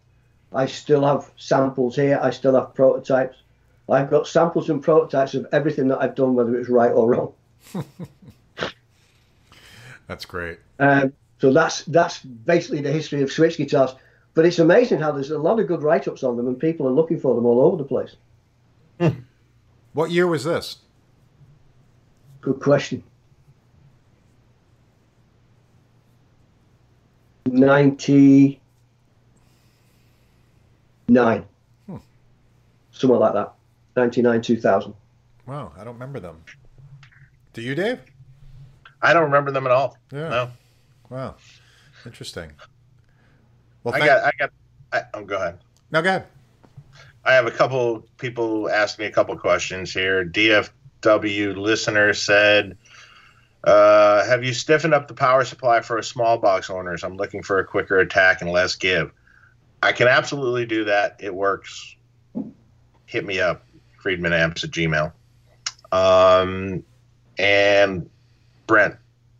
[0.52, 2.18] I still have samples here.
[2.20, 3.36] I still have prototypes.
[3.88, 7.32] I've got samples and prototypes of everything that I've done, whether it's right or wrong.
[10.06, 10.58] that's great.
[10.78, 13.94] Um, so that's that's basically the history of switch guitars.
[14.34, 16.92] But it's amazing how there's a lot of good write-ups on them, and people are
[16.92, 18.16] looking for them all over the place.
[19.00, 19.20] Hmm.
[19.92, 20.78] What year was this?
[22.40, 23.02] Good question.
[27.46, 28.60] 99.
[31.86, 31.96] Hmm.
[32.92, 33.52] Somewhere like that.
[33.96, 34.94] 99, 2000.
[35.46, 36.42] Wow, I don't remember them.
[37.52, 37.98] Do you, Dave?
[39.02, 39.96] I don't remember them at all.
[40.12, 40.28] Yeah.
[40.28, 40.50] No.
[41.08, 41.34] Wow.
[42.06, 42.52] Interesting.
[43.84, 44.50] Well, I got, I got,
[44.92, 45.58] I, oh, go ahead.
[45.90, 46.26] No, go ahead.
[47.24, 50.24] I have a couple people asked me a couple questions here.
[50.24, 52.76] DFW listener said,
[53.64, 57.04] uh, have you stiffened up the power supply for a small box owners?
[57.04, 59.12] I'm looking for a quicker attack and less give.
[59.82, 61.16] I can absolutely do that.
[61.20, 61.94] It works.
[63.06, 63.66] Hit me up,
[64.02, 65.12] friedmanamps at gmail.
[65.92, 66.84] Um,
[67.38, 68.08] and
[68.66, 68.96] Brent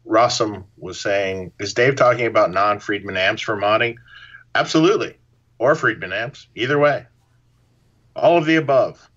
[0.06, 3.96] Rossum was saying, is Dave talking about non Friedman amps for modding?
[4.55, 5.16] Absolutely.
[5.59, 6.48] Or Friedman amps.
[6.55, 7.06] Either way.
[8.16, 9.10] All of the above.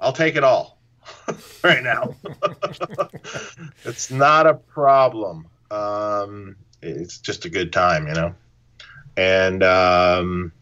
[0.00, 0.78] I'll take it all.
[1.64, 2.14] right now.
[3.84, 5.48] it's not a problem.
[5.70, 8.34] Um, it's just a good time, you know.
[9.16, 10.52] And um,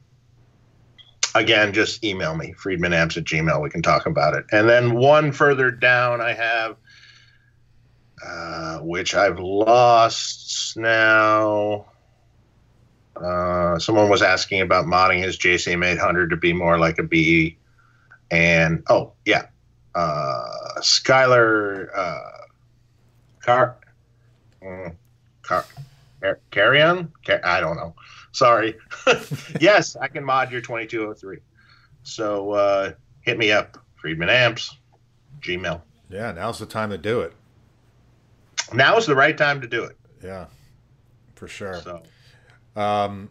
[1.34, 3.62] again, just email me, friedmanamps at gmail.
[3.62, 4.44] We can talk about it.
[4.52, 6.76] And then one further down, I have,
[8.24, 11.86] uh, which I've lost now.
[13.22, 17.56] Uh, someone was asking about modding his JCM 800 to be more like a BE.
[18.30, 19.46] And oh, yeah,
[19.94, 20.44] uh,
[20.78, 22.46] Skylar uh,
[23.40, 23.76] Car,
[24.62, 24.94] mm,
[25.42, 25.64] Car,
[26.20, 27.12] Car, Carrion.
[27.24, 27.94] Car, I don't know.
[28.32, 28.76] Sorry.
[29.60, 31.38] yes, I can mod your 2203.
[32.02, 34.76] So uh, hit me up, Friedman Amps,
[35.40, 35.82] Gmail.
[36.08, 37.32] Yeah, now's the time to do it.
[38.72, 39.96] Now is the right time to do it.
[40.22, 40.46] Yeah,
[41.34, 41.80] for sure.
[41.82, 42.02] So.
[42.76, 43.30] Um,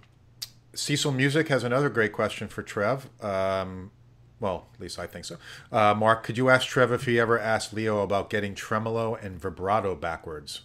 [0.73, 3.09] Cecil Music has another great question for Trev.
[3.21, 3.91] Um,
[4.39, 5.37] well, at least I think so.
[5.71, 9.39] Uh, Mark, could you ask Trev if he ever asked Leo about getting tremolo and
[9.39, 10.61] vibrato backwards?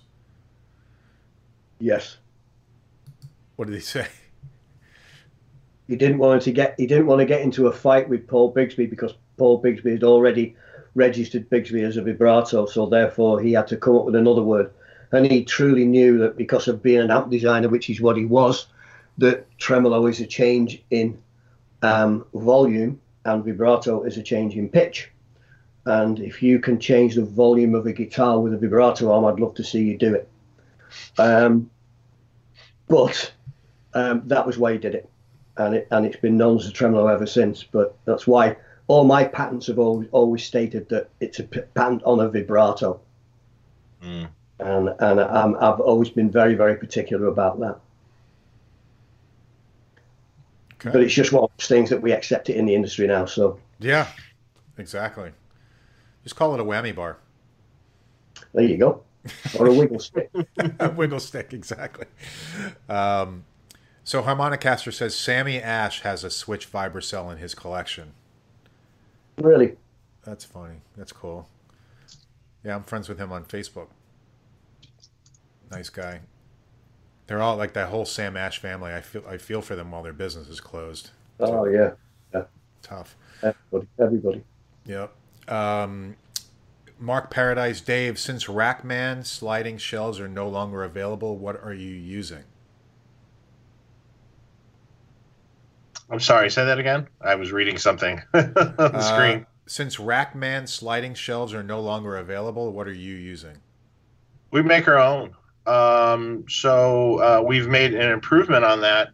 [1.78, 2.16] Yes.
[3.57, 4.07] What did he say?
[5.86, 8.53] He didn't want to get he didn't want to get into a fight with Paul
[8.53, 10.57] Bigsby because Paul Bigsby had already
[10.94, 14.73] registered Bigsby as a vibrato, so therefore he had to come up with another word.
[15.12, 18.24] And he truly knew that because of being an amp designer, which is what he
[18.24, 18.66] was,
[19.19, 21.19] that tremolo is a change in
[21.83, 25.11] um, volume and vibrato is a change in pitch.
[25.85, 29.41] And if you can change the volume of a guitar with a vibrato arm, I'd
[29.41, 30.28] love to see you do it.
[31.19, 31.70] Um,
[32.89, 33.33] but
[33.95, 35.09] um, that was why he did it,
[35.57, 37.62] and it and it's been known as a tremolo ever since.
[37.62, 38.57] But that's why
[38.89, 43.01] all my patents have always, always stated that it's a patent on a vibrato,
[44.03, 44.28] mm.
[44.59, 47.78] And and I've always been very very particular about that.
[50.74, 50.91] Okay.
[50.91, 53.24] But it's just one of those things that we accept it in the industry now.
[53.27, 54.09] So yeah,
[54.78, 55.33] exactly.
[56.23, 57.19] Just call it a whammy bar.
[58.53, 59.03] There you go.
[59.59, 60.31] Or a wiggle stick.
[60.78, 62.07] a wiggle stick, exactly.
[62.89, 63.45] Um,
[64.05, 68.12] so Harmonicaster says Sammy Ash has a Switch Vibracell in his collection.
[69.37, 69.77] Really?
[70.23, 70.77] That's funny.
[70.97, 71.49] That's cool.
[72.65, 73.89] Yeah, I'm friends with him on Facebook.
[75.70, 76.20] Nice guy.
[77.26, 78.93] They're all like that whole Sam Ash family.
[78.93, 81.10] I feel I feel for them while their business is closed.
[81.40, 81.93] Oh yeah,
[82.32, 82.44] yeah.
[82.82, 83.16] Tough.
[83.43, 84.44] Everybody, everybody.
[84.86, 85.12] Yep.
[85.48, 86.16] Um,
[86.98, 88.18] Mark Paradise, Dave.
[88.18, 92.44] Since Rackman sliding shells are no longer available, what are you using?
[96.09, 96.48] I'm sorry.
[96.51, 97.09] Say that again.
[97.20, 99.47] I was reading something on the uh, screen.
[99.66, 103.59] Since Rackman sliding shelves are no longer available, what are you using?
[104.52, 105.34] We make our own.
[105.66, 109.10] Um, so uh, we've made an improvement on that.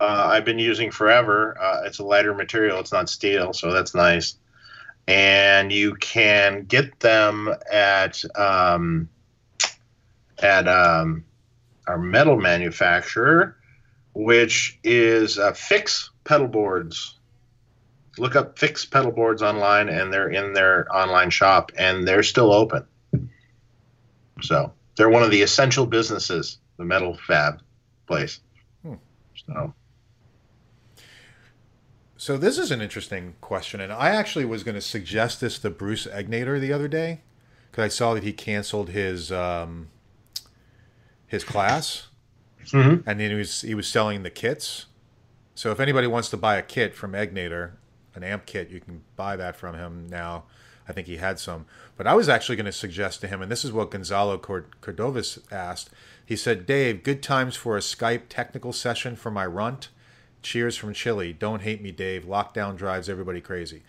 [0.00, 1.56] Uh, I've been using forever.
[1.60, 2.80] Uh, it's a lighter material.
[2.80, 4.36] It's not steel, so that's nice.
[5.06, 9.08] And you can get them at um,
[10.42, 11.24] at um,
[11.86, 13.56] our metal manufacturer,
[14.14, 17.18] which is uh, Fix Pedal Boards.
[18.18, 22.52] Look up Fix Pedal Boards online, and they're in their online shop, and they're still
[22.52, 22.86] open.
[24.42, 27.60] So they're one of the essential businesses, the metal fab
[28.06, 28.40] place.
[28.82, 28.94] Hmm.
[29.46, 29.74] So.
[32.16, 35.68] So this is an interesting question, and I actually was going to suggest this to
[35.68, 37.20] Bruce Egnater the other day
[37.70, 39.88] because I saw that he canceled his um,
[41.26, 42.08] his class,
[42.64, 43.06] mm-hmm.
[43.06, 44.86] and then he was he was selling the kits.
[45.54, 47.72] So if anybody wants to buy a kit from Egnater,
[48.14, 50.44] an amp kit, you can buy that from him now.
[50.88, 51.66] I think he had some.
[51.96, 55.40] But I was actually going to suggest to him, and this is what Gonzalo Cordovas
[55.52, 55.90] asked.
[56.24, 59.88] He said, Dave, good times for a Skype technical session for my runt.
[60.42, 61.32] Cheers from Chile.
[61.32, 62.24] Don't hate me, Dave.
[62.24, 63.82] Lockdown drives everybody crazy.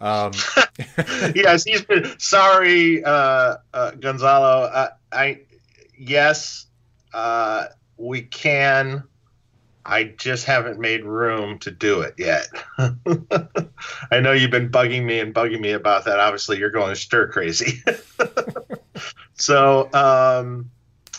[0.00, 0.32] Um,
[1.34, 4.90] yes, he's been sorry, uh, uh, Gonzalo.
[5.12, 5.40] I
[5.98, 6.66] yes,
[7.12, 7.66] uh,
[7.96, 9.04] we can.
[9.88, 12.46] I just haven't made room to do it yet.
[14.10, 16.20] I know you've been bugging me and bugging me about that.
[16.20, 17.82] Obviously, you're going stir crazy.
[19.34, 20.70] so um,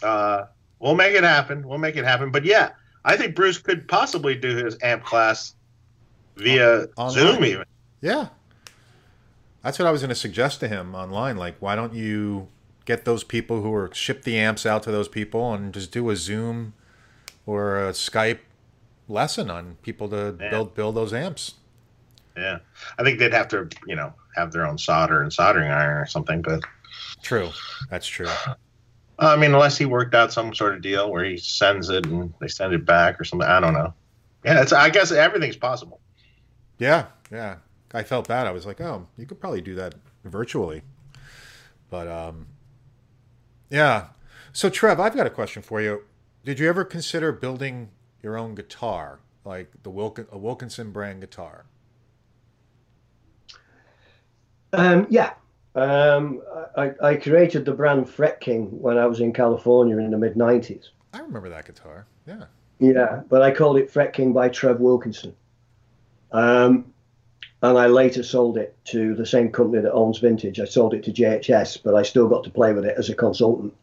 [0.04, 0.46] uh,
[0.78, 1.68] we'll make it happen.
[1.68, 2.32] We'll make it happen.
[2.32, 2.74] But yeah,
[3.04, 5.56] I think Bruce could possibly do his amp class
[6.36, 7.12] via online.
[7.12, 7.66] Zoom, even.
[8.02, 8.28] Yeah,
[9.64, 11.38] that's what I was going to suggest to him online.
[11.38, 12.50] Like, why don't you
[12.86, 16.08] get those people who are ship the amps out to those people and just do
[16.12, 16.74] a Zoom
[17.48, 18.40] or a Skype
[19.10, 20.49] lesson on people to yeah.
[20.49, 21.56] build build those amps.
[22.38, 22.60] Yeah,
[22.98, 26.06] I think they'd have to, you know, have their own solder and soldering iron or
[26.06, 26.41] something.
[26.41, 26.64] But
[27.22, 27.49] true,
[27.90, 28.30] that's true.
[29.18, 32.34] I mean, unless he worked out some sort of deal where he sends it and
[32.40, 33.48] they send it back or something.
[33.48, 33.94] I don't know.
[34.45, 34.72] Yeah, it's.
[34.72, 35.99] I guess everything's possible.
[36.77, 37.57] Yeah, yeah.
[37.94, 38.48] I felt bad.
[38.48, 40.84] I was like, oh, you could probably do that virtually.
[41.90, 42.48] But um,
[43.69, 44.07] yeah.
[44.53, 46.03] So Trev, I've got a question for you.
[46.45, 47.90] Did you ever consider building
[48.22, 51.66] your own guitar, like the Wilkin, a Wilkinson brand guitar?
[54.72, 55.34] Um, yeah,
[55.76, 56.41] um,
[56.78, 60.36] I, I, created the brand Fret King when I was in California in the mid
[60.36, 60.90] '90s.
[61.14, 62.06] I remember that guitar.
[62.28, 62.46] Yeah.
[62.80, 65.36] Yeah, but I called it Fret King by Trev Wilkinson.
[66.32, 66.94] Um,
[67.62, 70.60] and I later sold it to the same company that owns Vintage.
[70.60, 73.16] I sold it to JHS, but I still got to play with it as a
[73.16, 73.76] consultant.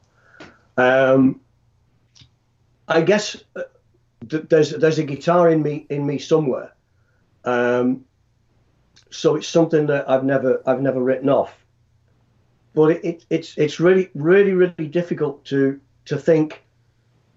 [0.79, 1.41] Um,
[2.89, 3.63] I guess uh,
[4.21, 6.73] there's there's a guitar in me in me somewhere.
[7.45, 8.05] Um,
[9.11, 11.55] so it's something that I've never I've never written off.
[12.75, 16.65] But it, it, it's it's really really really difficult to to think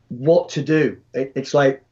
[0.09, 0.99] what to do.
[1.13, 1.83] It, it's like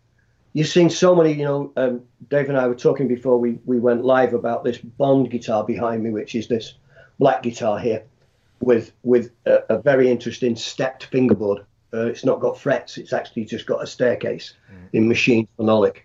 [0.54, 1.34] you've seen so many.
[1.34, 4.78] You know, um, Dave and I were talking before we we went live about this
[4.78, 6.74] Bond guitar behind me, which is this
[7.20, 8.04] black guitar here
[8.60, 11.66] with with a, a very interesting stepped fingerboard.
[11.94, 12.98] Uh, it's not got frets.
[12.98, 14.90] It's actually just got a staircase mm.
[14.94, 16.00] in machined phenolic.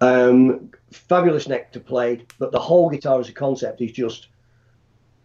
[0.00, 4.28] Um, fabulous neck to play, but the whole guitar as a concept is just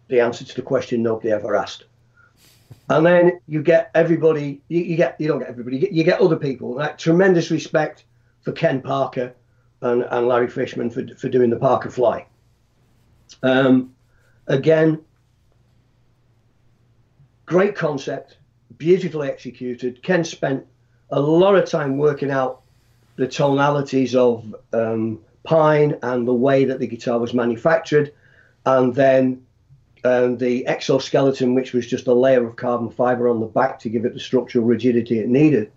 [0.08, 1.84] the answer to the question nobody ever asked.
[2.88, 4.60] And then you get everybody.
[4.66, 5.76] You, you get you don't get everybody.
[5.76, 6.74] You get, you get other people.
[6.74, 8.04] Like tremendous respect
[8.42, 9.32] for Ken Parker
[9.80, 12.26] and, and Larry Fishman for for doing the Parker Fly.
[13.44, 13.94] Um,
[14.48, 15.04] again,
[17.46, 18.38] great concept
[18.78, 20.02] beautifully executed.
[20.02, 20.66] Ken spent
[21.10, 22.62] a lot of time working out
[23.16, 28.12] the tonalities of um, pine and the way that the guitar was manufactured,
[28.64, 29.44] and then
[30.04, 33.88] um, the exoskeleton, which was just a layer of carbon fiber on the back to
[33.88, 35.70] give it the structural rigidity it needed.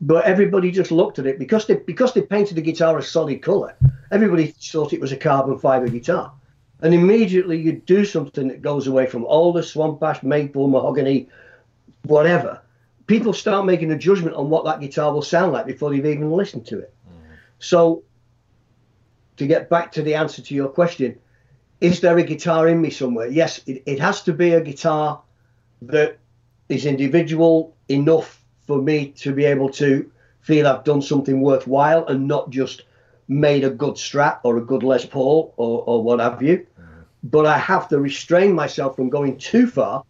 [0.00, 3.42] But everybody just looked at it because they because they painted the guitar a solid
[3.42, 3.76] color.
[4.10, 6.32] Everybody thought it was a carbon fiber guitar,
[6.80, 11.28] and immediately you do something that goes away from all the swamp ash, maple, mahogany,
[12.04, 12.60] whatever,
[13.06, 16.30] people start making a judgment on what that guitar will sound like before they've even
[16.30, 16.94] listened to it.
[17.08, 17.36] Mm.
[17.58, 18.02] So,
[19.36, 21.18] to get back to the answer to your question,
[21.80, 23.26] is there a guitar in me somewhere?
[23.26, 25.20] Yes, it, it has to be a guitar
[25.82, 26.18] that
[26.68, 30.10] is individual enough for me to be able to
[30.40, 32.84] feel I've done something worthwhile and not just
[33.28, 36.66] made a good Strat or a good Les Paul or, or what have you.
[36.80, 37.04] Mm.
[37.24, 40.04] But I have to restrain myself from going too far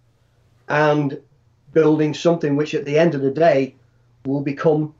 [0.68, 1.20] and
[1.74, 3.74] building something which at the end of the day
[4.24, 4.94] will become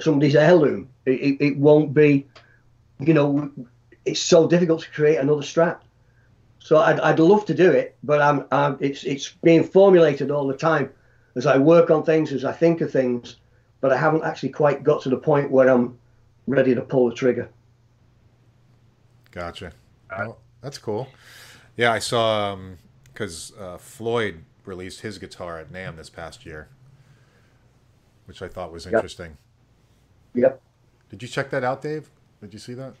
[0.00, 0.88] somebody's heirloom.
[1.06, 2.26] It, it, it won't be,
[2.98, 3.50] you know,
[4.04, 5.78] it's so difficult to create another Strat.
[6.58, 10.46] So I'd, I'd love to do it, but I'm, I'm, it's it's being formulated all
[10.46, 10.90] the time.
[11.34, 13.36] as I work on things, as I think of things,
[13.80, 15.98] but I haven't actually quite got to the point where I'm
[16.46, 17.48] ready to pull the trigger.
[19.30, 19.72] Gotcha.
[20.10, 21.08] Well, that's cool.
[21.76, 22.56] Yeah, I saw
[23.12, 26.68] because um, uh, Floyd released his guitar at NAMM this past year,
[28.26, 29.36] which I thought was interesting.
[30.34, 30.42] Yep.
[30.42, 30.62] yep.
[31.10, 32.08] Did you check that out, Dave?
[32.40, 32.94] Did you see that?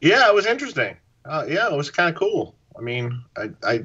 [0.00, 0.96] Yeah, it was interesting.
[1.24, 2.54] Uh, yeah, it was kind of cool.
[2.76, 3.84] I mean, I, I,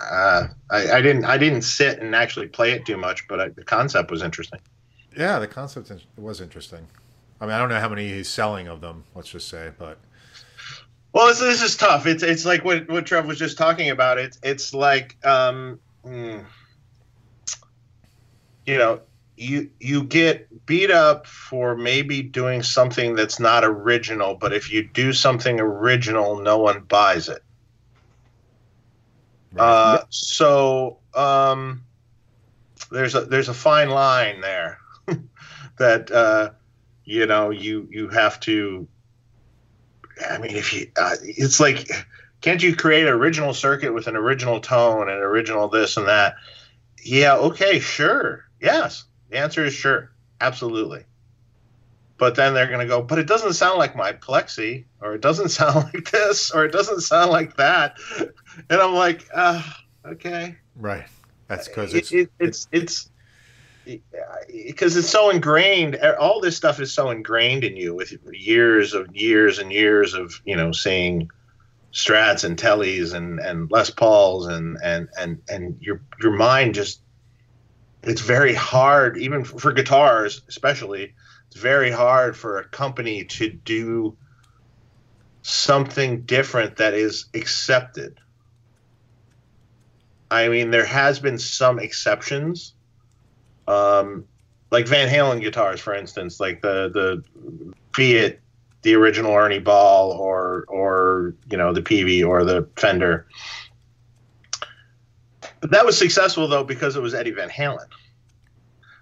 [0.00, 3.48] uh, I, I, didn't, I didn't sit and actually play it too much, but I,
[3.48, 4.60] the concept was interesting.
[5.16, 6.86] Yeah, the concept was interesting.
[7.40, 9.04] I mean, I don't know how many he's selling of them.
[9.14, 9.98] Let's just say, but
[11.14, 12.06] well, this, this is tough.
[12.06, 14.18] It's it's like what what Trev was just talking about.
[14.18, 16.40] It's it's like um, hmm,
[18.66, 19.00] you know,
[19.36, 24.88] you you get beat up for maybe doing something that's not original, but if you
[24.88, 27.44] do something original, no one buys it.
[29.52, 29.64] Right.
[29.64, 31.84] Uh, so um,
[32.90, 34.80] there's a there's a fine line there
[35.78, 36.50] that uh,
[37.04, 38.88] you know you you have to.
[40.28, 41.88] I mean, if you, uh, it's like,
[42.40, 46.36] can't you create an original circuit with an original tone and original this and that?
[47.02, 49.04] Yeah, okay, sure, yes
[49.34, 51.04] the answer is sure, absolutely.
[52.18, 55.20] But then they're going to go, but it doesn't sound like my plexi, or it
[55.20, 57.96] doesn't sound like this, or it doesn't sound like that.
[58.70, 59.60] And I'm like, uh,
[60.06, 60.56] okay.
[60.76, 61.06] Right.
[61.48, 63.10] That's because it's, it, it, it's, it's,
[63.84, 69.14] because it's so ingrained all this stuff is so ingrained in you with years of
[69.14, 71.30] years and years of you know seeing
[71.92, 77.00] strats and Teles and and les pauls and and and and your your mind just
[78.06, 81.14] it's very hard, even for guitars, especially.
[81.46, 84.16] It's very hard for a company to do
[85.42, 88.20] something different that is accepted.
[90.30, 92.73] I mean, there has been some exceptions,
[93.68, 94.24] um,
[94.70, 98.40] like Van Halen guitars, for instance, like the the be it
[98.82, 103.26] the original Ernie Ball or or you know the Peavey or the Fender
[105.64, 107.86] but that was successful though because it was Eddie Van Halen.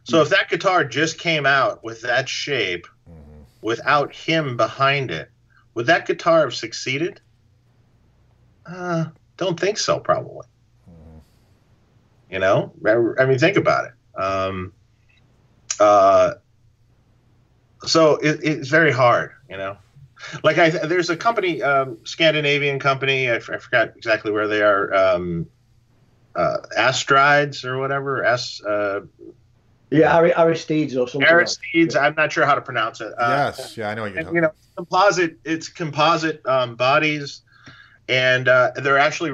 [0.05, 3.43] So if that guitar just came out with that shape, mm-hmm.
[3.63, 5.29] without him behind it,
[5.75, 7.21] would that guitar have succeeded?
[8.65, 9.07] Uh,
[9.39, 9.99] don't think so.
[9.99, 10.47] Probably.
[10.89, 11.19] Mm-hmm.
[12.31, 12.73] You know,
[13.19, 13.93] I, mean, think about it.
[14.17, 14.73] Um,
[15.81, 16.35] uh,
[17.85, 19.33] so it, it's very hard.
[19.49, 19.77] You know,
[20.43, 23.29] like I, there's a company, um, Scandinavian company.
[23.29, 24.95] I, f- I forgot exactly where they are.
[24.95, 25.47] Um,
[26.35, 28.25] uh, Astrides or whatever.
[28.25, 28.63] S.
[28.63, 29.01] Uh,
[29.91, 31.29] yeah, Aristides or something.
[31.29, 31.95] Aristides.
[31.95, 33.13] Like I'm not sure how to pronounce it.
[33.19, 34.37] Uh, yes, yeah, I know what you're and, talking.
[34.37, 35.39] You know, composite.
[35.45, 37.43] It's composite um, bodies,
[38.09, 39.33] and uh, they're actually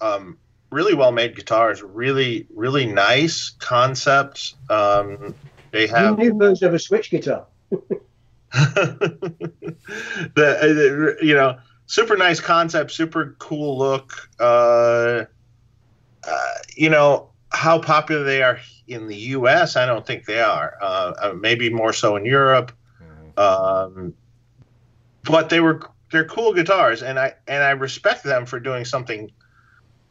[0.00, 0.38] um,
[0.70, 1.82] really well made guitars.
[1.82, 4.54] Really, really nice concepts.
[4.68, 5.34] Um,
[5.70, 7.46] they have new version of a switch guitar.
[8.52, 9.46] the,
[10.34, 11.56] the, you know
[11.90, 14.28] super nice concept, super cool look.
[14.38, 15.24] Uh,
[16.26, 20.76] uh, you know how popular they are in the U.S., I don't think they are.
[20.80, 22.72] Uh, uh, maybe more so in Europe.
[23.02, 23.40] Mm-hmm.
[23.98, 24.14] Um,
[25.24, 29.30] but they were they're cool guitars, and I and I respect them for doing something,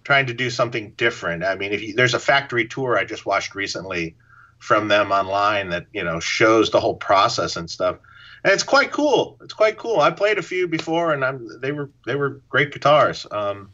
[0.09, 1.43] trying to do something different.
[1.43, 4.15] I mean, if you, there's a factory tour I just watched recently
[4.57, 7.97] from them online that you know shows the whole process and stuff,
[8.43, 9.37] and it's quite cool.
[9.43, 9.99] It's quite cool.
[9.99, 13.27] I played a few before, and I'm they were they were great guitars.
[13.29, 13.69] Um,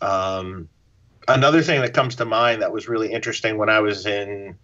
[0.00, 0.70] um,
[1.28, 4.56] another thing that comes to mind that was really interesting when I was in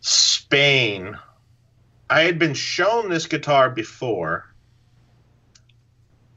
[0.00, 1.16] Spain,
[2.10, 4.54] I had been shown this guitar before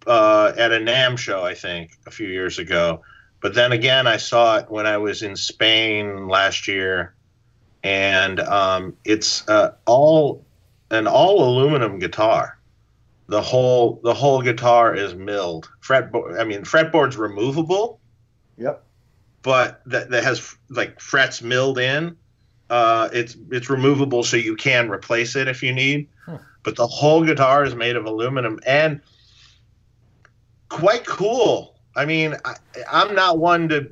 [0.08, 3.02] uh, at a NAMM show, I think, a few years ago.
[3.44, 7.14] But then again, I saw it when I was in Spain last year,
[7.84, 10.44] and um, it's uh, all
[10.90, 12.58] an all aluminum guitar.
[13.28, 15.70] The whole the whole guitar is milled.
[15.82, 16.40] Fretboard.
[16.40, 18.00] I mean, fretboard's removable.
[18.58, 18.84] Yep
[19.44, 22.18] but that, that has like frets milled in.
[22.70, 26.08] Uh, it's it's removable, so you can replace it if you need.
[26.26, 26.40] Huh.
[26.64, 29.02] But the whole guitar is made of aluminum and
[30.70, 31.73] quite cool.
[31.96, 32.56] I mean, I,
[32.92, 33.90] I'm not one to,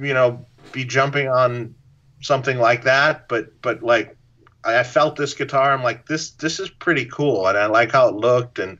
[0.00, 1.74] you know, be jumping on
[2.20, 4.16] something like that, but but like
[4.64, 8.08] I felt this guitar, I'm like this this is pretty cool, and I like how
[8.08, 8.78] it looked and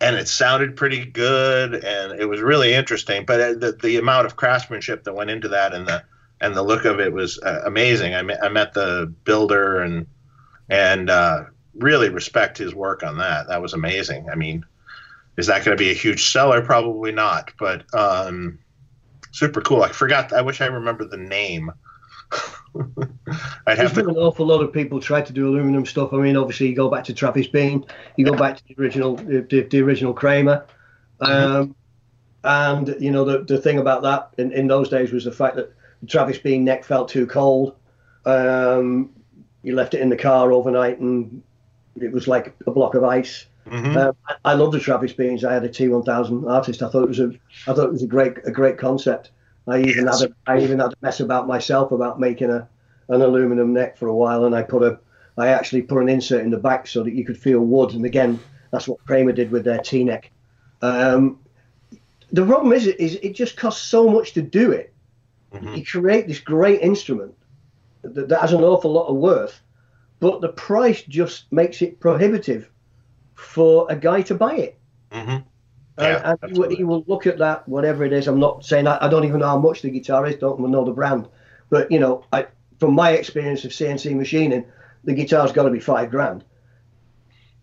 [0.00, 3.24] and it sounded pretty good and it was really interesting.
[3.24, 6.02] But uh, the, the amount of craftsmanship that went into that and the
[6.40, 8.14] and the look of it was uh, amazing.
[8.14, 10.06] I met, I met the builder and
[10.68, 11.44] and uh,
[11.74, 13.48] really respect his work on that.
[13.48, 14.28] That was amazing.
[14.30, 14.64] I mean
[15.36, 18.58] is that going to be a huge seller probably not but um,
[19.32, 21.70] super cool i forgot i wish i remember the name
[23.66, 23.96] I'd have There's to.
[23.96, 26.12] been an awful lot of people try to do aluminum stuff.
[26.12, 27.84] I mean, obviously, you go back to Travis Bean,
[28.16, 30.66] you go back to the original, the, the original Kramer,
[31.20, 31.74] um,
[32.44, 35.56] and you know the the thing about that in, in those days was the fact
[35.56, 35.72] that
[36.08, 37.74] Travis Bean neck felt too cold.
[38.24, 39.10] Um,
[39.62, 41.42] you left it in the car overnight, and
[42.00, 43.46] it was like a block of ice.
[43.66, 43.96] Mhm.
[43.96, 45.44] Um, I, I love the Travis Beans.
[45.44, 46.82] I had a T1000 artist.
[46.82, 47.32] I thought it was a,
[47.66, 49.30] I thought it was a great, a great concept.
[49.66, 50.20] I even Yes.
[50.20, 52.68] had, a, I even had to mess about myself about making a,
[53.08, 54.98] an aluminum neck for a while, and I put a,
[55.36, 57.92] I actually put an insert in the back so that you could feel wood.
[57.92, 58.38] And again,
[58.70, 60.30] that's what Kramer did with their T neck.
[60.82, 61.40] Um,
[62.30, 64.92] the problem is, is it just costs so much to do it.
[65.52, 65.78] Mhm.
[65.78, 67.34] You create this great instrument
[68.02, 69.60] that, that has an awful lot of worth,
[70.20, 72.70] but the price just makes it prohibitive
[73.36, 74.78] for a guy to buy it.
[75.12, 75.28] Mhm.
[75.28, 75.44] And-
[75.98, 78.26] Yeah, and he will, he will look at that, whatever it is.
[78.28, 80.84] I'm not saying I, I don't even know how much the guitar is, don't know
[80.84, 81.28] the brand.
[81.70, 82.46] But, you know, I,
[82.80, 84.64] from my experience of CNC machining,
[85.04, 86.44] the guitar's got to be five grand.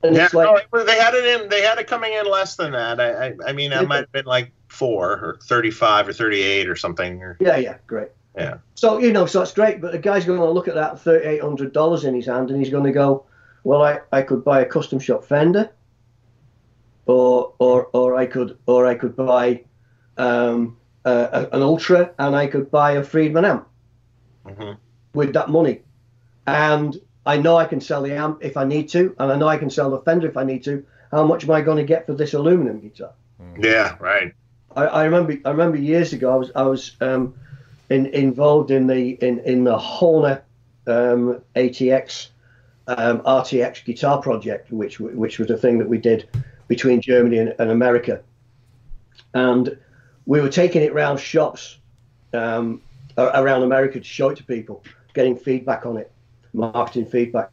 [0.02, 1.50] And Yeah, like, no, they had it in.
[1.50, 3.00] They had it coming in less than that.
[3.00, 6.76] I, I, I mean, Did might have been like four or thirty-five or thirty-eight or
[6.76, 7.22] something.
[7.22, 8.10] Or, yeah, yeah, great.
[8.36, 8.56] Yeah.
[8.76, 9.80] So, you know, so it's great.
[9.80, 12.84] But the guy's going to look at that $3,800 in his hand and he's going
[12.84, 13.26] to go,
[13.64, 15.70] well, I, I could buy a custom shop Fender.
[17.06, 19.64] Or, or, or I could, or I could buy
[20.18, 23.68] um, uh, an Ultra, and I could buy a Friedman amp.
[24.46, 24.78] Mhm.
[25.14, 25.82] with that money.
[26.48, 29.48] And I know I can sell the amp if I need to, and I know
[29.48, 30.86] I can sell the Fender if I need to.
[31.12, 33.12] How much am I going to get for this aluminum guitar?
[33.60, 34.34] Yeah, right.
[34.76, 37.36] I, I remember I remember years ago I was I was um,
[37.90, 40.42] in, involved in the in, in the Hohner
[40.88, 42.30] um, ATX
[42.88, 46.28] um, RTX guitar project, which which was a thing that we did
[46.68, 48.22] between Germany and, and America,
[49.34, 49.78] and
[50.26, 51.78] we were taking it round shops
[52.34, 52.82] um,
[53.18, 54.84] around America to show it to people,
[55.14, 56.12] getting feedback on it,
[56.54, 57.52] marketing feedback.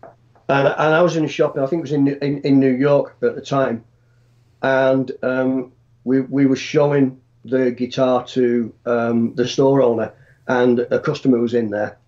[0.48, 2.60] And, and I was in a shop, and I think it was in, in, in
[2.60, 3.84] New York at the time,
[4.62, 5.72] and um,
[6.04, 10.12] we, we were showing the guitar to um, the store owner,
[10.48, 11.98] and a customer was in there,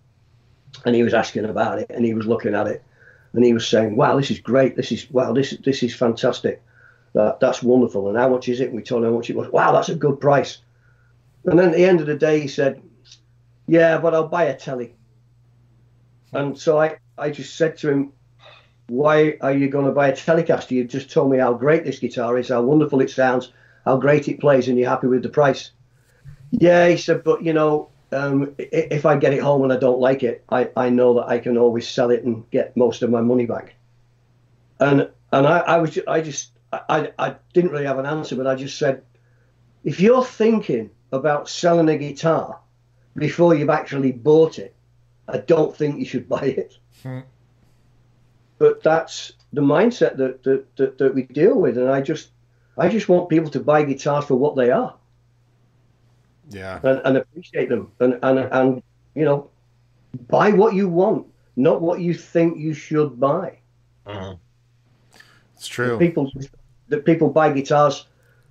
[0.85, 2.83] and he was asking about it, and he was looking at it,
[3.33, 4.75] and he was saying, "Wow, this is great!
[4.75, 6.61] This is wow, this this is fantastic!
[7.13, 8.67] That that's wonderful!" And how much is it?
[8.67, 9.51] And we told him how much it was.
[9.51, 10.59] Wow, that's a good price.
[11.45, 12.81] And then at the end of the day, he said,
[13.67, 14.95] "Yeah, but I'll buy a telly."
[16.31, 18.13] And so I I just said to him,
[18.87, 20.71] why are you going to buy a Telecaster?
[20.71, 23.51] You've just told me how great this guitar is, how wonderful it sounds,
[23.85, 25.71] how great it plays, and you're happy with the price.
[26.51, 29.99] Yeah, he said, but you know, um, if I get it home and I don't
[29.99, 33.09] like it, I, I know that I can always sell it and get most of
[33.09, 33.75] my money back.
[34.79, 38.47] And and I, I was I just I, I didn't really have an answer, but
[38.47, 39.03] I just said,
[39.83, 42.59] if you're thinking about selling a guitar
[43.15, 44.75] before you've actually bought it,
[45.27, 46.77] I don't think you should buy it.
[48.57, 51.77] But that's the mindset that, that, that, that we deal with.
[51.77, 52.29] And i just
[52.77, 54.95] i just want people to buy guitars for what they are
[56.49, 56.79] Yeah.
[56.83, 58.83] and, and appreciate them and, and and
[59.15, 59.49] you know
[60.27, 61.25] buy what you want
[61.55, 63.57] not what you think you should buy
[64.05, 64.37] Mhm.
[65.55, 65.97] It's true.
[65.97, 66.29] people
[66.89, 68.07] that people buy guitars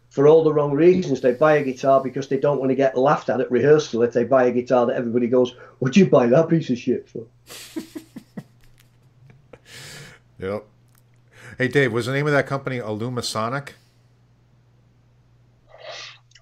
[0.08, 2.96] for all the wrong reasons they buy a guitar because they don't want to get
[2.96, 6.26] laughed at at rehearsal if they buy a guitar that everybody goes what'd you buy
[6.26, 7.24] that piece of shit for
[10.38, 10.64] Yep.
[11.58, 13.70] Hey, Dave, was the name of that company Alumasonic?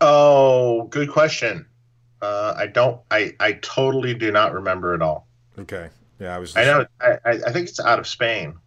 [0.00, 1.66] Oh, good question.
[2.22, 3.00] Uh, I don't.
[3.10, 5.26] I I totally do not remember at all.
[5.58, 5.88] Okay.
[6.18, 6.56] Yeah, I was.
[6.56, 6.86] I know.
[7.00, 8.58] I, I I think it's out of Spain.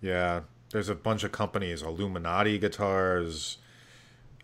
[0.00, 3.58] Yeah, there's a bunch of companies, Illuminati Guitars,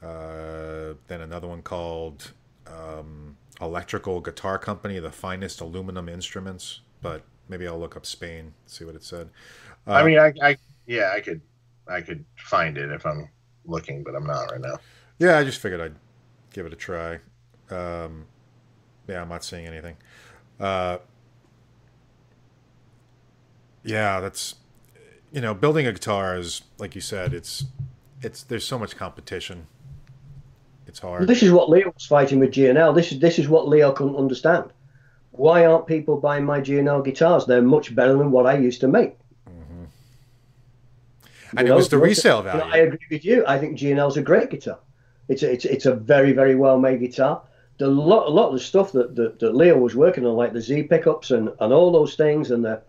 [0.02, 2.32] uh, then another one called
[2.66, 6.80] um, Electrical Guitar Company, the finest aluminum instruments.
[7.02, 9.28] But maybe I'll look up Spain, see what it said.
[9.86, 10.56] Uh, I mean, I, I
[10.86, 11.42] yeah, I could
[11.86, 13.28] I could find it if I'm
[13.66, 14.78] looking, but I'm not right now.
[15.18, 15.94] Yeah, I just figured I'd
[16.52, 17.18] give it a try.
[17.70, 18.26] Um,
[19.08, 19.96] yeah, I'm not seeing anything.
[20.60, 20.98] Uh,
[23.84, 24.56] yeah, that's
[25.32, 27.64] you know, building a guitar is like you said, it's
[28.20, 29.66] it's there's so much competition.
[30.86, 31.26] It's hard.
[31.26, 32.92] This is what Leo was fighting with G&L.
[32.92, 34.72] This is this is what Leo couldn't understand.
[35.30, 37.46] Why aren't people buying my G&L guitars?
[37.46, 39.16] They're much better than what I used to make.
[41.56, 42.62] And You it was the resale value.
[42.62, 43.44] I agree with you.
[43.46, 44.78] I think G&L's a great guitar.
[45.32, 47.42] It's a, it's it's a very very well made guitar.
[47.78, 50.52] The lot a lot of the stuff that, that, that Leo was working on, like
[50.52, 52.82] the Z pickups and, and all those things, and the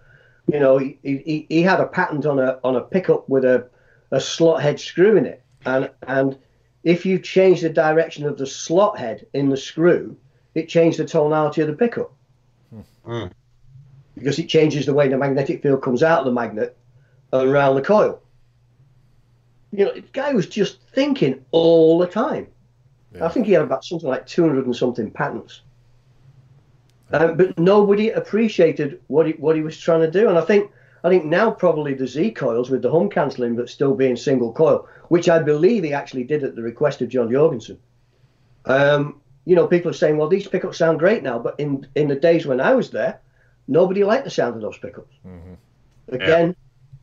[0.51, 3.67] you know he, he, he had a patent on a on a pickup with a,
[4.11, 6.37] a slot head screw in it, and and
[6.83, 10.17] if you change the direction of the slot head in the screw,
[10.53, 12.13] it changed the tonality of the pickup.
[13.05, 13.31] mm.
[14.15, 16.77] because it changes the way the magnetic field comes out of the magnet
[17.31, 18.21] and around the coil.
[19.73, 22.47] You know, the guy was just thinking all the time.
[23.13, 23.25] Yeah.
[23.25, 25.61] I think he had about something like 200 and something patents.
[27.11, 30.29] Um, but nobody appreciated what he, what he was trying to do.
[30.29, 30.71] And I think
[31.03, 34.53] I think now probably the Z coils with the hum cancelling, but still being single
[34.53, 37.77] coil, which I believe he actually did at the request of John Jorgenson.
[38.65, 42.07] Um, you know, people are saying, well, these pickups sound great now, but in in
[42.07, 43.19] the days when I was there,
[43.67, 45.13] nobody liked the sound of those pickups.
[45.27, 46.15] Mm-hmm.
[46.15, 46.53] Again, yeah.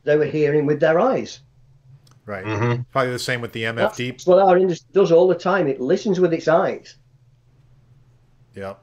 [0.03, 1.41] they were hearing with their eyes.
[2.31, 2.45] Right.
[2.45, 2.83] Mm-hmm.
[2.93, 5.67] Probably the same with the MF That's what our industry does all the time.
[5.67, 6.95] It listens with its eyes.
[8.55, 8.75] Yeah.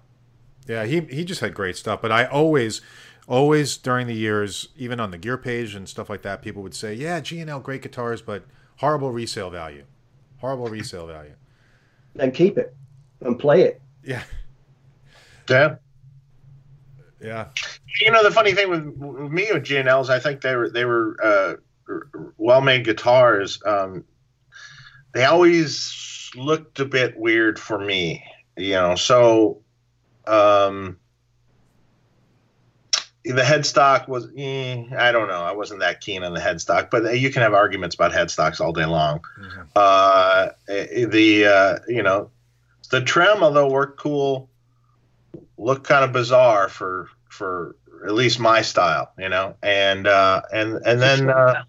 [0.66, 2.02] Yeah, he he just had great stuff.
[2.02, 2.82] But I always
[3.26, 6.74] always during the years, even on the gear page and stuff like that, people would
[6.74, 8.44] say, "Yeah, G and L great guitars, but
[8.76, 9.84] horrible resale value,
[10.42, 11.32] horrible resale value."
[12.18, 12.76] And keep it
[13.22, 13.80] and play it.
[14.04, 14.24] Yeah.
[15.48, 15.76] Yeah.
[17.22, 17.48] Yeah.
[18.02, 20.54] You know the funny thing with, with me with G and Ls, I think they
[20.54, 21.54] were they were uh,
[22.36, 23.60] well made guitars.
[23.64, 24.04] Um,
[25.12, 28.24] they always looked a bit weird for me,
[28.56, 28.94] you know.
[28.94, 29.62] So
[30.26, 30.98] um,
[33.24, 35.42] the headstock was eh, I don't know.
[35.42, 38.72] I wasn't that keen on the headstock, but you can have arguments about headstocks all
[38.72, 39.20] day long.
[39.40, 39.62] Mm-hmm.
[39.74, 42.30] Uh, eh, the uh, you know
[42.90, 44.48] the trem, although worked cool,
[45.56, 49.56] looked kind of bizarre for for at least my style, you know.
[49.62, 51.64] And uh, and and then uh,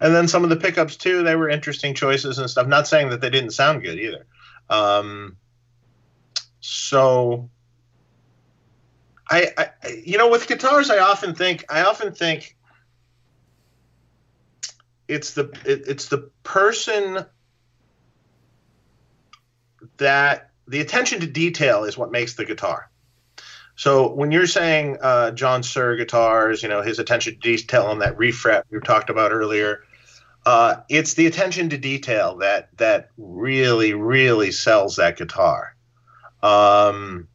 [0.00, 1.22] and then some of the pickups too.
[1.22, 2.66] They were interesting choices and stuff.
[2.66, 4.26] Not saying that they didn't sound good either.
[4.68, 5.36] Um,
[6.60, 7.50] so
[9.28, 9.68] I, I,
[10.04, 12.56] you know, with guitars, I often think, I often think
[15.06, 17.26] it's the, it, it's the person
[19.98, 22.90] that the attention to detail is what makes the guitar.
[23.76, 28.00] So when you're saying uh, John Suhr guitars, you know, his attention to detail on
[28.00, 29.84] that refret we talked about earlier,
[30.46, 35.74] uh, it's the attention to detail that that really, really sells that guitar.
[36.42, 37.28] Um,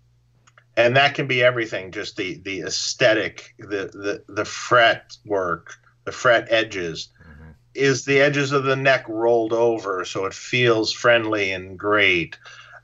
[0.78, 5.76] and that can be everything just the the aesthetic the the, the fret work
[6.06, 7.52] the fret edges mm-hmm.
[7.74, 12.38] is the edges of the neck rolled over so it feels friendly and great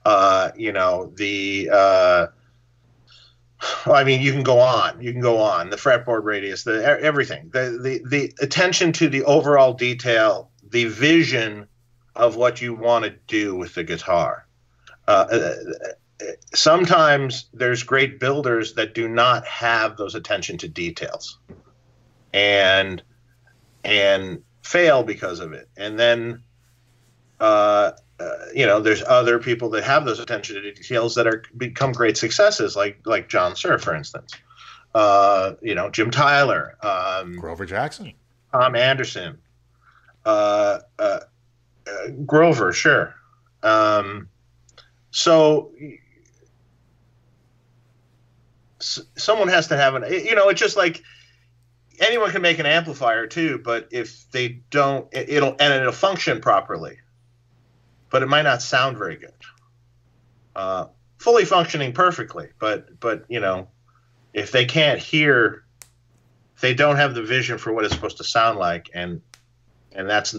[0.05, 1.69] uh, you know the
[3.61, 5.01] uh, I mean, you can go on.
[5.01, 5.69] You can go on.
[5.69, 11.67] The fretboard radius, the everything, the the the attention to the overall detail, the vision
[12.15, 14.45] of what you want to do with the guitar.
[15.07, 15.53] Uh, uh
[16.53, 21.39] sometimes there's great builders that do not have those attention to details
[22.33, 23.01] and
[23.83, 26.43] and fail because of it and then
[27.39, 31.43] uh, uh, you know there's other people that have those attention to details that are
[31.57, 34.33] become great successes like like john Suhr, for instance.
[34.93, 38.13] Uh, you know jim tyler um, grover jackson.
[38.51, 39.37] Tom anderson.
[40.25, 41.19] Uh, uh,
[41.87, 43.15] uh, grover sure.
[43.63, 44.27] Um,
[45.11, 45.71] so
[48.79, 51.03] someone has to have an you know it's just like
[51.99, 56.97] anyone can make an amplifier too but if they don't it'll and it'll function properly
[58.11, 59.33] but it might not sound very good.
[60.55, 60.85] Uh,
[61.17, 63.67] fully functioning perfectly but but you know
[64.33, 65.63] if they can't hear
[66.55, 69.21] if they don't have the vision for what it's supposed to sound like and
[69.93, 70.35] and that's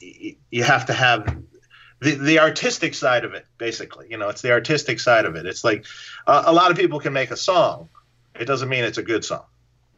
[0.00, 1.42] you have to have
[2.00, 4.06] the, the artistic side of it basically.
[4.10, 5.46] You know it's the artistic side of it.
[5.46, 5.86] It's like
[6.26, 7.88] uh, a lot of people can make a song.
[8.38, 9.44] It doesn't mean it's a good song.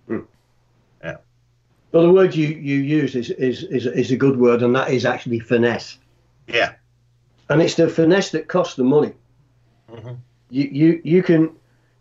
[0.08, 0.26] Mm.
[1.02, 1.16] yeah.
[1.92, 4.90] Well the word you you use is, is is is a good word and that
[4.90, 5.98] is actually finesse
[6.46, 6.72] yeah
[7.48, 9.12] and it's the finesse that costs the money
[9.90, 10.14] mm-hmm.
[10.50, 11.50] you you you can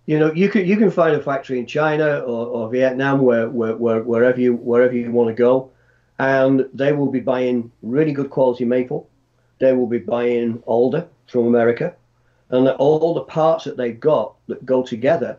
[0.05, 3.49] you know you can you can find a factory in china or, or vietnam where,
[3.49, 5.71] where, where wherever you wherever you want to go
[6.19, 9.09] and they will be buying really good quality maple
[9.63, 11.95] they will be buying alder from America,
[12.49, 15.37] and all the parts that they've got that go together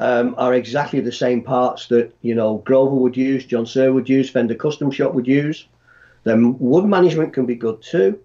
[0.00, 4.08] um, are exactly the same parts that you know Grover would use, John Suhr would
[4.08, 5.68] use, Fender Custom Shop would use.
[6.24, 8.18] Then wood management can be good too,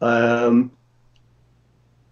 [0.00, 0.70] um,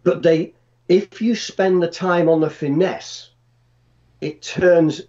[0.03, 0.53] but they,
[0.89, 3.31] if you spend the time on the finesse,
[4.21, 5.03] it turns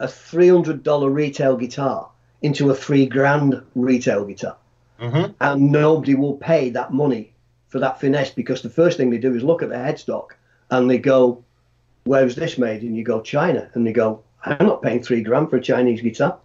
[0.00, 2.10] a three hundred dollar retail guitar
[2.42, 4.56] into a three grand retail guitar
[5.00, 5.32] mm-hmm.
[5.40, 7.32] and nobody will pay that money
[7.68, 10.30] for that finesse because the first thing they do is look at the headstock
[10.70, 11.42] and they go,
[12.04, 15.50] "Where's this made?" And you go, "China," and they go, "I'm not paying three grand
[15.50, 16.38] for a Chinese guitar,"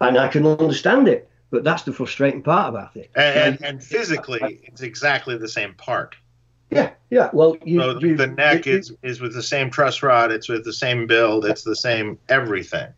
[0.00, 3.10] and I can understand it, but that's the frustrating part about it.
[3.14, 6.16] And, and, and physically, it's exactly the same part.
[6.70, 7.28] Yeah, yeah.
[7.34, 10.32] Well, you, so you, the neck you, is is with the same truss rod.
[10.32, 11.44] It's with the same build.
[11.44, 12.88] It's the same everything.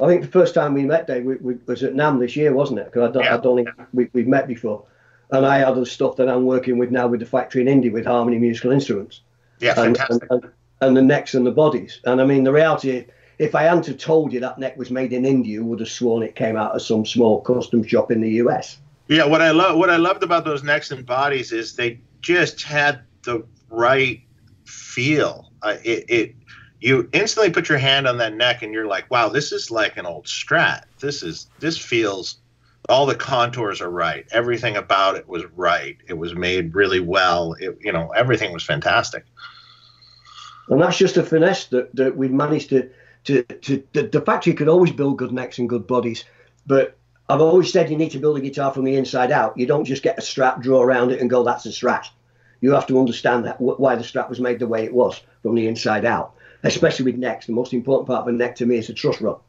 [0.00, 2.54] I think the first time we met, Dave, we, we was at NAMM this year,
[2.54, 2.86] wasn't it?
[2.86, 3.34] Because I don't, Yeah.
[3.34, 4.84] I don't think we, we've met before.
[5.32, 7.90] And I had the stuff that I'm working with now with the factory in India
[7.90, 9.22] with Harmony Musical Instruments.
[9.58, 10.28] Yeah, and, fantastic.
[10.30, 10.50] and,
[10.80, 12.00] and the necks and the bodies.
[12.04, 13.04] And I mean, the reality is,
[13.42, 15.88] if I hadn't have told you that neck was made in India, you would have
[15.88, 18.78] sworn it came out of some small custom shop in the US.
[19.08, 22.62] Yeah, what I love what I loved about those necks and bodies is they just
[22.62, 24.22] had the right
[24.64, 25.50] feel.
[25.60, 26.36] Uh, it, it
[26.80, 29.96] you instantly put your hand on that neck and you're like, wow, this is like
[29.96, 30.84] an old Strat.
[31.00, 32.36] This is this feels
[32.88, 34.24] all the contours are right.
[34.30, 35.96] Everything about it was right.
[36.08, 37.54] It was made really well.
[37.54, 39.24] It, you know, everything was fantastic.
[40.68, 42.88] And that's just a finesse that, that we've managed to,
[43.24, 46.24] to, to the, the factory could always build good necks and good bodies.
[46.66, 46.96] But
[47.28, 49.56] I've always said you need to build a guitar from the inside out.
[49.56, 52.06] You don't just get a Strat, draw around it, and go, that's a strat.
[52.60, 55.54] You have to understand that why the Strat was made the way it was from
[55.54, 57.46] the inside out, especially with necks.
[57.46, 59.40] The most important part of a neck to me is the truss rod.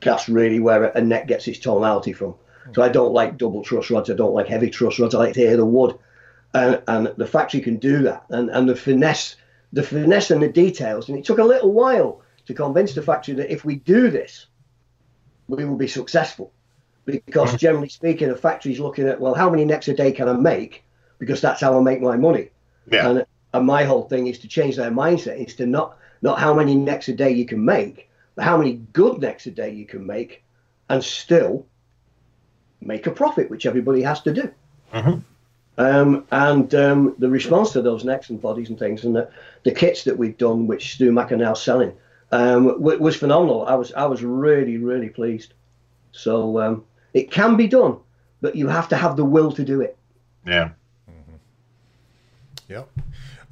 [0.00, 2.34] That's really where a neck gets its tonality from.
[2.74, 4.10] So I don't like double truss rods.
[4.10, 5.14] I don't like heavy truss rods.
[5.14, 5.98] I like to hear the wood,
[6.52, 8.24] and and the factory can do that.
[8.28, 9.36] And and the finesse,
[9.72, 11.08] the finesse and the details.
[11.08, 14.46] And it took a little while to convince the factory that if we do this,
[15.48, 16.52] we will be successful.
[17.04, 20.34] Because generally speaking, a factory's looking at well, how many necks a day can I
[20.34, 20.84] make?
[21.18, 22.50] Because that's how I make my money.
[22.90, 23.08] Yeah.
[23.08, 25.46] And and my whole thing is to change their mindset.
[25.46, 28.74] Is to not not how many necks a day you can make, but how many
[28.92, 30.44] good necks a day you can make,
[30.90, 31.66] and still
[32.80, 34.50] make a profit, which everybody has to do.
[34.92, 35.22] Mhm.
[35.78, 39.30] Um, and um, the response to those necks and bodies and things, and the,
[39.62, 41.92] the kits that we've done, which StewMac are now selling,
[42.32, 43.64] um, w- was phenomenal.
[43.66, 45.54] I was I was really really pleased.
[46.10, 46.84] So um,
[47.14, 47.98] it can be done,
[48.40, 49.96] but you have to have the will to do it.
[50.44, 50.70] Yeah.
[52.68, 52.90] Yep.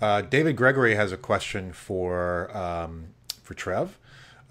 [0.02, 3.98] Uh, David Gregory has a question for um, for Trev.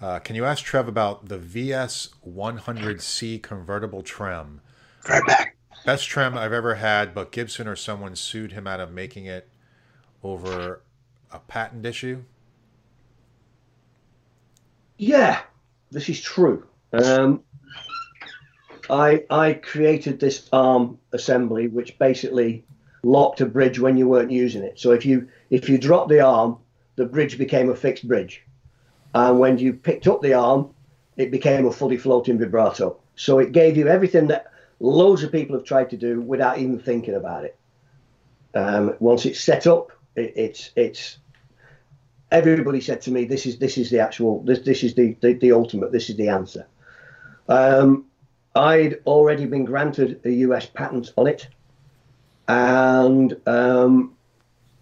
[0.00, 4.60] Uh, can you ask Trev about the VS 100C convertible trem?
[5.08, 5.55] Right back.
[5.86, 9.48] Best trem I've ever had, but Gibson or someone sued him out of making it
[10.20, 10.80] over
[11.30, 12.24] a patent issue.
[14.98, 15.42] Yeah,
[15.92, 16.66] this is true.
[16.92, 17.44] Um,
[18.90, 22.64] I I created this arm assembly, which basically
[23.04, 24.80] locked a bridge when you weren't using it.
[24.80, 26.58] So if you if you drop the arm,
[26.96, 28.42] the bridge became a fixed bridge,
[29.14, 30.74] and when you picked up the arm,
[31.16, 32.98] it became a fully floating vibrato.
[33.14, 36.78] So it gave you everything that loads of people have tried to do without even
[36.78, 37.56] thinking about it.
[38.54, 41.18] Um, once it's set up, it, it's it's
[42.30, 45.34] everybody said to me, "This is this is the actual this this is the the,
[45.34, 45.92] the ultimate.
[45.92, 46.66] This is the answer."
[47.48, 48.06] Um,
[48.54, 50.66] I'd already been granted a U.S.
[50.66, 51.48] patent on it,
[52.48, 54.16] and um,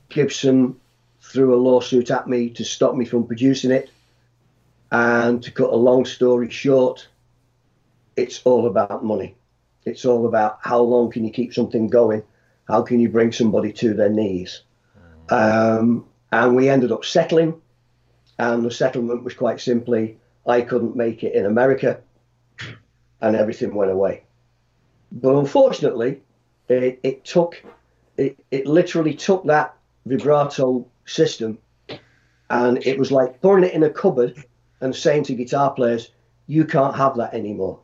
[0.08, 0.76] Gibson
[1.20, 3.90] threw a lawsuit at me to stop me from producing it.
[4.92, 7.08] And to cut a long story short,
[8.16, 9.34] it's all about money.
[9.84, 12.22] It's all about how long can you keep something going?
[12.68, 14.62] How can you bring somebody to their knees?
[15.28, 17.60] Um, and we ended up settling.
[18.38, 22.00] And the settlement was quite simply I couldn't make it in America,
[23.20, 24.24] and everything went away.
[25.10, 26.22] But unfortunately,
[26.68, 27.62] it, it took,
[28.16, 29.74] it, it literally took that
[30.04, 31.58] vibrato system,
[32.50, 34.44] and it was like pouring it in a cupboard
[34.80, 36.10] and saying to guitar players,
[36.46, 37.80] "You can't have that anymore."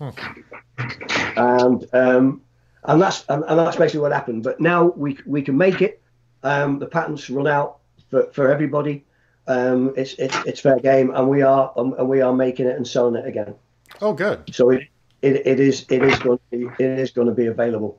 [0.00, 2.40] And um,
[2.84, 4.42] and that's and, and that's basically what happened.
[4.42, 6.00] But now we we can make it.
[6.42, 7.78] Um, the patents run out
[8.10, 9.04] for, for everybody.
[9.48, 12.76] Um, it's, it's it's fair game, and we are um, and we are making it
[12.76, 13.54] and selling it again.
[14.00, 14.54] Oh, good.
[14.54, 14.88] So it,
[15.22, 17.98] it, it is it is going to be, it is going to be available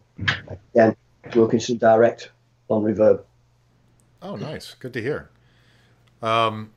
[0.49, 0.95] again.
[1.35, 2.31] Wilkinson Direct
[2.69, 3.23] on Reverb.
[4.21, 4.75] Oh, nice.
[4.75, 5.29] Good to hear.
[6.21, 6.71] Um,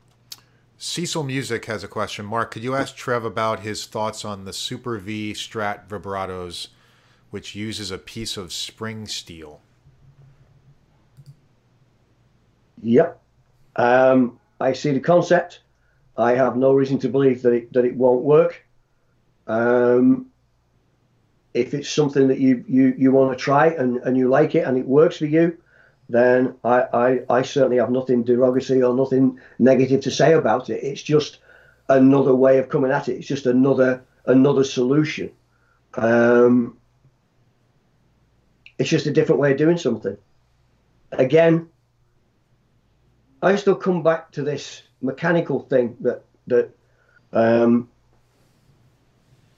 [0.83, 2.25] Cecil Music has a question.
[2.25, 6.69] Mark, could you ask Trev about his thoughts on the Super V Strat vibratos,
[7.29, 9.61] which uses a piece of spring steel?
[12.81, 13.21] Yep.
[13.75, 15.59] Um, I see the concept.
[16.17, 18.65] I have no reason to believe that it that it won't work.
[19.45, 20.31] Um,
[21.53, 24.65] if it's something that you you, you want to try and, and you like it
[24.65, 25.59] and it works for you,
[26.11, 30.83] then I, I, I certainly have nothing derogatory or nothing negative to say about it.
[30.83, 31.39] It's just
[31.89, 33.13] another way of coming at it.
[33.13, 35.31] It's just another another solution.
[35.95, 36.77] Um,
[38.77, 40.17] it's just a different way of doing something.
[41.11, 41.69] Again,
[43.41, 46.69] I still come back to this mechanical thing that that
[47.33, 47.89] um,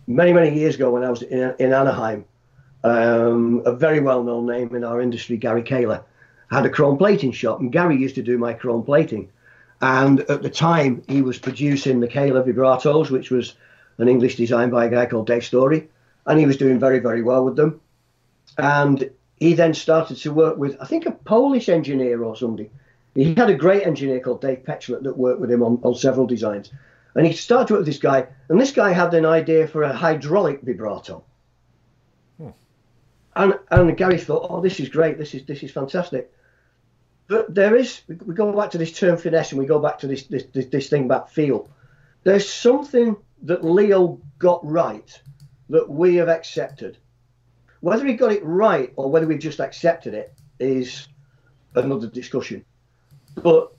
[0.08, 2.26] many many years ago when I was in, in Anaheim,
[2.84, 6.04] um, a very well known name in our industry, Gary Kahler,
[6.54, 9.30] had a chrome plating shop, and Gary used to do my chrome plating.
[9.82, 13.56] And at the time, he was producing the Kahler vibratos, which was
[13.98, 15.90] an English design by a guy called Dave Story,
[16.26, 17.82] and he was doing very, very well with them.
[18.58, 22.70] And he then started to work with, I think, a Polish engineer or somebody.
[23.14, 26.26] He had a great engineer called Dave Petchlet that worked with him on, on several
[26.26, 26.72] designs.
[27.16, 29.84] And he started to work with this guy, and this guy had an idea for
[29.84, 31.24] a hydraulic vibrato.
[32.38, 32.50] Hmm.
[33.36, 36.32] And and Gary thought, oh, this is great, this is this is fantastic.
[37.28, 40.08] But there is, we go back to this term finesse, and we go back to
[40.08, 41.70] this this this, this thing about feel.
[42.24, 45.22] There's something that Leo got right
[45.70, 46.98] that we have accepted.
[47.80, 51.08] Whether he got it right or whether we've just accepted it is
[51.76, 52.64] another discussion.
[53.36, 53.74] But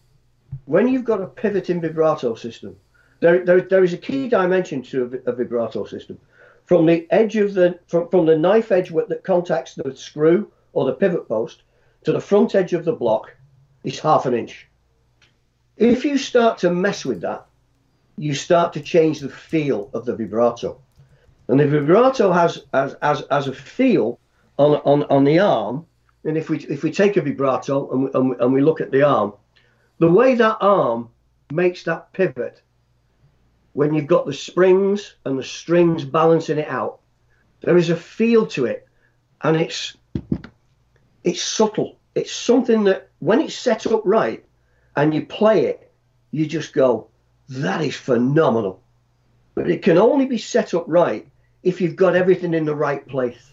[0.66, 2.76] when you've got a pivoting vibrato system,
[3.20, 6.18] there, there, there is a key dimension to a, a vibrato system.
[6.66, 10.86] From the edge of the from, from the knife edge that contacts the screw or
[10.86, 11.62] the pivot post
[12.04, 13.34] to the front edge of the block
[13.82, 14.68] is half an inch.
[15.76, 17.46] If you start to mess with that,
[18.16, 20.80] you start to change the feel of the vibrato.
[21.48, 24.18] And the vibrato has as as, as a feel
[24.58, 25.86] on, on, on the arm,
[26.24, 28.80] and if we if we take a vibrato and we, and we, and we look
[28.80, 29.34] at the arm,
[29.98, 31.10] the way that arm
[31.52, 32.62] makes that pivot
[33.72, 37.00] when you've got the springs and the strings balancing it out,
[37.60, 38.86] there is a feel to it,
[39.42, 39.96] and it's
[41.24, 41.98] it's subtle.
[42.14, 44.44] It's something that when it's set up right
[44.94, 45.90] and you play it,
[46.30, 47.08] you just go,
[47.48, 48.82] that is phenomenal.
[49.54, 51.26] But it can only be set up right
[51.62, 53.52] if you've got everything in the right place.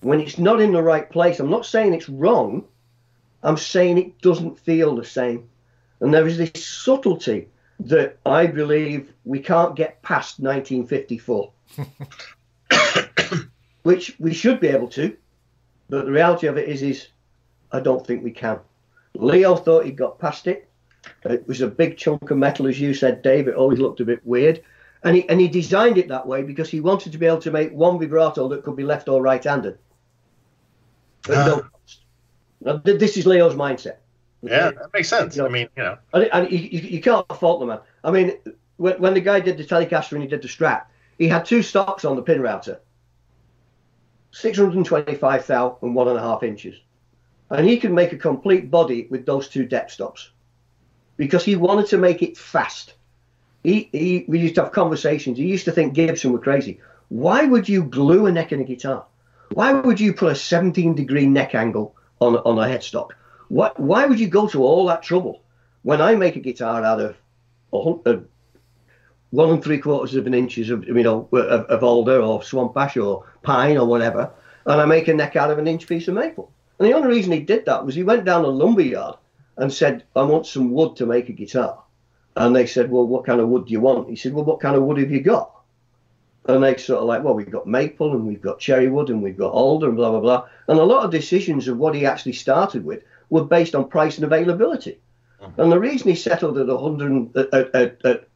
[0.00, 2.64] When it's not in the right place, I'm not saying it's wrong,
[3.42, 5.48] I'm saying it doesn't feel the same.
[6.00, 7.48] And there is this subtlety
[7.80, 11.52] that I believe we can't get past 1954,
[13.82, 15.16] which we should be able to.
[15.88, 17.08] But the reality of it is, is
[17.72, 18.58] I don't think we can.
[19.14, 20.68] Leo thought he got past it.
[21.24, 23.48] It was a big chunk of metal, as you said, Dave.
[23.48, 24.62] It always looked a bit weird.
[25.04, 27.50] And he, and he designed it that way because he wanted to be able to
[27.50, 29.78] make one vibrato that could be left or right handed.
[31.28, 31.62] Uh,
[32.60, 33.96] now, this is Leo's mindset.
[34.42, 35.36] Yeah, that makes sense.
[35.36, 37.80] You know, I mean, you know, and, and you, you, can't fault the man.
[38.04, 38.32] I mean,
[38.76, 40.84] when, when the guy did the Telecaster and he did the Strat,
[41.18, 42.80] he had two stocks on the pin router,
[44.38, 46.78] 625 thou and one and a half inches,
[47.48, 50.30] and he could make a complete body with those two depth stops
[51.16, 52.92] because he wanted to make it fast.
[53.64, 55.38] He, he, we used to have conversations.
[55.38, 56.80] He used to think Gibson were crazy.
[57.08, 59.06] Why would you glue a neck in a guitar?
[59.54, 63.12] Why would you put a 17 degree neck angle on, on a headstock?
[63.48, 65.42] What, why would you go to all that trouble
[65.82, 67.16] when I make a guitar out of
[68.06, 68.20] a,
[69.30, 72.76] one and three quarters of an inches of you know of, of alder or swamp
[72.76, 74.30] ash or pine or whatever,
[74.66, 76.50] and I make a neck out of an inch piece of maple.
[76.78, 79.16] And the only reason he did that was he went down a lumber yard
[79.56, 81.82] and said, "I want some wood to make a guitar."
[82.36, 84.60] And they said, "Well, what kind of wood do you want?" He said, "Well, what
[84.60, 85.52] kind of wood have you got?"
[86.48, 89.20] And they sort of like, well, we've got maple and we've got cherry wood and
[89.20, 90.48] we've got alder and blah, blah, blah.
[90.68, 94.16] And a lot of decisions of what he actually started with were based on price
[94.16, 95.00] and availability.
[95.42, 95.60] Mm-hmm.
[95.60, 98.28] And the reason he settled at 100, at, at, at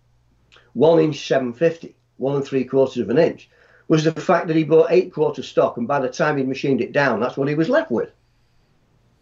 [0.75, 3.51] one inch 750, one and three quarters of an inch,
[3.89, 5.77] was the fact that he bought eight quarter stock.
[5.77, 8.11] And by the time he'd machined it down, that's what he was left with.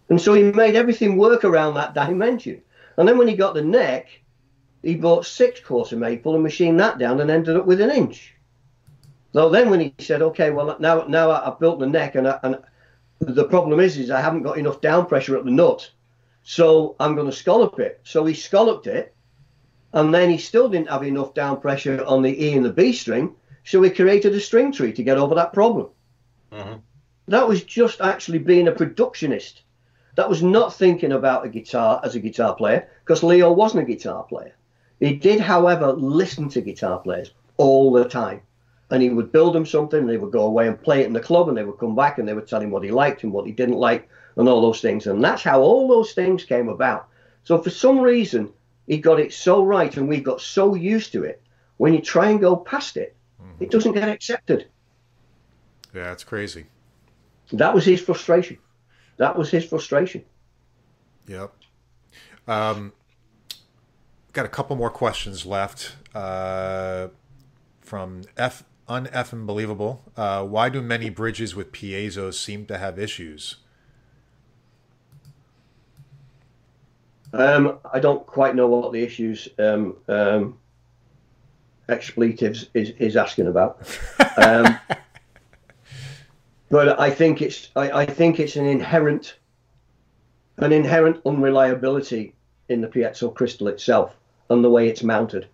[0.09, 2.63] And so he made everything work around that dimension.
[2.97, 4.09] And then when he got the neck,
[4.83, 8.35] he bought six quarter maple and machined that down and ended up with an inch.
[9.33, 12.39] So then when he said, okay, well now now I've built the neck and I,
[12.43, 12.59] and
[13.21, 15.91] the problem is is I haven't got enough down pressure at the nut,
[16.43, 18.01] so I'm going to scallop it.
[18.05, 19.15] So he scalloped it,
[19.93, 22.93] and then he still didn't have enough down pressure on the E and the B
[22.93, 23.35] string,
[23.65, 25.89] so he created a string tree to get over that problem.
[26.53, 26.79] Mm-hmm.
[27.29, 29.61] That was just actually being a productionist.
[30.17, 33.93] That was not thinking about a guitar as a guitar player, because Leo wasn't a
[33.93, 34.55] guitar player.
[34.99, 38.41] He did, however, listen to guitar players all the time
[38.91, 41.13] and he would build them something and they would go away and play it in
[41.13, 43.23] the club and they would come back and they would tell him what he liked
[43.23, 46.45] and what he didn't like and all those things and that's how all those things
[46.45, 47.09] came about
[47.45, 48.53] so for some reason
[48.89, 51.41] he got it so right and we got so used to it
[51.77, 53.63] when you try and go past it mm-hmm.
[53.63, 54.67] it doesn't get accepted
[55.95, 56.67] yeah it's crazy
[57.53, 58.59] that was his frustration
[59.19, 60.25] that was his frustration
[61.29, 61.53] yep
[62.49, 62.93] um,
[64.33, 67.09] got a couple more questions left uh,
[67.81, 70.03] from F uneffing believable.
[70.17, 73.57] Uh, why do many bridges with piezos seem to have issues?
[77.33, 80.59] Um, I don't quite know what the issues um, um,
[81.89, 83.79] expletives is, is asking about.
[84.41, 84.79] Um,
[86.71, 89.37] but I think it's I, I, think it's an inherent
[90.59, 92.35] an inherent unreliability
[92.69, 94.15] in the piezo crystal itself
[94.49, 95.49] and the way it's mounted.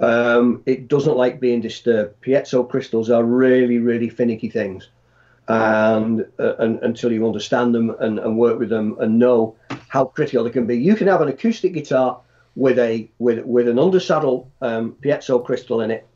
[0.00, 2.20] Um, it doesn't like being disturbed.
[2.22, 4.88] Piezo crystals are really, really finicky things.
[5.48, 9.56] And, uh, and until you understand them and, and work with them and know
[9.88, 12.20] how critical they can be, you can have an acoustic guitar
[12.54, 16.06] with a with with an undersaddle um, piezo crystal in it,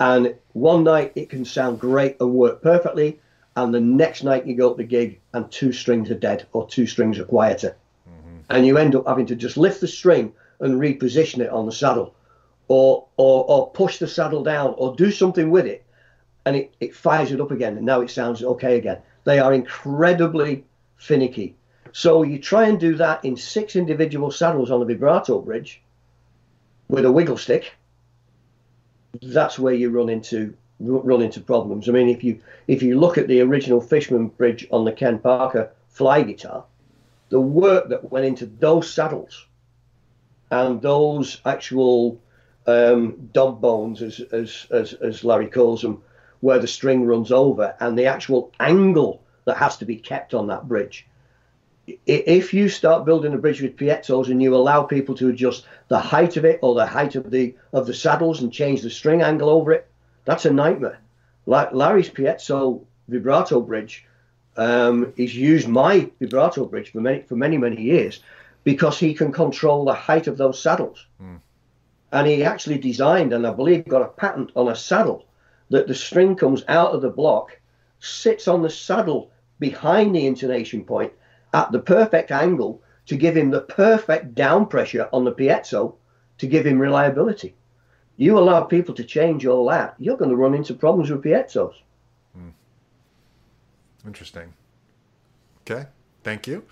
[0.00, 3.20] and one night it can sound great and work perfectly,
[3.56, 6.66] and the next night you go to the gig and two strings are dead or
[6.66, 7.76] two strings are quieter,
[8.08, 8.38] mm-hmm.
[8.50, 11.72] and you end up having to just lift the string and reposition it on the
[11.72, 12.14] saddle,
[12.68, 15.84] or or or push the saddle down or do something with it,
[16.46, 18.98] and it, it fires it up again, and now it sounds okay again.
[19.24, 20.64] They are incredibly
[20.96, 21.54] finicky.
[21.96, 25.80] So you try and do that in six individual saddles on a vibrato bridge
[26.90, 27.72] with a wiggle stick.
[29.22, 31.88] That's where you run into run into problems.
[31.88, 35.18] I mean, if you if you look at the original Fishman bridge on the Ken
[35.18, 36.64] Parker fly guitar,
[37.30, 39.46] the work that went into those saddles
[40.50, 42.20] and those actual
[42.66, 46.02] um, dog bones, as, as as as Larry calls them,
[46.40, 50.48] where the string runs over, and the actual angle that has to be kept on
[50.48, 51.06] that bridge
[52.06, 55.98] if you start building a bridge with piezos and you allow people to adjust the
[55.98, 59.22] height of it or the height of the of the saddles and change the string
[59.22, 59.88] angle over it,
[60.24, 60.98] that's a nightmare.
[61.46, 64.04] Like Larry's piezo vibrato bridge,
[64.56, 68.20] um, he's used my vibrato bridge for many for many many years
[68.64, 71.06] because he can control the height of those saddles.
[71.22, 71.40] Mm.
[72.10, 75.24] And he actually designed and I believe got a patent on a saddle
[75.70, 77.60] that the string comes out of the block,
[78.00, 79.30] sits on the saddle
[79.60, 81.12] behind the intonation point
[81.56, 85.94] at the perfect angle to give him the perfect down pressure on the piezo
[86.36, 87.54] to give him reliability.
[88.18, 91.74] You allow people to change all that, you're going to run into problems with piezos.
[92.34, 92.50] Hmm.
[94.06, 94.52] Interesting.
[95.62, 95.86] Okay,
[96.22, 96.62] thank you.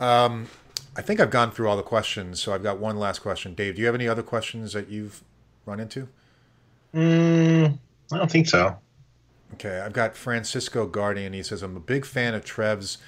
[0.00, 0.48] Um,
[0.96, 3.54] I think I've gone through all the questions, so I've got one last question.
[3.54, 5.22] Dave, do you have any other questions that you've
[5.66, 6.08] run into?
[6.94, 7.78] Mm,
[8.12, 8.78] I don't think so.
[9.54, 11.32] Okay, I've got Francisco Guardian.
[11.32, 12.98] He says, I'm a big fan of Trev's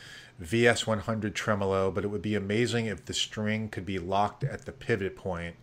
[0.42, 4.72] VS100 tremolo, but it would be amazing if the string could be locked at the
[4.72, 5.56] pivot point.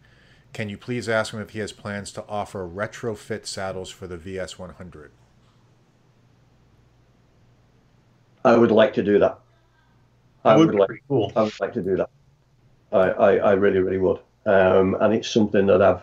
[0.52, 4.18] Can you please ask him if he has plans to offer retrofit saddles for the
[4.18, 5.10] VS100?
[8.46, 9.40] I would like to do that.
[10.44, 11.04] I would, would like.
[11.08, 11.32] Cool.
[11.36, 12.10] I would like to do that.
[12.92, 14.20] I, I, I really, really would.
[14.46, 16.02] Um, and it's something that I've.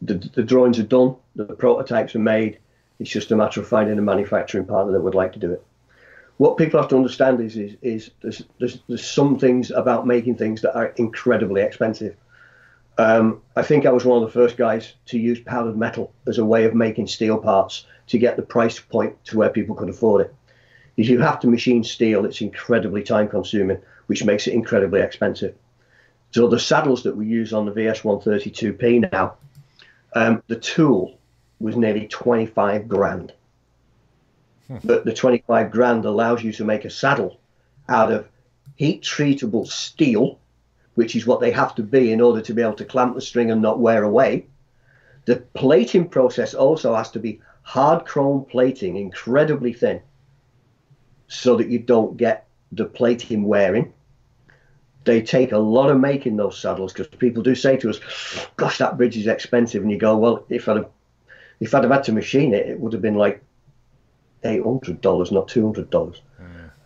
[0.00, 1.16] The, the drawings are done.
[1.34, 2.58] The prototypes are made.
[3.00, 5.64] It's just a matter of finding a manufacturing partner that would like to do it
[6.38, 10.36] what people have to understand is is, is there's, there's, there's some things about making
[10.36, 12.16] things that are incredibly expensive.
[12.98, 16.38] Um, I think I was one of the first guys to use powdered metal as
[16.38, 19.88] a way of making steel parts to get the price point to where people could
[19.88, 20.34] afford it.
[20.96, 25.54] If you have to machine steel, it's incredibly time consuming, which makes it incredibly expensive.
[26.32, 29.34] So the saddles that we use on the VS132P now,
[30.14, 31.18] um, the tool
[31.60, 33.32] was nearly 25 grand.
[34.72, 34.86] Hmm.
[34.86, 37.38] But the 25 grand allows you to make a saddle
[37.88, 38.28] out of
[38.76, 40.38] heat treatable steel,
[40.94, 43.20] which is what they have to be in order to be able to clamp the
[43.20, 44.46] string and not wear away.
[45.26, 50.00] The plating process also has to be hard chrome plating, incredibly thin,
[51.28, 53.92] so that you don't get the plating wearing.
[55.04, 58.00] They take a lot of making those saddles because people do say to us,
[58.56, 60.90] "Gosh, that bridge is expensive," and you go, "Well, if I'd have,
[61.60, 63.42] if I'd have had to machine it, it would have been like
[64.44, 66.22] eight hundred dollars, not two hundred dollars.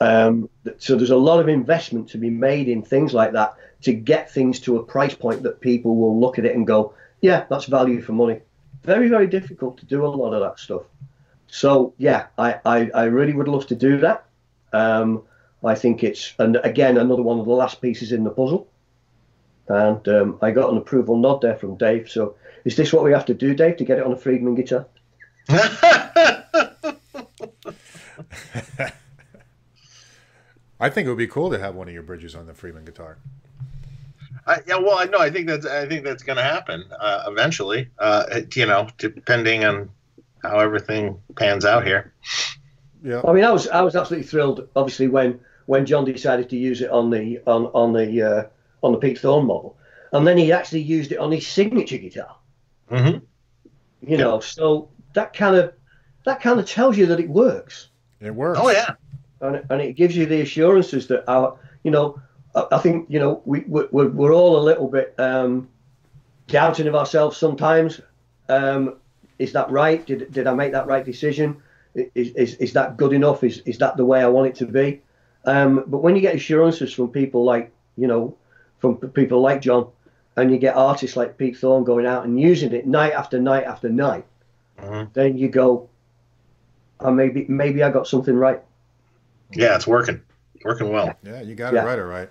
[0.01, 3.93] Um, so there's a lot of investment to be made in things like that to
[3.93, 7.45] get things to a price point that people will look at it and go, yeah,
[7.49, 8.41] that's value for money.
[8.83, 10.83] Very, very difficult to do a lot of that stuff.
[11.49, 14.25] So yeah, I, I, I really would love to do that.
[14.73, 15.23] Um,
[15.65, 18.69] I think it's and again another one of the last pieces in the puzzle.
[19.69, 22.09] And um, I got an approval nod there from Dave.
[22.09, 24.55] So is this what we have to do, Dave, to get it on a Friedman
[24.55, 24.87] guitar?
[30.81, 32.85] I think it would be cool to have one of your bridges on the Friedman
[32.85, 33.19] guitar.
[34.47, 35.19] I, yeah, well, I know.
[35.19, 35.67] I think that's.
[35.67, 37.89] I think that's going to happen uh, eventually.
[37.99, 39.91] Uh, you know, depending on
[40.43, 42.13] how everything pans out here.
[43.03, 43.23] Yeah.
[43.27, 44.69] I mean, I was I was absolutely thrilled.
[44.77, 48.45] Obviously, when when John decided to use it on the on on the uh,
[48.83, 49.77] on the Pete Thorn model,
[50.13, 52.37] and then he actually used it on his signature guitar.
[52.91, 53.25] Mm-hmm.
[54.09, 55.75] You know, so that kind of
[56.25, 57.89] that kind of tells you that it works.
[58.21, 58.59] It works.
[58.63, 58.95] Oh yeah.
[59.41, 62.21] And, and it gives you the assurances that our, you know,
[62.55, 65.69] I, I think you know we we're, we're all a little bit um,
[66.49, 68.01] doubting of ourselves sometimes.
[68.49, 68.97] Um,
[69.39, 70.05] is that right?
[70.07, 71.57] Did did I make that right decision?
[71.95, 73.45] Is, is, is that good enough?
[73.45, 75.03] Is is that the way I want it to be?
[75.45, 78.37] Um, but when you get assurances from people like, you know,
[78.79, 79.89] from people like John,
[80.37, 83.65] and you get artists like Pete Thorn going out and using it night after night
[83.65, 84.25] after night,
[84.79, 85.13] Mhm.
[85.15, 85.89] then you go,
[87.01, 88.61] oh, maybe maybe I got something right.
[89.53, 90.21] Yeah, it's working.
[90.65, 91.15] Working well.
[91.23, 91.83] Yeah, you got Yeah.
[91.83, 92.29] it right, all right.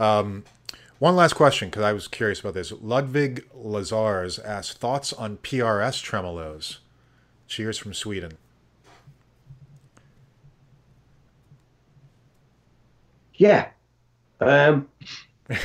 [0.00, 0.44] Um,
[0.98, 2.72] one last question, because I was curious about this.
[2.80, 6.78] Ludwig Lazars asked thoughts on PRS tremolos.
[7.48, 8.32] Cheers from Sweden.
[13.34, 13.68] Yeah.
[14.40, 14.88] Um,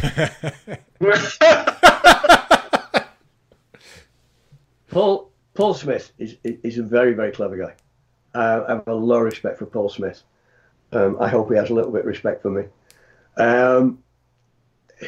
[4.89, 7.73] Paul Paul Smith is is a very very clever guy.
[8.39, 10.21] I have a lot of respect for Paul Smith.
[10.91, 12.63] Um, I hope he has a little bit of respect for me.
[13.35, 14.03] Um,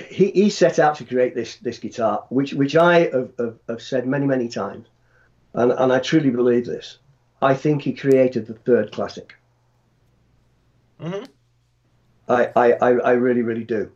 [0.09, 3.81] he, he set out to create this this guitar, which which I have, have, have
[3.81, 4.87] said many many times,
[5.53, 6.97] and and I truly believe this.
[7.41, 9.35] I think he created the third classic.
[10.99, 11.27] Mhm.
[12.27, 13.91] I, I, I, I really really do.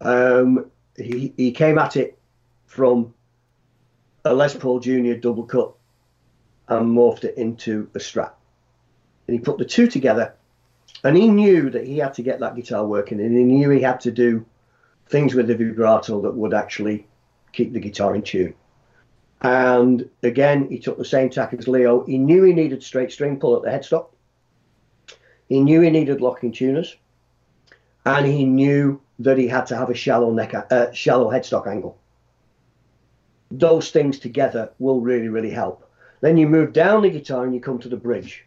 [0.00, 2.18] Um, he he came at it
[2.66, 3.14] from
[4.24, 5.72] a Les Paul Junior double cut
[6.68, 8.32] and morphed it into a Strat.
[9.26, 10.34] And he put the two together,
[11.02, 13.80] and he knew that he had to get that guitar working, and he knew he
[13.80, 14.44] had to do
[15.06, 17.06] things with the vibrato that would actually
[17.52, 18.54] keep the guitar in tune.
[19.40, 22.04] And again, he took the same tack as Leo.
[22.04, 24.08] He knew he needed straight string pull at the headstock.
[25.48, 26.96] He knew he needed locking tuners,
[28.06, 31.98] and he knew that he had to have a shallow neck, uh, shallow headstock angle.
[33.50, 35.88] Those things together will really, really help.
[36.20, 38.46] Then you move down the guitar and you come to the bridge.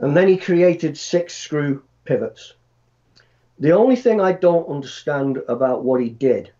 [0.00, 2.54] And then he created six screw pivots.
[3.58, 6.52] The only thing I don't understand about what he did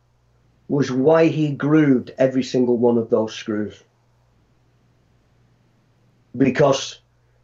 [0.69, 3.82] was why he grooved every single one of those screws.
[6.36, 7.01] Because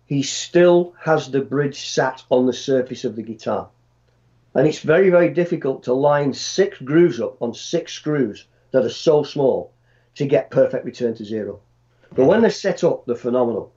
[0.07, 3.69] he still has the bridge sat on the surface of the guitar.
[4.55, 8.91] And it's very, very difficult to line six grooves up on six screws that are
[8.91, 9.73] so small
[10.17, 11.61] to get perfect return to zero.
[12.15, 13.73] But when they're set up, they're phenomenal.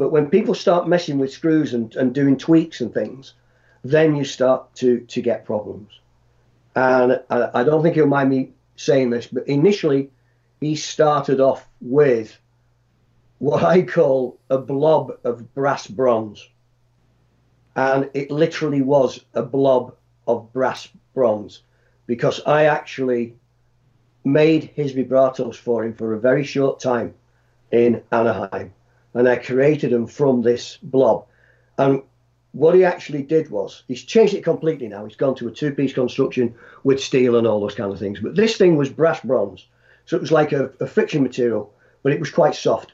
[0.00, 3.34] But when people start messing with screws and, and doing tweaks and things,
[3.84, 5.90] then you start to, to get problems.
[6.74, 10.10] And I, I don't think he'll mind me saying this, but initially
[10.58, 12.34] he started off with
[13.40, 16.48] what I call a blob of brass bronze.
[17.76, 19.96] And it literally was a blob
[20.26, 21.60] of brass bronze
[22.06, 23.36] because I actually
[24.24, 27.12] made his vibratos for him for a very short time
[27.70, 28.72] in Anaheim.
[29.14, 31.26] And I created them from this blob.
[31.78, 32.02] And
[32.52, 35.04] what he actually did was he's changed it completely now.
[35.04, 36.54] He's gone to a two piece construction
[36.84, 38.20] with steel and all those kind of things.
[38.20, 39.66] But this thing was brass bronze.
[40.06, 41.72] So it was like a, a friction material,
[42.02, 42.92] but it was quite soft.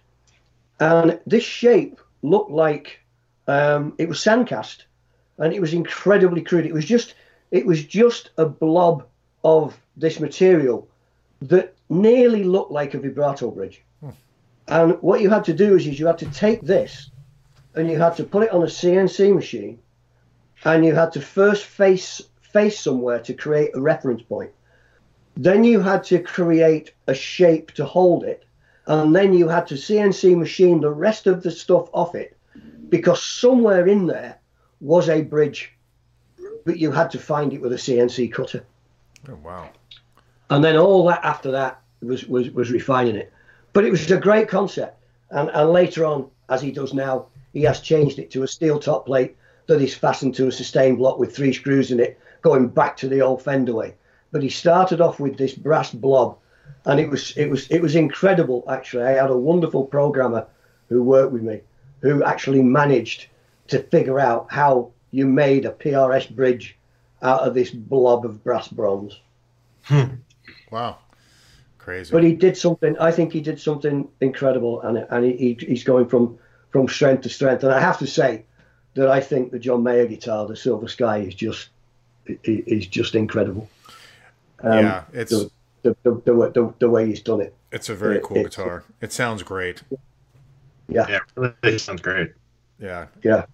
[0.78, 3.00] And this shape looked like
[3.48, 4.84] um, it was sandcast
[5.38, 6.66] and it was incredibly crude.
[6.66, 7.14] It was just
[7.50, 9.06] it was just a blob
[9.44, 10.88] of this material
[11.42, 13.82] that nearly looked like a vibrato bridge.
[14.68, 17.10] And what you had to do is, is you had to take this
[17.74, 19.78] and you had to put it on a CNC machine
[20.64, 24.50] and you had to first face face somewhere to create a reference point.
[25.36, 28.44] Then you had to create a shape to hold it.
[28.86, 32.36] And then you had to CNC machine the rest of the stuff off it
[32.88, 34.38] because somewhere in there
[34.80, 35.72] was a bridge,
[36.64, 38.64] but you had to find it with a CNC cutter.
[39.28, 39.70] Oh, wow.
[40.48, 43.32] And then all that after that was, was, was refining it.
[43.76, 44.98] But it was a great concept.
[45.28, 48.80] And, and later on, as he does now, he has changed it to a steel
[48.80, 49.36] top plate
[49.66, 53.06] that is fastened to a sustain block with three screws in it, going back to
[53.06, 53.94] the old fender way.
[54.32, 56.38] But he started off with this brass blob,
[56.86, 58.64] and it was it was it was incredible.
[58.66, 60.46] Actually, I had a wonderful programmer
[60.88, 61.60] who worked with me,
[62.00, 63.26] who actually managed
[63.68, 66.78] to figure out how you made a PRS bridge
[67.20, 69.20] out of this blob of brass bronze.
[69.82, 70.14] Hmm.
[70.70, 70.96] Wow.
[71.86, 72.10] Crazy.
[72.10, 72.98] But he did something.
[72.98, 76.36] I think he did something incredible, and and he, he's going from
[76.70, 77.62] from strength to strength.
[77.62, 78.44] And I have to say
[78.94, 81.68] that I think the John Mayer guitar, the Silver Sky, is just
[82.42, 83.68] is just incredible.
[84.64, 85.48] Um, yeah, it's the,
[85.84, 87.54] the, the, the, the, the way he's done it.
[87.70, 88.82] it's a very it- cool it's- guitar.
[89.00, 89.82] It sounds great.
[90.88, 92.32] Yeah, Yeah, it really sounds great.
[92.80, 93.06] Yeah.
[93.22, 93.46] yeah.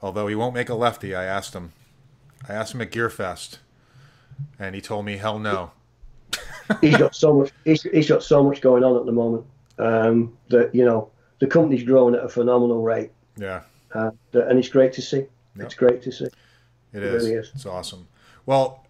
[0.00, 1.72] Although he won't make a lefty, I asked him.
[2.48, 3.58] I asked him at Gearfest,
[4.60, 5.72] and he told me, "Hell no."
[6.80, 7.52] He's got so much.
[7.64, 9.44] He's, he's got so much going on at the moment
[9.78, 13.62] um, that you know the company's growing at a phenomenal rate, Yeah,
[13.94, 15.26] uh, and it's great to see.
[15.56, 16.24] It's great to see.
[16.26, 16.34] it
[16.92, 17.24] It is.
[17.24, 17.50] really is.
[17.54, 18.08] It's awesome.
[18.46, 18.86] Well,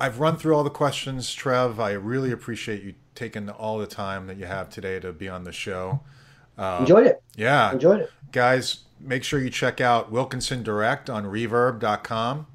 [0.00, 1.80] I've run through all the questions, Trev.
[1.80, 5.44] I really appreciate you taking all the time that you have today to be on
[5.44, 6.00] the show.
[6.58, 7.22] Enjoyed it.
[7.36, 8.10] Yeah, Enjoyed it.
[8.32, 12.46] guys, make sure you check out Wilkinson Direct on Reverb.com.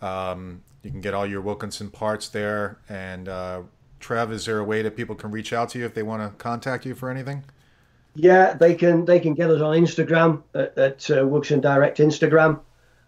[0.00, 2.78] Um, you can get all your Wilkinson parts there.
[2.88, 3.62] And uh,
[4.02, 6.22] Trev, is there a way that people can reach out to you if they want
[6.22, 7.44] to contact you for anything?
[8.14, 12.60] Yeah, they can they can get us on Instagram at, at uh, Wilkinson Direct Instagram.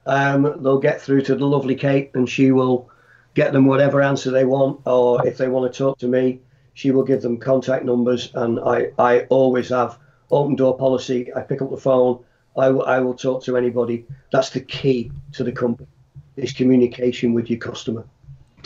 [0.07, 2.91] Um, they'll get through to the lovely Kate, and she will
[3.35, 6.41] get them whatever answer they want, or if they want to talk to me,
[6.73, 8.31] she will give them contact numbers.
[8.35, 9.99] And I I always have
[10.31, 11.31] open door policy.
[11.35, 12.25] I pick up the phone.
[12.57, 14.07] I, w- I will talk to anybody.
[14.33, 15.89] That's the key to the company
[16.37, 18.05] is communication with your customer.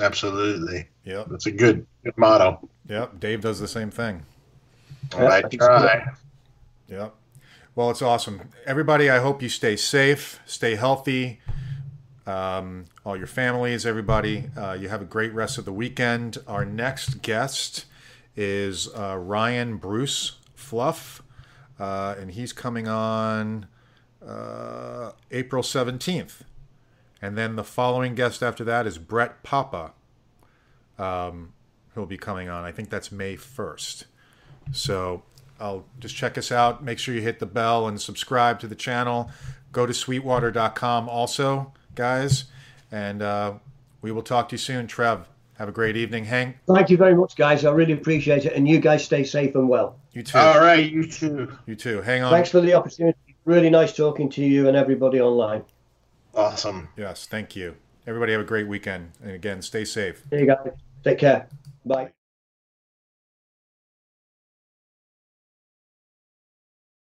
[0.00, 0.88] Absolutely.
[1.08, 1.28] Yep.
[1.30, 2.68] That's a good, good motto.
[2.86, 3.18] Yep.
[3.18, 4.26] Dave does the same thing.
[5.16, 6.06] Yep, I try.
[6.88, 7.14] Yep.
[7.74, 8.50] Well, it's awesome.
[8.66, 11.40] Everybody, I hope you stay safe, stay healthy.
[12.26, 14.50] Um, all your families, everybody.
[14.54, 16.36] Uh, you have a great rest of the weekend.
[16.46, 17.86] Our next guest
[18.36, 21.22] is uh, Ryan Bruce Fluff,
[21.80, 23.66] uh, and he's coming on
[24.26, 26.40] uh, April 17th.
[27.22, 29.92] And then the following guest after that is Brett Papa,
[30.98, 31.52] um,
[31.94, 32.64] who'll be coming on.
[32.64, 34.04] I think that's May 1st.
[34.72, 35.22] So
[35.60, 36.82] I'll just check us out.
[36.82, 39.30] Make sure you hit the bell and subscribe to the channel.
[39.72, 42.44] Go to sweetwater.com also, guys.
[42.90, 43.54] And uh,
[44.00, 44.86] we will talk to you soon.
[44.86, 46.24] Trev, have a great evening.
[46.24, 46.56] Hank.
[46.66, 47.64] Thank you very much, guys.
[47.64, 48.54] I really appreciate it.
[48.54, 49.96] And you guys stay safe and well.
[50.12, 50.38] You too.
[50.38, 51.52] All right, you too.
[51.66, 52.00] You too.
[52.00, 52.30] Hang on.
[52.30, 53.18] Thanks for the opportunity.
[53.44, 55.64] Really nice talking to you and everybody online.
[56.34, 56.88] Awesome.
[56.96, 57.76] Yes, thank you.
[58.06, 59.12] Everybody have a great weekend.
[59.22, 60.22] And again, stay safe.
[60.30, 60.72] There you go.
[61.08, 61.48] Take care.
[61.86, 62.12] Bye.